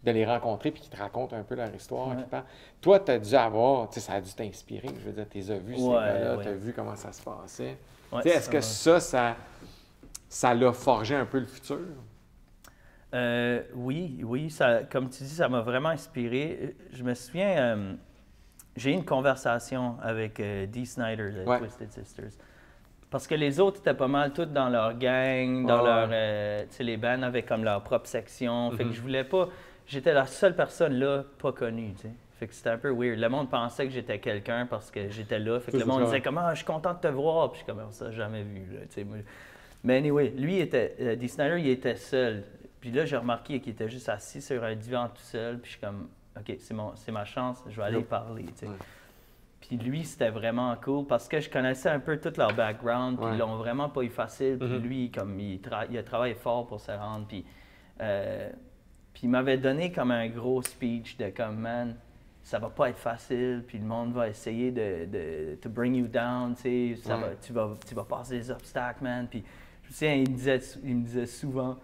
de 0.05 0.11
les 0.13 0.25
rencontrer 0.25 0.71
puis 0.71 0.81
qui 0.83 0.89
te 0.89 0.97
racontent 0.97 1.35
un 1.37 1.43
peu 1.43 1.55
leur 1.57 1.75
histoire. 1.75 2.09
Ouais. 2.11 2.17
qui 2.17 2.23
parlent. 2.31 2.45
Toi, 2.81 3.01
tu 3.01 3.11
as 3.11 3.19
dû 3.19 3.35
avoir, 3.35 3.89
tu 3.91 3.95
sais, 4.01 4.07
ça 4.07 4.15
a 4.15 4.21
dû 4.21 4.33
t'inspirer. 4.33 4.89
Je 5.01 5.05
veux 5.05 5.13
dire, 5.13 5.27
tu 5.29 5.39
les 5.39 5.51
as 5.51 5.59
vus, 5.59 5.77
ces 5.77 5.83
gars-là, 5.83 6.37
tu 6.43 6.49
as 6.49 6.53
vu 6.53 6.73
comment 6.73 6.95
ça 6.97 7.13
se 7.13 7.21
passait. 7.23 7.77
Ouais, 8.13 8.23
Tu 8.23 8.31
sais, 8.31 8.37
Est-ce 8.37 8.49
que 8.49 8.61
ça, 8.61 9.01
ça, 9.01 9.37
ça 10.29 10.55
l'a 10.55 10.73
forgé 10.73 11.15
un 11.17 11.25
peu 11.27 11.41
le 11.41 11.47
futur? 11.47 11.79
Euh, 13.14 13.62
oui, 13.75 14.21
oui, 14.25 14.51
ça, 14.51 14.81
comme 14.90 15.09
tu 15.09 15.23
dis, 15.23 15.29
ça 15.31 15.49
m'a 15.49 15.61
vraiment 15.61 15.90
inspiré. 15.90 16.75
Je 16.92 17.03
me 17.05 17.14
souviens, 17.14 17.49
euh, 17.77 17.92
j'ai 18.77 18.90
eu 18.90 18.95
une 18.95 19.05
conversation 19.05 19.97
avec 20.03 20.40
euh, 20.40 20.66
Dee 20.66 20.87
Snyder 20.87 21.31
de 21.31 21.45
Ouais. 21.49 21.59
Twisted 21.59 21.92
Sisters. 21.92 22.31
Parce 23.09 23.27
que 23.27 23.37
les 23.37 23.61
autres 23.61 23.81
étaient 23.81 23.95
pas 23.95 24.09
mal 24.09 24.33
toutes 24.33 24.53
dans 24.53 24.69
leur 24.69 24.95
gang, 24.99 25.64
dans 25.66 25.79
Ouais, 25.83 25.85
leur. 25.88 26.09
ouais. 26.09 26.14
euh, 26.14 26.61
tu 26.69 26.75
sais, 26.77 26.85
les 26.85 26.97
bands 26.97 27.23
avaient 27.23 27.45
comme 27.45 27.62
leur 27.64 27.83
propre 27.83 28.07
section. 28.09 28.71
Fait 28.73 28.83
que 28.83 28.88
Mhm. 28.88 28.95
je 28.95 29.01
voulais 29.01 29.25
pas. 29.25 29.49
J'étais 29.87 30.12
la 30.12 30.27
seule 30.27 30.57
personne 30.57 30.95
là, 30.95 31.23
pas 31.38 31.53
connue, 31.53 31.92
tu 31.95 32.03
sais. 32.03 32.11
Fait 32.40 32.49
que 32.49 32.53
c'était 32.55 32.71
un 32.71 32.77
peu 32.77 32.90
weird. 32.90 33.19
Le 33.19 33.29
monde 33.31 33.49
pensait 33.49 33.87
que 33.87 33.92
j'étais 33.92 34.19
quelqu'un 34.19 34.66
parce 34.66 34.90
que 34.90 35.09
j'étais 35.09 35.38
là. 35.38 35.59
Fait 35.61 35.71
que 35.73 35.77
le 35.79 35.87
monde 35.87 36.01
disait 36.03 36.16
ouais. 36.16 36.21
comme 36.21 36.37
Ah, 36.37 36.51
je 36.53 36.57
suis 36.57 36.66
content 36.66 36.92
de 36.92 36.99
te 36.99 37.07
voir. 37.07 37.51
Puis 37.53 37.61
je 37.61 37.64
suis 37.64 37.73
comme 37.73 37.90
ça, 37.92 38.11
jamais 38.11 38.42
vu. 38.42 38.66
Là. 38.75 39.05
Mais 39.85 39.99
anyway, 39.99 40.31
lui, 40.37 40.59
était, 40.59 40.97
euh, 41.01 41.14
Dee 41.14 41.29
Snyder, 41.29 41.59
il 41.61 41.69
était 41.69 41.95
seul. 41.95 42.42
Puis 42.81 42.91
là, 42.91 43.05
j'ai 43.05 43.17
remarqué 43.17 43.61
qu'il 43.61 43.73
était 43.73 43.89
juste 43.89 44.09
assis 44.09 44.41
sur 44.43 44.62
un 44.65 44.75
divan 44.75 45.09
tout 45.09 45.23
seul. 45.23 45.59
Puis 45.59 45.73
je 45.73 45.77
suis 45.79 45.81
comme, 45.87 46.09
OK, 46.39 46.55
c'est, 46.59 46.75
mon, 46.75 46.95
c'est 46.97 47.12
ma 47.12 47.25
chance, 47.25 47.62
je 47.69 47.77
vais 47.77 47.83
aller 47.87 47.99
Yep. 47.99 48.09
parler. 48.09 48.45
tu 48.45 48.53
sais. 48.57 48.67
Ouais. 48.67 48.75
Puis 49.61 49.77
lui, 49.79 50.05
c'était 50.05 50.31
vraiment 50.31 50.77
cool 50.77 51.07
parce 51.07 51.27
que 51.29 51.41
je 51.41 51.51
connaissais 51.51 51.89
un 51.89 51.99
peu 51.99 52.19
tout 52.21 52.33
leur 52.37 52.55
background. 52.55 53.17
Puis 53.17 53.27
Ouais. 53.27 53.33
ils 53.35 53.39
l'ont 53.39 53.57
vraiment 53.57 53.89
pas 53.89 54.03
eu 54.03 54.11
facile. 54.11 54.59
Puis 54.59 54.69
Mhm. 54.69 54.79
lui, 54.83 55.11
comme 55.11 55.41
il, 55.41 55.59
tra- 55.61 55.87
il 55.91 55.97
a 55.99 56.03
travaillé 56.03 56.35
fort 56.35 56.67
pour 56.67 56.81
se 56.81 56.93
rendre. 56.93 57.27
Puis, 57.27 57.45
euh, 58.01 58.51
puis 59.12 59.23
il 59.25 59.31
m'avait 59.31 59.57
donné 59.57 59.91
comme 59.91 60.11
un 60.11 60.29
gros 60.29 60.62
speech 60.62 61.17
de 61.17 61.31
comme, 61.31 61.57
man, 61.59 61.97
ça 62.43 62.59
va 62.61 62.69
pas 62.69 62.91
être 62.91 62.99
facile. 62.99 63.65
Puis 63.67 63.79
le 63.79 63.85
monde 63.87 64.12
va 64.12 64.29
essayer 64.29 64.71
de, 64.71 65.07
de 65.07 65.55
to 65.57 65.69
bring 65.71 65.97
you 65.97 66.07
down. 66.07 66.55
Tu 66.55 66.95
sais, 66.95 67.01
ça 67.03 67.17
Ouais. 67.17 67.23
va, 67.23 67.29
tu, 67.37 67.53
vas, 67.53 67.75
tu 67.89 67.95
vas 67.95 68.05
passer 68.05 68.35
les 68.37 68.51
obstacles, 68.51 69.03
man. 69.03 69.27
Puis 69.29 69.43
je 69.83 69.89
me 69.89 69.93
souviens, 69.95 70.15
il 70.15 70.31
me 70.31 70.37
disait, 70.37 70.61
il 70.85 70.97
me 70.97 71.05
disait 71.05 71.27
souvent, 71.27 71.77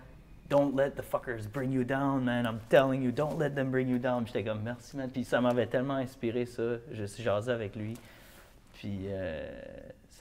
Don't 0.49 0.75
let 0.77 0.91
the 0.97 1.03
fuckers 1.03 1.51
bring 1.51 1.73
you 1.73 1.85
down, 1.85 2.25
man. 2.25 2.47
I'm 2.47 2.61
telling 2.69 3.03
you, 3.03 3.11
don't 3.11 3.39
let 3.39 3.55
them 3.55 3.71
bring 3.71 3.89
you 3.89 3.99
down. 3.99 4.27
J'étais 4.27 4.45
comme, 4.45 4.63
merci, 4.63 4.97
man. 4.97 5.09
Puis 5.11 5.25
ça 5.25 5.41
m'avait 5.41 5.67
tellement 5.67 5.97
inspiré, 5.97 6.45
ça. 6.47 6.63
Je 6.93 7.05
suis 7.05 7.23
jasé 7.23 7.51
avec 7.51 7.75
lui. 7.75 7.95
Puis 8.75 9.07
euh, 9.07 9.49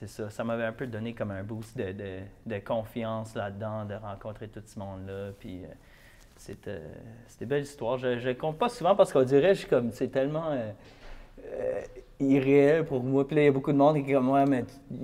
c'est 0.02 0.08
ça. 0.08 0.30
Ça 0.30 0.44
m'avait 0.44 0.66
un 0.66 0.72
peu 0.72 0.88
donné 0.88 1.14
comme 1.14 1.30
un 1.32 1.44
boost 1.44 1.78
de, 1.78 2.60
confiance 2.66 3.36
là-dedans, 3.36 3.86
de 3.86 3.94
rencontrer 3.94 4.48
tout 4.48 4.64
ce 4.66 4.80
monde-là. 4.80 5.32
Puis 5.40 5.64
euh, 5.64 5.68
c'était 6.38 6.82
c'était 7.28 7.46
une 7.46 7.50
belle 7.50 7.64
histoire. 7.64 7.98
Je 8.00 8.28
ne 8.28 8.34
compte 8.34 8.58
pas 8.58 8.70
souvent 8.70 8.96
parce 8.96 9.14
qu'on 9.14 9.24
dirait, 9.24 9.54
je 9.54 9.68
c'est 9.92 10.12
tellement 10.12 10.50
euh, 10.50 10.56
euh, 10.56 10.72
irréel 12.20 12.86
pour 12.86 13.04
moi. 13.04 13.26
Puis 13.26 13.36
là, 13.36 13.42
il 13.42 13.46
y 13.46 13.48
a 13.48 13.52
beaucoup 13.52 13.72
de 13.72 13.78
monde 13.78 13.96
qui 14.04 14.12
est 14.12 14.14
comme, 14.14 14.30
ouais, 14.30 14.46
mais 14.46 14.64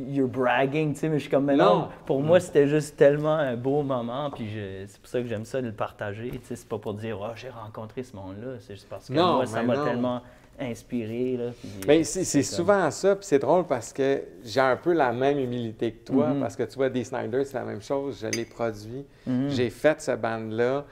you're 0.09 0.27
bragging, 0.29 0.93
tu 0.93 0.99
sais. 0.99 1.09
Mais 1.09 1.15
je 1.17 1.21
suis 1.23 1.31
comme, 1.31 1.45
mais 1.45 1.55
non. 1.55 1.65
Non. 1.79 1.87
Pour 2.05 2.21
moi, 2.21 2.39
c'était 2.39 2.67
juste 2.67 2.95
tellement 2.95 3.33
un 3.35 3.55
beau 3.55 3.81
moment. 3.81 4.29
Puis 4.31 4.47
c'est 4.87 4.99
pour 4.99 5.09
ça 5.09 5.21
que 5.21 5.27
j'aime 5.27 5.45
ça 5.45 5.61
de 5.61 5.67
le 5.67 5.73
partager. 5.73 6.29
Tu 6.29 6.39
sais, 6.43 6.55
c'est 6.55 6.69
pas 6.69 6.77
pour 6.77 6.93
dire, 6.93 7.17
oh, 7.19 7.31
j'ai 7.35 7.49
rencontré 7.49 8.03
ce 8.03 8.15
monde-là. 8.15 8.57
C'est 8.59 8.75
juste 8.75 8.87
parce 8.89 9.07
que 9.07 9.13
Non, 9.13 9.35
moi, 9.37 9.45
ça 9.47 9.61
mais 9.63 9.75
m'a 9.75 9.83
tellement 9.83 10.21
inspiré. 10.59 11.37
Là, 11.37 11.51
puis, 11.59 11.69
Ben, 11.87 12.03
c'est 12.03 12.23
souvent 12.43 12.89
ça, 12.91 13.15
puis 13.15 13.25
c'est 13.25 13.37
drôle 13.39 13.65
parce 13.65 13.93
que 13.93 14.23
j'ai 14.43 14.59
un 14.59 14.75
peu 14.75 14.93
la 14.93 15.11
même 15.13 15.37
humilité 15.39 15.91
que 15.91 16.05
toi, 16.11 16.29
Mhm. 16.29 16.39
parce 16.39 16.55
que 16.55 16.63
tu 16.63 16.75
vois, 16.77 16.89
Dee 16.89 17.05
Snyder, 17.05 17.43
c'est 17.45 17.57
la 17.59 17.63
même 17.63 17.81
chose, 17.81 18.19
je 18.21 18.27
l'ai 18.27 18.45
produit, 18.45 19.05
Mhm. 19.27 19.49
j'ai 19.49 19.69
fait 19.69 20.01
ce 20.01 20.11
band-là, 20.15 20.83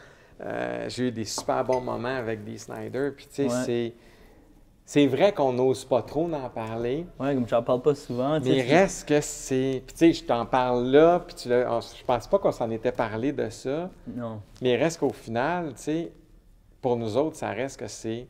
euh, 0.41 0.86
j'ai 0.88 1.08
eu 1.08 1.12
des 1.12 1.25
super 1.25 1.63
bons 1.63 1.81
moments 1.81 2.15
avec 2.15 2.43
Dee 2.43 2.60
Snyder, 2.60 3.10
puis 3.15 3.25
tu 3.25 3.34
sais, 3.34 3.43
Ouais. 3.45 3.63
c'est... 3.65 3.93
C'est 4.87 5.07
vrai 5.07 5.33
qu'on 5.33 5.51
n'ose 5.53 5.83
pas 5.83 6.03
trop 6.03 6.31
en 6.31 6.47
parler, 6.49 7.07
Ouais, 7.19 7.33
comme 7.33 7.47
j'en 7.47 7.63
parle 7.63 7.81
pas 7.81 7.95
souvent. 7.95 8.39
mais 8.39 8.61
reste 8.61 9.07
que 9.09 9.19
c'est... 9.19 9.81
Puis 9.85 9.95
tu 9.95 9.99
sais, 9.99 10.13
je 10.13 10.23
t'en 10.23 10.45
parle 10.45 10.85
là, 10.91 11.19
puis 11.25 11.33
tu 11.35 11.49
l'as- 11.49 11.79
je 11.97 12.03
pense 12.05 12.27
pas 12.27 12.37
qu'on 12.37 12.51
s'en 12.51 12.69
était 12.69 12.91
parlé 12.91 13.31
de 13.31 13.49
ça, 13.49 13.89
Non. 14.07 14.41
mais 14.61 14.73
il 14.73 14.75
reste 14.75 14.99
qu'au 14.99 15.09
final, 15.11 15.69
tu 15.75 15.81
sais, 15.81 16.11
pour 16.81 16.97
nous 16.97 17.17
autres, 17.17 17.35
ça 17.35 17.49
reste 17.49 17.79
que 17.79 17.87
c'est. 17.87 18.27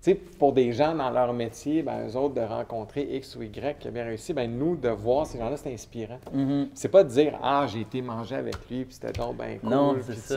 Tu 0.00 0.12
sais, 0.12 0.14
pour 0.14 0.52
des 0.52 0.72
gens 0.72 0.94
dans 0.94 1.10
leur 1.10 1.32
métier, 1.32 1.82
ben, 1.82 2.06
eux 2.06 2.14
autres, 2.16 2.34
de 2.34 2.40
rencontrer 2.40 3.02
X 3.16 3.34
ou 3.34 3.42
Y 3.42 3.78
qui 3.80 3.88
a 3.88 3.90
bien 3.90 4.04
réussi, 4.04 4.32
ben, 4.32 4.48
nous, 4.48 4.76
de 4.76 4.88
voir 4.90 5.26
ces 5.26 5.38
gens-là, 5.38 5.56
c'est 5.56 5.72
inspirant. 5.72 6.20
Mhm. 6.32 6.68
C'est 6.72 6.88
pas 6.88 7.02
de 7.02 7.08
dire 7.08 7.36
Ah, 7.42 7.66
j'ai 7.66 7.80
été 7.80 8.00
manger 8.00 8.36
avec 8.36 8.54
lui, 8.70 8.84
puis 8.84 8.94
c'était 8.94 9.12
donc 9.12 9.36
ben 9.36 9.58
cool. 9.58 9.70
Non, 9.70 9.96
tu 9.96 10.14
ça. 10.14 10.36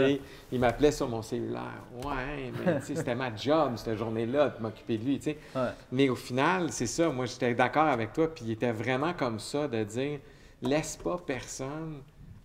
il 0.51 0.59
m'appelait 0.59 0.91
sur 0.91 1.07
mon 1.07 1.21
cellulaire. 1.21 1.83
Ouais, 2.03 2.51
mais 2.65 2.79
tu 2.79 2.87
sais, 2.87 2.95
c'était 2.95 3.13
ma 3.13 3.35
job 3.35 3.73
cette 3.75 3.97
journée-là 3.97 4.49
de 4.49 4.61
m'occuper 4.63 4.97
de 4.97 5.05
lui, 5.05 5.17
tu 5.19 5.25
sais. 5.31 5.37
Ouais. 5.55 5.69
Mais 5.91 6.09
au 6.09 6.15
final, 6.15 6.71
c'est 6.71 6.87
ça. 6.87 7.09
Moi, 7.09 7.27
j'étais 7.27 7.53
d'accord 7.53 7.85
avec 7.85 8.13
toi, 8.13 8.33
puis 8.33 8.45
il 8.45 8.51
était 8.53 8.71
vraiment 8.71 9.13
comme 9.13 9.39
ça 9.39 9.67
de 9.67 9.83
dire 9.83 10.19
laisse 10.63 10.97
pas 10.97 11.19
personne 11.23 12.01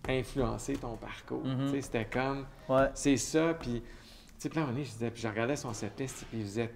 influencer 0.07 0.73
ton 0.73 0.95
parcours. 0.95 1.43
Tu 1.43 1.71
sais, 1.71 1.81
c'était 1.81 2.05
comme 2.05 2.45
Ouais. 2.69 2.89
c'est 2.93 3.17
ça, 3.17 3.53
puis, 3.59 3.81
tu 4.39 4.49
sais, 4.49 4.51
je 4.53 4.81
disais, 4.81 5.09
puis 5.11 5.21
je 5.21 5.27
regardais 5.27 5.55
son 5.55 5.73
setlist, 5.73 6.25
puis 6.29 6.39
il 6.39 6.43
faisait 6.43 6.69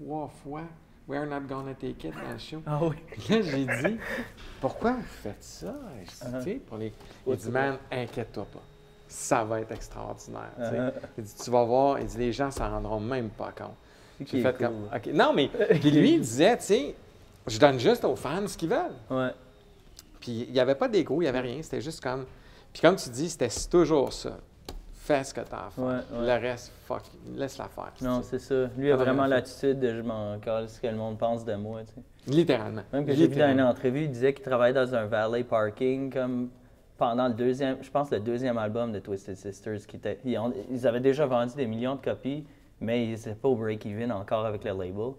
trois 0.00 0.28
fois 0.42 0.62
We're 1.08 1.24
not 1.24 1.48
gonna 1.48 1.72
take 1.72 2.06
it 2.06 2.14
dans 2.14 2.32
le 2.32 2.38
show. 2.38 2.62
Ah 2.66 2.80
oui. 2.82 2.96
Puis 3.10 3.34
là, 3.34 3.40
j'ai 3.40 3.64
dit, 3.64 3.98
pourquoi 4.60 4.92
vous 4.92 5.02
faites 5.02 5.42
ça? 5.42 5.74
Je 6.04 6.44
dis, 6.44 6.54
pour 6.56 6.76
les. 6.76 6.92
Il 7.26 7.34
dit, 7.34 7.48
man, 7.48 7.78
inquiète-toi 7.90 8.44
pas. 8.52 8.60
Ça 9.08 9.42
va 9.42 9.62
être 9.62 9.72
extraordinaire. 9.72 10.50
tu 10.58 10.64
sais. 10.64 10.76
Uh-huh. 10.76 10.92
Il 11.16 11.24
dit, 11.24 11.34
tu 11.42 11.50
vas 11.50 11.64
voir, 11.64 11.98
il 11.98 12.06
dit, 12.06 12.18
les 12.18 12.30
gens 12.30 12.50
s'en 12.50 12.68
rendront 12.68 13.00
même 13.00 13.30
pas 13.30 13.52
compte. 13.52 13.76
J'ai 14.20 14.42
fait 14.42 14.58
cool. 14.58 14.66
comme. 14.66 15.14
Non, 15.14 15.32
mais, 15.32 15.48
puis 15.80 15.90
lui, 15.90 16.12
il 16.12 16.20
disait, 16.20 16.58
tu 16.58 16.64
sais, 16.64 16.94
je 17.46 17.58
donne 17.58 17.80
juste 17.80 18.04
aux 18.04 18.16
fans 18.16 18.46
ce 18.46 18.58
qu'ils 18.58 18.68
veulent. 18.68 18.98
Ouais. 19.08 19.30
Puis 20.20 20.44
il 20.46 20.52
n'y 20.52 20.60
avait 20.60 20.74
pas 20.74 20.88
d'ego, 20.88 21.22
il 21.22 21.24
n'y 21.24 21.28
avait 21.28 21.40
rien. 21.40 21.62
C'était 21.62 21.80
juste 21.80 22.02
comme. 22.02 22.26
Puis 22.70 22.82
comme 22.82 22.96
tu 22.96 23.08
dis, 23.08 23.30
c'était 23.30 23.48
toujours 23.70 24.12
ça. 24.12 24.36
Fais 25.08 25.24
ce 25.24 25.32
que 25.32 25.40
tu 25.40 25.54
as 25.54 25.66
à 25.68 25.70
faire. 25.70 25.82
Ouais, 25.84 25.94
ouais. 25.94 26.26
Le 26.38 26.46
reste, 26.48 26.70
fuck, 26.84 27.00
laisse-la 27.34 27.64
faire. 27.68 27.92
Non, 28.02 28.20
c'est 28.22 28.38
ça. 28.38 28.66
Lui 28.76 28.92
a 28.92 28.96
vraiment 28.96 29.24
l'attitude 29.24 29.80
de 29.80 29.94
je 29.94 30.02
m'en 30.02 30.38
colle 30.38 30.68
ce 30.68 30.78
que 30.78 30.86
le 30.86 30.96
monde 30.96 31.16
pense 31.16 31.46
de 31.46 31.54
moi. 31.54 31.80
Tu 31.82 31.94
sais. 31.94 32.30
Littéralement. 32.30 32.82
Même 32.92 33.06
que 33.06 33.14
j'ai 33.14 33.26
vu 33.26 33.36
dans 33.36 33.50
une 33.50 33.62
entrevue, 33.62 34.02
il 34.02 34.10
disait 34.10 34.34
qu'il 34.34 34.44
travaillait 34.44 34.74
dans 34.74 34.94
un 34.94 35.06
valet 35.06 35.44
parking 35.44 36.12
comme 36.12 36.50
pendant 36.98 37.26
le 37.26 37.32
deuxième, 37.32 37.78
je 37.80 37.90
pense 37.90 38.10
le 38.10 38.20
deuxième 38.20 38.58
album 38.58 38.92
de 38.92 38.98
Twisted 38.98 39.34
Sisters. 39.34 39.86
Qui 39.86 39.96
était, 39.96 40.18
ils, 40.26 40.36
ont- 40.36 40.52
ils 40.70 40.86
avaient 40.86 41.00
déjà 41.00 41.24
vendu 41.24 41.54
des 41.56 41.66
millions 41.66 41.94
de 41.94 42.02
copies, 42.02 42.44
mais 42.78 43.04
ils 43.06 43.12
n'étaient 43.12 43.34
pas 43.34 43.48
au 43.48 43.56
break-even 43.56 44.12
encore 44.12 44.44
avec 44.44 44.62
le 44.64 44.72
label. 44.72 45.12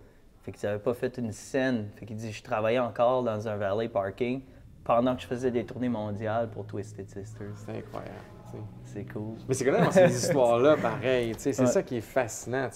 Fait 0.44 0.52
qu'ils 0.52 0.70
n'avaient 0.70 0.84
pas 0.84 0.94
fait 0.94 1.18
une 1.18 1.32
scène. 1.32 1.88
Fait 1.96 2.06
qu'il 2.06 2.16
dit, 2.16 2.32
je 2.32 2.44
travaillais 2.44 2.78
encore 2.78 3.24
dans 3.24 3.48
un 3.48 3.56
valet 3.56 3.90
parking 3.90 4.44
pendant 4.84 5.16
que 5.16 5.24
je 5.24 5.28
faisais 5.28 5.50
des 5.50 5.66
tournées 5.66 5.90
mondiales 5.90 6.48
pour 6.52 6.68
Twisted 6.68 7.10
Sisters. 7.10 7.48
C'est 7.66 7.76
incroyable. 7.76 8.14
C'est 8.86 9.06
cool. 9.12 9.36
Mais 9.48 9.54
c'est 9.54 9.66
quand 9.66 9.72
même 9.72 9.86
dans 9.86 9.92
ces 9.92 10.12
histoires-là, 10.28 10.78
pareil. 10.78 11.34
C'est 11.38 11.58
Ouais. 11.60 11.66
ça 11.68 11.84
qui 11.84 11.98
est 11.98 12.02
fascinant. 12.02 12.70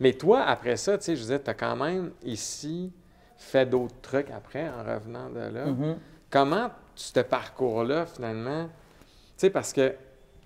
Mais 0.00 0.12
toi, 0.14 0.42
après 0.42 0.76
ça, 0.76 0.96
je 0.98 1.12
disais, 1.12 1.40
tu 1.40 1.50
as 1.50 1.54
quand 1.54 1.76
même 1.76 2.12
ici 2.24 2.92
fait 3.36 3.66
d'autres 3.66 4.00
trucs 4.00 4.30
après 4.30 4.68
en 4.68 4.82
revenant 4.82 5.28
de 5.30 5.40
là. 5.40 5.66
Mhm. 5.66 5.96
Comment 6.30 6.70
ce 6.94 7.20
parcours-là, 7.20 8.06
finalement, 8.06 8.64
tu 8.66 9.10
sais, 9.36 9.50
parce 9.50 9.72
que 9.72 9.94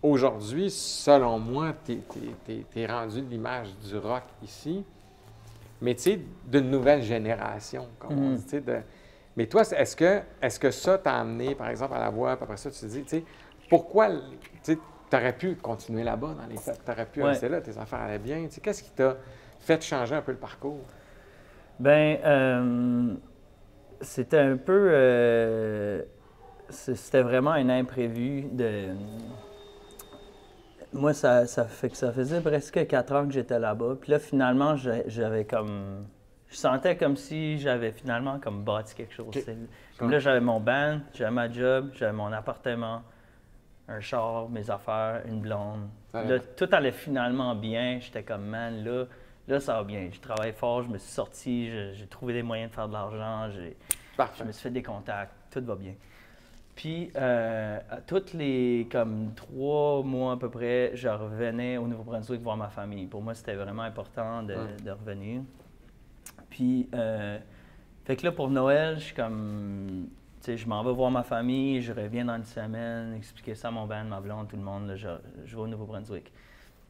aujourd'hui, 0.03 0.71
selon 0.71 1.39
moi, 1.39 1.75
tu 1.85 2.01
es, 2.77 2.87
rendu 2.87 3.23
de 3.23 3.31
l'image 3.31 3.69
du 3.89 3.97
rock 3.97 4.23
ici, 4.43 4.85
mais 5.81 5.95
tu 5.95 6.03
sais, 6.03 6.21
d'une 6.45 6.71
nouvelle 6.71 7.03
génération, 7.03 7.87
comme 7.99 8.19
on 8.19 8.31
dit, 8.35 8.43
tu 8.45 8.51
sais, 8.51 8.61
de- 8.61 8.81
Mais 9.37 9.47
toi, 9.47 9.63
est-ce 9.63 9.95
que, 9.95 10.21
est 10.41 10.59
que 10.59 10.71
ça 10.71 10.97
t'a 10.99 11.17
amené, 11.19 11.55
par 11.55 11.69
exemple, 11.69 11.95
à 11.95 11.99
la 12.01 12.11
voix, 12.11 12.35
puis 12.37 12.45
après 12.45 12.57
ça, 12.57 12.71
tu 12.71 12.81
te 12.81 12.87
dis, 12.87 13.03
tu 13.03 13.09
sais, 13.09 13.25
pourquoi, 13.69 14.09
tu 15.11 15.17
aurais 15.17 15.33
pu 15.37 15.55
continuer 15.57 16.03
là-bas 16.05 16.35
dans 16.39 16.47
les 16.47 16.57
tu 16.57 16.91
aurais 16.91 17.07
pu 17.07 17.23
Ouais. 17.23 17.31
rester 17.31 17.49
là, 17.49 17.61
tes 17.61 17.77
affaires 17.79 18.01
allaient 18.01 18.19
bien, 18.19 18.45
tu 18.47 18.51
sais, 18.55 18.61
qu'est-ce 18.61 18.83
qui 18.83 18.91
t'a 18.91 19.17
fait 19.61 19.83
changer 19.83 20.15
un 20.15 20.23
peu 20.23 20.33
le 20.33 20.39
parcours? 20.39 20.85
Ben, 21.79 22.19
euh, 22.25 23.15
c'était 24.01 24.39
un 24.39 24.57
peu. 24.57 24.89
euh, 24.91 26.03
c'était 26.71 27.23
vraiment 27.23 27.53
un 27.53 27.69
imprévu 27.69 28.43
de. 28.53 28.89
Moi, 30.93 31.13
ça, 31.13 31.47
ça 31.47 31.65
fait 31.65 31.91
que 31.91 31.97
ça 31.97 32.13
faisait 32.13 32.41
presque 32.41 32.87
quatre 32.87 33.15
ans 33.15 33.27
que 33.27 33.33
j'étais 33.33 33.59
là-bas. 33.59 33.97
Puis 34.01 34.11
là, 34.13 34.19
finalement, 34.19 34.77
j'avais 34.77 35.45
comme. 35.45 36.07
Je 36.49 36.57
sentais 36.57 36.97
comme 36.97 37.17
si 37.17 37.59
j'avais 37.59 37.91
finalement 37.91 38.39
comme 38.39 38.63
bâti 38.63 38.95
quelque 38.95 39.13
chose. 39.13 39.35
Comme 39.99 40.11
là, 40.11 40.19
j'avais 40.21 40.41
mon 40.41 40.61
band, 40.61 41.01
j'avais 41.13 41.33
ma 41.33 41.51
job, 41.51 41.91
j'avais 41.93 42.13
mon 42.13 42.33
appartement, 42.33 43.03
un 43.89 44.01
char, 44.01 44.49
mes 44.49 44.69
affaires, 44.71 45.23
une 45.27 45.41
blonde. 45.41 45.89
Là, 46.13 46.39
tout 46.57 46.69
allait 46.73 46.93
finalement 46.93 47.55
bien. 47.55 47.99
J'étais 48.01 48.23
comme, 48.23 48.47
man, 48.47 48.83
là, 48.85 49.05
là, 49.49 49.61
ça 49.61 49.75
va 49.75 49.85
bien. 49.85 50.09
Je 50.13 50.21
travaille 50.21 50.53
fort, 50.53 50.83
je 50.83 50.89
me 50.89 50.99
suis 50.99 51.11
sorti, 51.13 51.71
j'ai 51.95 52.07
trouvé 52.07 52.33
des 52.35 52.43
moyens 52.43 52.71
de 52.71 52.75
faire 52.75 52.89
de 52.89 52.93
l'argent, 52.95 53.51
je 53.51 54.45
me 54.45 54.53
suis 54.53 54.63
fait 54.63 54.71
des 54.71 54.83
contacts, 54.83 55.33
tout 55.51 55.63
va 55.65 55.75
bien. 55.77 55.95
Puis, 56.75 57.11
euh, 57.17 57.79
à 57.91 58.01
toutes 58.03 58.35
les 58.35 58.87
comme 58.93 59.33
trois 59.35 60.03
mois 60.03 60.33
à 60.33 60.37
peu 60.37 60.51
près, 60.51 60.91
je 60.95 61.09
revenais 61.09 61.79
au 61.79 61.87
Nouveau-Brunswick 61.87 62.43
voir 62.43 62.57
ma 62.59 62.69
famille. 62.69 63.07
Pour 63.07 63.23
moi, 63.23 63.35
c'était 63.35 63.55
vraiment 63.55 63.83
important 63.83 64.43
de, 64.43 64.55
Ouais. 64.55 64.77
de 64.85 64.91
revenir. 64.91 65.41
Puis, 66.51 66.89
euh, 66.95 67.39
fait 68.05 68.17
que 68.17 68.27
là, 68.27 68.33
pour 68.33 68.51
Noël, 68.51 68.97
je 68.99 69.05
suis 69.05 69.15
comme, 69.15 70.09
je 70.55 70.69
m'en 70.69 70.85
vais 70.85 70.93
voir 70.93 71.11
ma 71.11 71.23
famille, 71.23 71.83
je 71.83 71.93
reviens 71.93 72.25
dans 72.25 72.37
une 72.37 72.45
semaine, 72.45 73.15
expliquer 73.15 73.55
ça 73.55 73.69
à 73.69 73.71
mon 73.71 73.87
band, 73.87 74.05
ma 74.05 74.21
blonde, 74.21 74.49
tout 74.49 74.57
le 74.57 74.63
monde, 74.63 74.87
là, 74.87 74.97
je, 74.97 75.09
je 75.45 75.57
vais 75.57 75.63
au 75.63 75.67
Nouveau-Brunswick. 75.67 76.31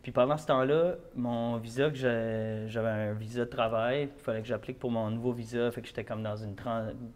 Puis 0.06 0.12
pendant 0.12 0.36
ce 0.36 0.46
temps-là, 0.46 0.94
mon 1.16 1.56
visa, 1.56 1.90
que 1.90 1.96
j'avais 1.96 2.88
un 2.88 3.12
visa 3.12 3.44
de 3.44 3.50
travail, 3.50 4.08
il 4.16 4.22
fallait 4.22 4.40
que 4.40 4.46
j'applique 4.46 4.78
pour 4.78 4.92
mon 4.92 5.10
nouveau 5.10 5.32
visa, 5.32 5.68
fait 5.72 5.80
que 5.82 5.88
j'étais 5.88 6.04
comme 6.04 6.22
dans 6.22 6.36
une, 6.36 6.54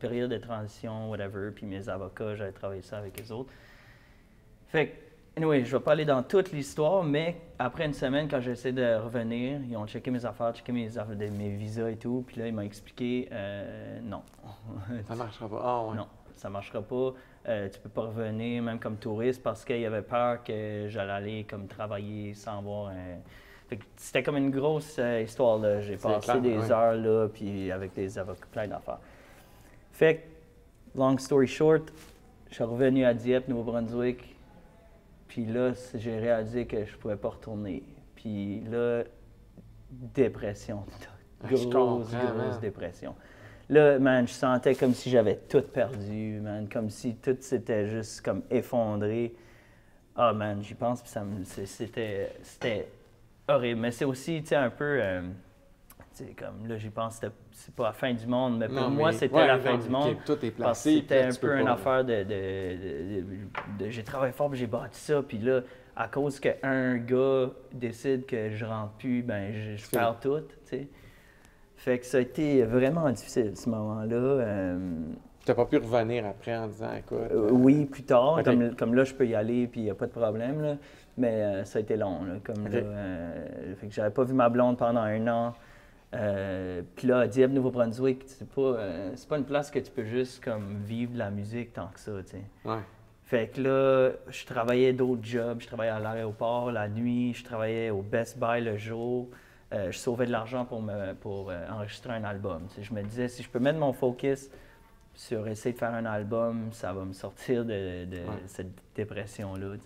période 0.01 0.29
de 0.29 0.39
transition, 0.39 1.09
whatever, 1.09 1.53
puis 1.55 1.67
mes 1.67 1.89
avocats, 1.89 2.35
j'avais 2.35 2.51
travaillé 2.51 2.83
ça 2.83 2.99
avec 2.99 3.17
les 3.17 3.31
autres. 3.31 3.53
Fait 4.67 4.89
que, 4.89 4.93
anyway, 5.37 5.65
je 5.65 5.77
vais 5.77 5.83
pas 5.85 5.93
aller 5.93 6.05
dans 6.05 6.25
toute 6.25 6.51
l'histoire, 6.51 7.05
mais 7.05 7.37
après 7.61 7.87
une 7.87 7.95
semaine, 7.95 8.27
quand 8.29 8.41
j'essaie 8.41 8.73
de 8.73 8.97
revenir, 8.97 9.61
ils 9.69 9.77
ont 9.77 9.87
checké 9.87 10.11
mes 10.11 10.25
affaires, 10.25 10.53
checké 10.53 10.73
mes 10.73 10.89
visas 11.51 11.91
et 11.91 11.97
tout, 11.97 12.25
puis 12.27 12.41
là, 12.41 12.49
ils 12.49 12.53
m'ont 12.53 12.63
expliqué, 12.63 13.29
euh, 13.31 14.01
non. 14.03 14.23
Ça 15.07 15.15
marchera 15.15 15.49
pas. 15.49 15.63
Ah, 15.63 15.85
ouais. 15.87 15.97
Non. 15.97 16.09
Ça 16.37 16.49
marchera 16.51 16.83
pas. 16.83 17.15
Euh, 17.49 17.69
tu 17.69 17.81
peux 17.81 17.89
pas 17.89 18.03
revenir, 18.03 18.63
même 18.63 18.79
comme 18.79 18.97
touriste, 18.97 19.43
parce 19.43 19.65
qu'il 19.65 19.81
y 19.81 19.87
avait 19.87 20.03
peur 20.03 20.43
que 20.45 20.87
j'allais 20.89 21.13
aller 21.13 21.45
comme 21.49 21.67
travailler 21.67 22.35
sans 22.35 22.59
avoir 22.59 22.89
un. 22.89 23.19
C'était 23.97 24.23
comme 24.23 24.37
une 24.37 24.51
grosse 24.51 24.97
euh, 24.99 25.23
histoire. 25.23 25.59
là. 25.59 25.81
J'ai 25.81 25.97
passé 25.97 26.25
clair, 26.25 26.41
des 26.41 26.71
heures 26.73 26.95
là, 26.95 27.29
puis 27.29 27.71
avec 27.71 27.95
des 27.95 28.19
avocats, 28.19 28.47
plein 28.51 28.67
d'affaires. 28.67 28.99
Fait 29.93 30.17
que, 30.17 30.99
long 30.99 31.17
story 31.19 31.47
short, 31.47 31.93
je 32.49 32.55
suis 32.57 32.65
revenu 32.65 33.05
à 33.05 33.15
Dieppe, 33.15 33.49
Nouveau-Brunswick. 33.49 34.37
Puis 35.29 35.47
là, 35.47 35.73
j'ai 35.95 36.19
réalisé 36.19 36.67
que 36.67 36.85
je 36.85 36.97
pouvais 36.97 37.17
pas 37.17 37.29
retourner. 37.29 37.85
Puis 38.17 38.61
là, 38.71 39.05
dépression. 39.91 40.85
Ah, 41.43 41.49
Grosse, 41.49 42.11
grosse 42.13 42.61
dépression. 42.61 43.15
Là, 43.71 43.99
man, 44.01 44.27
je 44.27 44.33
sentais 44.33 44.75
comme 44.75 44.93
si 44.95 45.11
j'avais 45.11 45.37
tout 45.49 45.63
perdu, 45.63 46.41
man. 46.43 46.69
Comme 46.69 46.91
si 46.91 47.15
tout 47.15 47.37
s'était 47.41 47.87
juste 47.89 48.21
comme 48.23 48.43
effondré. 48.51 49.33
Ah, 50.17 50.33
man, 50.33 50.61
j'y 50.63 50.75
pense, 50.75 51.01
puis 51.01 51.11
ça 51.11 51.23
me- 51.23 51.45
c'était 51.45 52.33
c'était 52.43 52.89
horrible. 53.49 53.81
Mais 53.81 53.93
c'est 53.93 54.05
aussi, 54.05 54.41
tu 54.43 54.49
sais, 54.49 54.57
un 54.57 54.71
peu... 54.71 54.99
euh, 55.01 55.23
tu 56.17 56.25
sais, 56.25 56.35
comme 56.37 56.67
là, 56.67 56.77
j'y 56.79 56.91
pense, 56.91 57.21
c'est 57.53 57.75
pas 57.75 57.85
la 57.85 57.93
fin 57.93 58.13
du 58.13 58.27
monde, 58.27 58.59
mais 58.59 58.67
pour 58.67 58.77
Non, 58.77 58.91
moi, 58.91 59.13
c'était 59.13 59.33
ouais, 59.37 59.47
la 59.47 59.57
non, 59.57 59.63
fin 59.63 59.79
du 59.79 59.89
monde. 59.89 60.17
Tout 60.27 60.45
est 60.45 60.51
placé. 60.51 60.97
c'était 60.97 61.23
un 61.23 61.33
peu 61.35 61.57
une 61.57 61.67
pas- 61.67 61.73
affaire 61.75 62.05
de, 62.05 62.25
de- 62.25 62.25
de- 62.25 63.21
de- 63.21 63.85
de- 63.85 63.91
J'ai 63.91 64.03
travaillé 64.03 64.33
fort, 64.33 64.53
j'ai 64.53 64.67
bâti 64.67 64.99
ça. 64.99 65.23
Puis 65.23 65.39
là, 65.39 65.61
à 65.95 66.09
cause 66.09 66.41
qu'un 66.41 66.97
gars 66.99 67.51
décide 67.73 68.27
que 68.27 68.51
je 68.51 68.65
rentre 68.65 68.95
plus, 68.95 69.23
ben 69.23 69.53
je, 69.77 69.89
perds 69.91 70.19
tout, 70.21 70.41
tu 70.41 70.55
sais. 70.65 70.89
Fait 71.83 71.99
que 71.99 72.05
ça 72.05 72.19
a 72.19 72.21
été 72.21 72.63
vraiment 72.65 73.09
difficile, 73.11 73.57
ce 73.57 73.71
moment-là. 73.71 74.15
Euh, 74.15 74.79
T'as 75.47 75.55
pas 75.55 75.65
pu 75.65 75.79
revenir 75.79 76.27
après 76.27 76.55
en 76.55 76.67
disant, 76.67 76.93
écoute. 76.95 77.17
euh, 77.31 77.49
oui, 77.51 77.87
plus 77.87 78.03
tard. 78.03 78.43
Comme, 78.45 78.77
comme 78.77 78.95
là, 78.95 79.05
je 79.05 79.15
peux 79.15 79.27
y 79.27 79.35
aller, 79.35 79.67
puis 79.67 79.81
il 79.81 79.85
n'y 79.85 79.91
a 79.91 79.95
pas 79.95 80.05
de 80.05 80.11
problème. 80.13 80.61
là. 80.61 80.77
Mais 81.17 81.33
euh, 81.43 81.65
ça 81.65 81.79
a 81.79 81.81
été 81.81 81.97
long. 81.97 82.23
Là, 82.25 82.35
comme 82.45 82.69
là, 82.69 82.77
euh, 82.81 83.75
fait 83.77 83.87
que 83.87 83.95
j'avais 83.95 84.11
pas 84.11 84.25
vu 84.25 84.35
ma 84.35 84.51
blonde 84.51 84.77
pendant 84.77 85.01
un 85.01 85.27
an. 85.29 85.55
Euh, 86.15 86.83
puis 86.97 87.09
là, 87.09 87.21
à 87.21 87.27
Dieppe, 87.27 87.53
Nouveau-Brunswick, 87.53 88.25
c'est 88.27 88.49
pas, 88.51 88.77
c'est 89.15 89.29
pas 89.29 89.39
une 89.39 89.45
place 89.45 89.71
que 89.71 89.79
tu 89.79 89.91
peux 89.91 90.05
juste 90.05 90.45
comme 90.45 90.83
vivre 90.85 91.15
de 91.15 91.19
la 91.19 91.31
musique 91.31 91.73
tant 91.73 91.87
que 91.95 92.01
ça, 92.01 92.13
tu 92.25 92.33
sais. 92.33 92.43
Ouais. 92.67 92.81
Fait 93.25 93.47
que 93.47 93.63
là, 93.63 94.11
je 94.29 94.45
travaillais 94.45 94.93
d'autres 94.93 95.25
jobs. 95.25 95.61
Je 95.61 95.67
travaillais 95.67 95.93
à 95.93 96.01
l'aéroport 96.01 96.71
la 96.73 96.89
nuit, 96.91 97.33
je 97.33 97.43
travaillais 97.45 97.89
au 97.89 98.03
Best 98.03 98.39
Buy 98.39 98.61
le 98.61 98.77
jour. 98.77 99.29
Euh, 99.73 99.93
je 99.93 99.99
sauvais 99.99 100.27
de 100.27 100.33
l'argent 100.33 100.65
pour, 100.65 100.83
me, 100.83 101.13
pour 101.15 101.51
euh, 101.51 101.69
enregistrer 101.71 102.13
un 102.13 102.25
album. 102.25 102.67
Je 102.81 102.93
me 102.93 103.03
disais, 103.03 103.29
si 103.29 103.43
je 103.43 103.49
peux 103.49 103.61
mettre 103.61 103.79
mon 103.79 103.93
focus 103.93 104.51
sur 105.15 105.47
essayer 105.49 105.73
de 105.73 105.79
faire 105.79 105.95
un 105.95 106.07
album, 106.07 106.73
ça 106.73 106.93
va 106.93 107.05
me 107.05 107.13
sortir 107.13 107.65
de, 107.65 108.05
de 108.05 108.23
cette 108.47 108.73
dépression-là. 108.95 109.77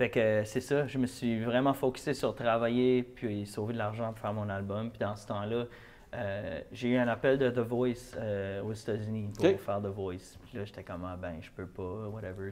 Fait 0.00 0.08
que 0.08 0.18
euh, 0.18 0.44
c'est 0.44 0.62
ça, 0.62 0.86
je 0.86 0.96
me 0.96 1.06
suis 1.06 1.44
vraiment 1.44 1.74
focusé 1.74 2.14
sur 2.14 2.34
travailler 2.34 3.02
puis 3.02 3.44
sauver 3.44 3.74
de 3.74 3.78
l'argent 3.78 4.08
pour 4.12 4.18
faire 4.18 4.32
mon 4.32 4.48
album. 4.48 4.88
Puis 4.90 4.98
dans 4.98 5.14
ce 5.14 5.26
temps-là, 5.26 5.66
euh, 6.14 6.60
j'ai 6.72 6.88
eu 6.88 6.96
un 6.96 7.06
appel 7.06 7.36
de 7.36 7.50
The 7.50 7.58
Voice 7.58 8.16
euh, 8.16 8.62
aux 8.62 8.72
États-Unis 8.72 9.28
pour 9.36 9.60
faire 9.60 9.82
The 9.82 9.92
Voice. 9.94 10.38
Puis 10.42 10.56
là, 10.56 10.64
j'étais 10.64 10.82
comme, 10.84 11.04
ah 11.04 11.18
ben, 11.20 11.34
je 11.42 11.50
peux 11.50 11.66
pas, 11.66 12.08
whatever. 12.08 12.50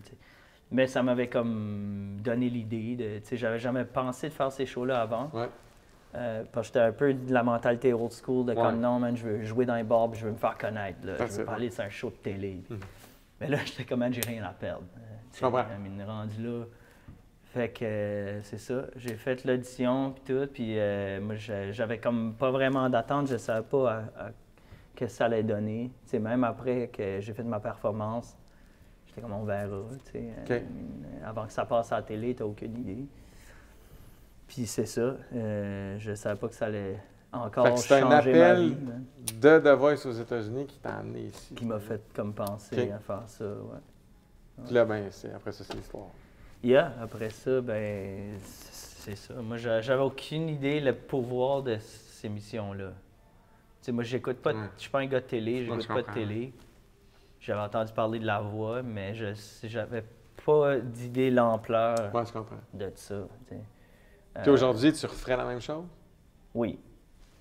Mais 0.71 0.87
ça 0.87 1.03
m'avait 1.03 1.29
comme 1.29 2.19
donné 2.21 2.51
l'idée 2.51 2.97
de, 2.97 3.19
tu 3.21 3.29
sais, 3.29 3.37
j'avais 3.39 3.59
jamais 3.59 3.87
pensé 3.87 4.29
de 4.29 4.35
faire 4.35 4.53
ces 4.53 4.67
shows-là 4.67 5.01
avant. 5.01 5.31
Ouais. 5.33 5.49
Euh, 6.15 6.43
parce 6.53 6.69
que 6.69 6.75
j'étais 6.75 6.87
un 6.87 6.93
peu 6.93 7.13
de 7.13 7.33
la 7.33 7.43
mentalité 7.43 7.93
old 7.93 8.13
school 8.13 8.47
de 8.47 8.53
Ouais. 8.53 8.63
comme 8.63 8.81
non, 8.81 8.99
man, 8.99 9.15
je 9.17 9.25
veux 9.29 9.43
jouer 9.43 9.67
dans 9.67 9.77
les 9.77 9.83
bars, 9.83 10.13
je 10.15 10.25
veux 10.27 10.33
me 10.33 10.37
faire 10.39 10.57
connaître. 10.57 10.99
Là. 11.05 11.15
Je 11.19 11.43
veux 11.43 11.49
aller 11.51 11.71
sur 11.71 11.85
un 11.85 11.91
show 11.91 12.09
de 12.11 12.15
télé. 12.17 12.63
Mhm. 12.69 12.79
Mais 13.41 13.49
là, 13.49 13.59
j'étais 13.67 13.85
comme, 13.85 14.11
j'ai 14.13 14.23
rien 14.23 14.43
à 14.45 14.51
perdre. 14.53 14.85
Euh, 14.97 15.01
tu 15.31 15.39
sais, 15.39 15.45
comprends. 15.45 15.61
I 15.63 15.79
mean, 15.89 16.05
rendu 16.07 16.43
là. 16.43 16.65
Fait 17.45 17.69
que 17.71 17.85
euh, 17.85 18.43
c'est 18.43 18.59
ça. 18.59 18.85
J'ai 18.97 19.15
fait 19.17 19.45
l'audition, 19.45 20.13
puis 20.13 20.23
tout. 20.35 20.47
Puis 20.53 20.79
euh, 20.79 21.21
moi, 21.21 21.35
j'avais 21.37 21.99
comme 21.99 22.35
pas 22.35 22.51
vraiment 22.51 22.89
d'attente. 22.89 23.29
Je 23.29 23.37
savais 23.37 23.67
pas 23.67 23.91
à- 23.93 24.27
à- 24.27 24.31
que 24.97 25.07
ça 25.07 25.27
allait 25.27 25.43
donner. 25.43 25.91
Tu 26.05 26.11
sais, 26.11 26.19
même 26.19 26.43
après 26.43 26.89
que 26.89 27.21
j'ai 27.21 27.33
fait 27.35 27.45
ma 27.45 27.61
performance, 27.61 28.37
j'étais 29.07 29.21
comme, 29.21 29.33
on 29.33 29.45
verra. 29.45 29.83
tu 30.07 30.13
sais. 30.13 30.31
Euh, 30.51 30.61
avant 31.25 31.47
que 31.47 31.53
ça 31.53 31.65
passe 31.67 31.93
à 31.93 31.97
la 31.97 32.03
télé, 32.03 32.35
t'as 32.35 32.45
aucune 32.45 32.77
idée. 32.79 33.07
Puis 34.49 34.67
c'est 34.67 34.87
ça. 34.87 35.15
Euh, 35.35 35.97
je 35.99 36.15
savais 36.15 36.39
pas 36.39 36.49
que 36.49 36.55
ça 36.55 36.67
allait 36.67 36.99
encore 37.33 37.67
Fait 37.67 37.75
que 37.75 37.81
c'est 37.81 37.95
un 37.95 38.01
changer 38.01 38.33
ma 38.33 38.47
appel 38.49 38.69
vie. 38.69 38.77
de 39.41 39.59
The 39.59 39.79
Voice 39.79 40.07
aux 40.07 40.13
États-Unis 40.13 40.67
qui 40.67 40.79
t'a 40.79 40.95
amené 40.97 41.25
ici. 41.27 41.55
Qui 41.55 41.65
m'a 41.67 41.79
fait 41.79 42.01
comme 42.15 42.33
penser 42.33 42.91
à 42.91 42.99
faire 42.99 43.23
ça. 43.27 43.45
Ouais. 43.45 44.65
Puis 44.65 44.75
là, 44.75 44.85
ben, 44.85 45.07
c'est- 45.11 45.33
après 45.33 45.53
ça, 45.53 45.65
c'est 45.65 45.75
l'histoire. 45.77 46.07
Yeah, 46.65 46.93
après 47.01 47.31
ça, 47.31 47.61
ben 47.61 48.39
c'est 48.43 49.15
ça. 49.17 49.35
Moi, 49.35 49.59
j'a- 49.59 49.81
j'avais 49.81 50.03
aucune 50.03 50.49
idée 50.49 50.81
le 50.81 50.93
pouvoir 50.95 51.63
de 51.63 51.77
ces 51.79 52.29
missions-là. 52.29 52.89
Tu 52.89 52.95
sais, 53.83 53.93
moi, 53.93 54.03
j'écoute 54.03 54.39
pas. 54.39 54.53
Ouais. 54.55 54.69
Je 54.77 54.83
suis 54.83 54.91
pas 54.91 54.99
un 55.01 55.07
gars 55.07 55.21
de 55.21 55.27
télé, 55.27 55.65
j'écoute 55.65 55.87
pas 55.87 56.03
de 56.03 56.13
télé. 56.13 56.53
J'avais 57.41 57.61
entendu 57.61 57.93
parler 57.93 58.19
de 58.19 58.27
la 58.27 58.41
voix, 58.41 58.83
mais 58.83 59.15
je 59.15 59.27
j'avais 59.65 60.03
pas 60.45 60.79
d'idée 60.81 61.31
l'ampleur 61.31 62.13
Ouais, 62.13 62.23
de 62.75 62.91
ça. 62.97 63.21
Puis 64.43 64.51
Euh, 64.51 64.55
aujourd'hui, 64.55 64.93
tu 64.93 65.07
referais 65.07 65.37
la 65.37 65.45
même 65.45 65.61
chose? 65.61 65.85
Oui. 66.55 66.79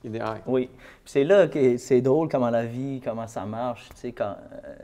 Idéal. 0.03 0.41
Oui. 0.45 0.67
Puis 0.67 0.79
c'est 1.05 1.23
là 1.23 1.47
que 1.47 1.77
c'est 1.77 2.01
drôle 2.01 2.29
comment 2.29 2.49
la 2.49 2.65
vie, 2.65 3.01
comment 3.03 3.27
ça 3.27 3.45
marche. 3.45 3.89
Tu 3.89 3.95
sais, 3.97 4.11
quand, 4.11 4.35
euh, 4.65 4.75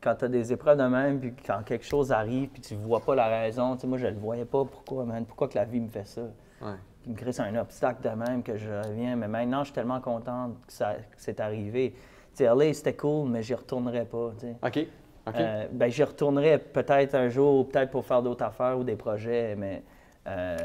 quand 0.00 0.14
tu 0.14 0.24
as 0.26 0.28
des 0.28 0.52
épreuves 0.52 0.78
de 0.78 0.84
même, 0.84 1.20
puis 1.20 1.34
quand 1.44 1.62
quelque 1.64 1.84
chose 1.84 2.12
arrive, 2.12 2.48
puis 2.50 2.62
tu 2.62 2.74
vois 2.76 3.00
pas 3.00 3.14
la 3.14 3.28
raison. 3.28 3.74
Tu 3.74 3.82
sais, 3.82 3.86
moi, 3.86 3.98
je 3.98 4.06
le 4.06 4.14
voyais 4.16 4.44
pas. 4.44 4.64
Pourquoi, 4.64 5.04
man? 5.04 5.24
Pourquoi 5.26 5.48
que 5.48 5.56
la 5.56 5.64
vie 5.64 5.80
me 5.80 5.88
fait 5.88 6.06
ça? 6.06 6.22
Ouais. 6.62 6.74
Me 7.06 7.14
crée 7.14 7.32
un 7.40 7.56
obstacle 7.56 8.02
de 8.02 8.14
même 8.14 8.42
que 8.42 8.56
je 8.56 8.70
reviens. 8.70 9.16
Mais 9.16 9.28
maintenant, 9.28 9.60
je 9.60 9.66
suis 9.66 9.74
tellement 9.74 10.00
contente 10.00 10.54
que, 10.66 10.72
ça, 10.72 10.94
que 10.94 11.16
c'est 11.16 11.40
arrivé. 11.40 11.92
Tu 12.34 12.44
sais, 12.44 12.54
LA, 12.54 12.72
c'était 12.74 12.94
cool, 12.94 13.28
mais 13.28 13.42
j'y 13.42 13.54
retournerai 13.54 14.04
pas. 14.04 14.30
tu 14.38 14.46
sais. 14.46 14.56
OK. 14.62 14.86
OK. 15.26 15.34
Euh, 15.36 15.66
ben, 15.72 15.90
j'y 15.90 16.04
retournerai 16.04 16.58
peut-être 16.58 17.14
un 17.14 17.28
jour, 17.28 17.68
peut-être 17.68 17.90
pour 17.90 18.04
faire 18.04 18.22
d'autres 18.22 18.44
affaires 18.44 18.78
ou 18.78 18.84
des 18.84 18.96
projets, 18.96 19.54
mais 19.56 19.82
euh, 20.26 20.56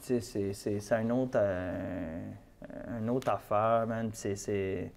c'est, 0.00 0.20
c'est, 0.20 0.80
c'est 0.80 0.94
un 0.94 1.10
autre, 1.10 1.36
euh, 1.36 2.20
un 2.88 3.08
autre 3.08 3.30
affaire, 3.30 3.86
man. 3.86 4.10
C'est, 4.12 4.36
c'est, 4.36 4.90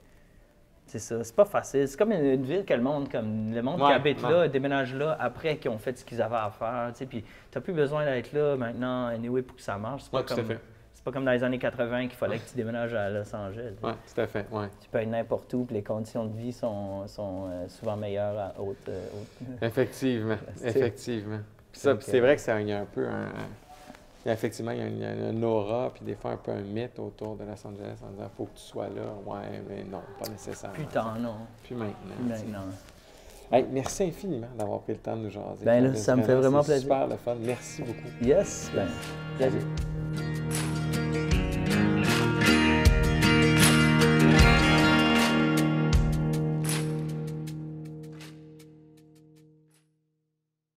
c'est 0.86 1.00
ça. 1.00 1.24
C'est 1.24 1.36
pas 1.36 1.46
facile. 1.46 1.88
C'est 1.88 1.98
comme 1.98 2.12
une, 2.12 2.26
une 2.26 2.44
ville 2.44 2.66
que 2.66 2.74
le 2.74 2.82
monde, 2.82 3.10
comme 3.12 3.54
le 3.54 3.62
monde 3.62 3.78
qui 3.80 3.92
habite 3.92 4.22
là, 4.22 4.48
déménage 4.48 4.94
là 4.96 5.16
après 5.20 5.58
qu'ils 5.58 5.72
ont 5.72 5.78
fait 5.78 5.98
ce 5.98 6.04
qu'ils 6.06 6.22
avaient 6.22 6.36
à 6.36 6.50
faire. 6.52 6.90
Tu 6.94 7.00
sais, 7.00 7.06
puis 7.06 7.24
t'as 7.52 7.62
plus 7.62 7.74
besoin 7.74 8.06
d'être 8.06 8.34
là 8.34 8.56
maintenant, 8.56 9.08
anyway, 9.08 9.42
pour 9.42 9.56
que 9.56 9.62
ça 9.62 9.78
marche. 9.78 10.04
C'est 10.04 10.12
pas 10.12 10.20
Ouais, 10.20 10.26
comme, 10.26 10.58
c'est 10.94 11.04
pas 11.04 11.12
comme 11.12 11.26
dans 11.26 11.32
les 11.32 11.44
années 11.44 11.58
80 11.60 12.02
qu'il 12.08 12.18
fallait 12.18 12.38
que 12.40 12.50
tu 12.50 12.56
déménages 12.56 12.94
à 12.94 13.10
Los 13.10 13.34
Angeles. 13.36 13.74
Ouais, 13.82 13.92
tout 14.14 14.22
à 14.22 14.28
fait. 14.28 14.46
Ouais. 14.52 14.68
Tu 14.82 14.90
peux 14.90 15.00
être 15.00 15.10
n'importe 15.10 15.54
où, 15.54 15.66
puis 15.66 15.76
les 15.76 15.84
conditions 15.84 16.26
de 16.26 16.38
vie 16.38 16.52
sont, 16.54 17.08
sont 17.08 17.48
euh, 17.50 17.68
souvent 17.70 17.96
meilleures 17.98 18.38
à 18.38 18.54
haute, 18.60 18.78
euh, 18.90 19.06
haute- 19.16 19.64
Effectivement. 19.64 20.38
C'est- 20.56 20.70
Effectivement. 20.70 21.40
Puis 21.72 21.82
ça, 21.82 21.98
c'est 22.02 22.20
vrai 22.20 22.36
que 22.36 22.42
ça 22.42 22.54
a 22.56 22.58
un 22.60 22.86
peu 22.86 23.08
un. 23.08 23.30
il 23.30 23.63
effectivement, 24.32 24.72
il 24.72 24.78
y 24.78 24.82
a, 24.82 24.88
une, 24.88 24.98
il 24.98 25.02
y 25.02 25.06
a 25.06 25.30
une 25.30 25.44
aura, 25.44 25.92
puis 25.94 26.06
des 26.06 26.16
fois 26.16 26.32
un 26.32 26.38
peu 26.38 26.52
un 26.52 26.62
mythe 26.62 26.98
autour 27.00 27.36
de 27.36 27.44
Los 27.44 27.68
Angeles 27.68 27.98
en 28.06 28.12
disant 28.12 28.30
faut 28.38 28.46
que 28.46 28.58
tu 28.58 28.64
sois 28.64 28.88
là. 28.88 29.14
Ouais, 29.26 29.62
mais 29.68 29.84
non, 29.84 30.02
pas 30.20 30.30
nécessairement. 30.30 30.78
Putain, 30.78 31.16
non. 31.20 31.36
Puis 31.64 31.76
maintenant. 31.76 31.96
Puis 32.18 32.26
maintenant. 32.30 32.66
Hey, 33.52 33.66
merci 33.72 34.04
infiniment 34.04 34.48
d'avoir 34.58 34.80
pris 34.80 34.94
le 34.94 35.00
temps 35.00 35.16
de 35.16 35.24
nous 35.24 35.30
jaser. 35.30 35.66
Ben 35.66 35.84
là, 35.84 35.96
ça 35.96 36.16
me 36.16 36.24
fait 36.24 36.36
vraiment 36.36 36.64
c'est 36.64 36.74
plaisir. 36.74 36.84
super 36.84 37.08
le 37.08 37.18
fun. 37.18 37.36
Merci 37.40 37.84
beaucoup. 37.84 38.26
Yes, 38.26 38.72
ben. 38.74 38.88
Salut. 39.38 39.93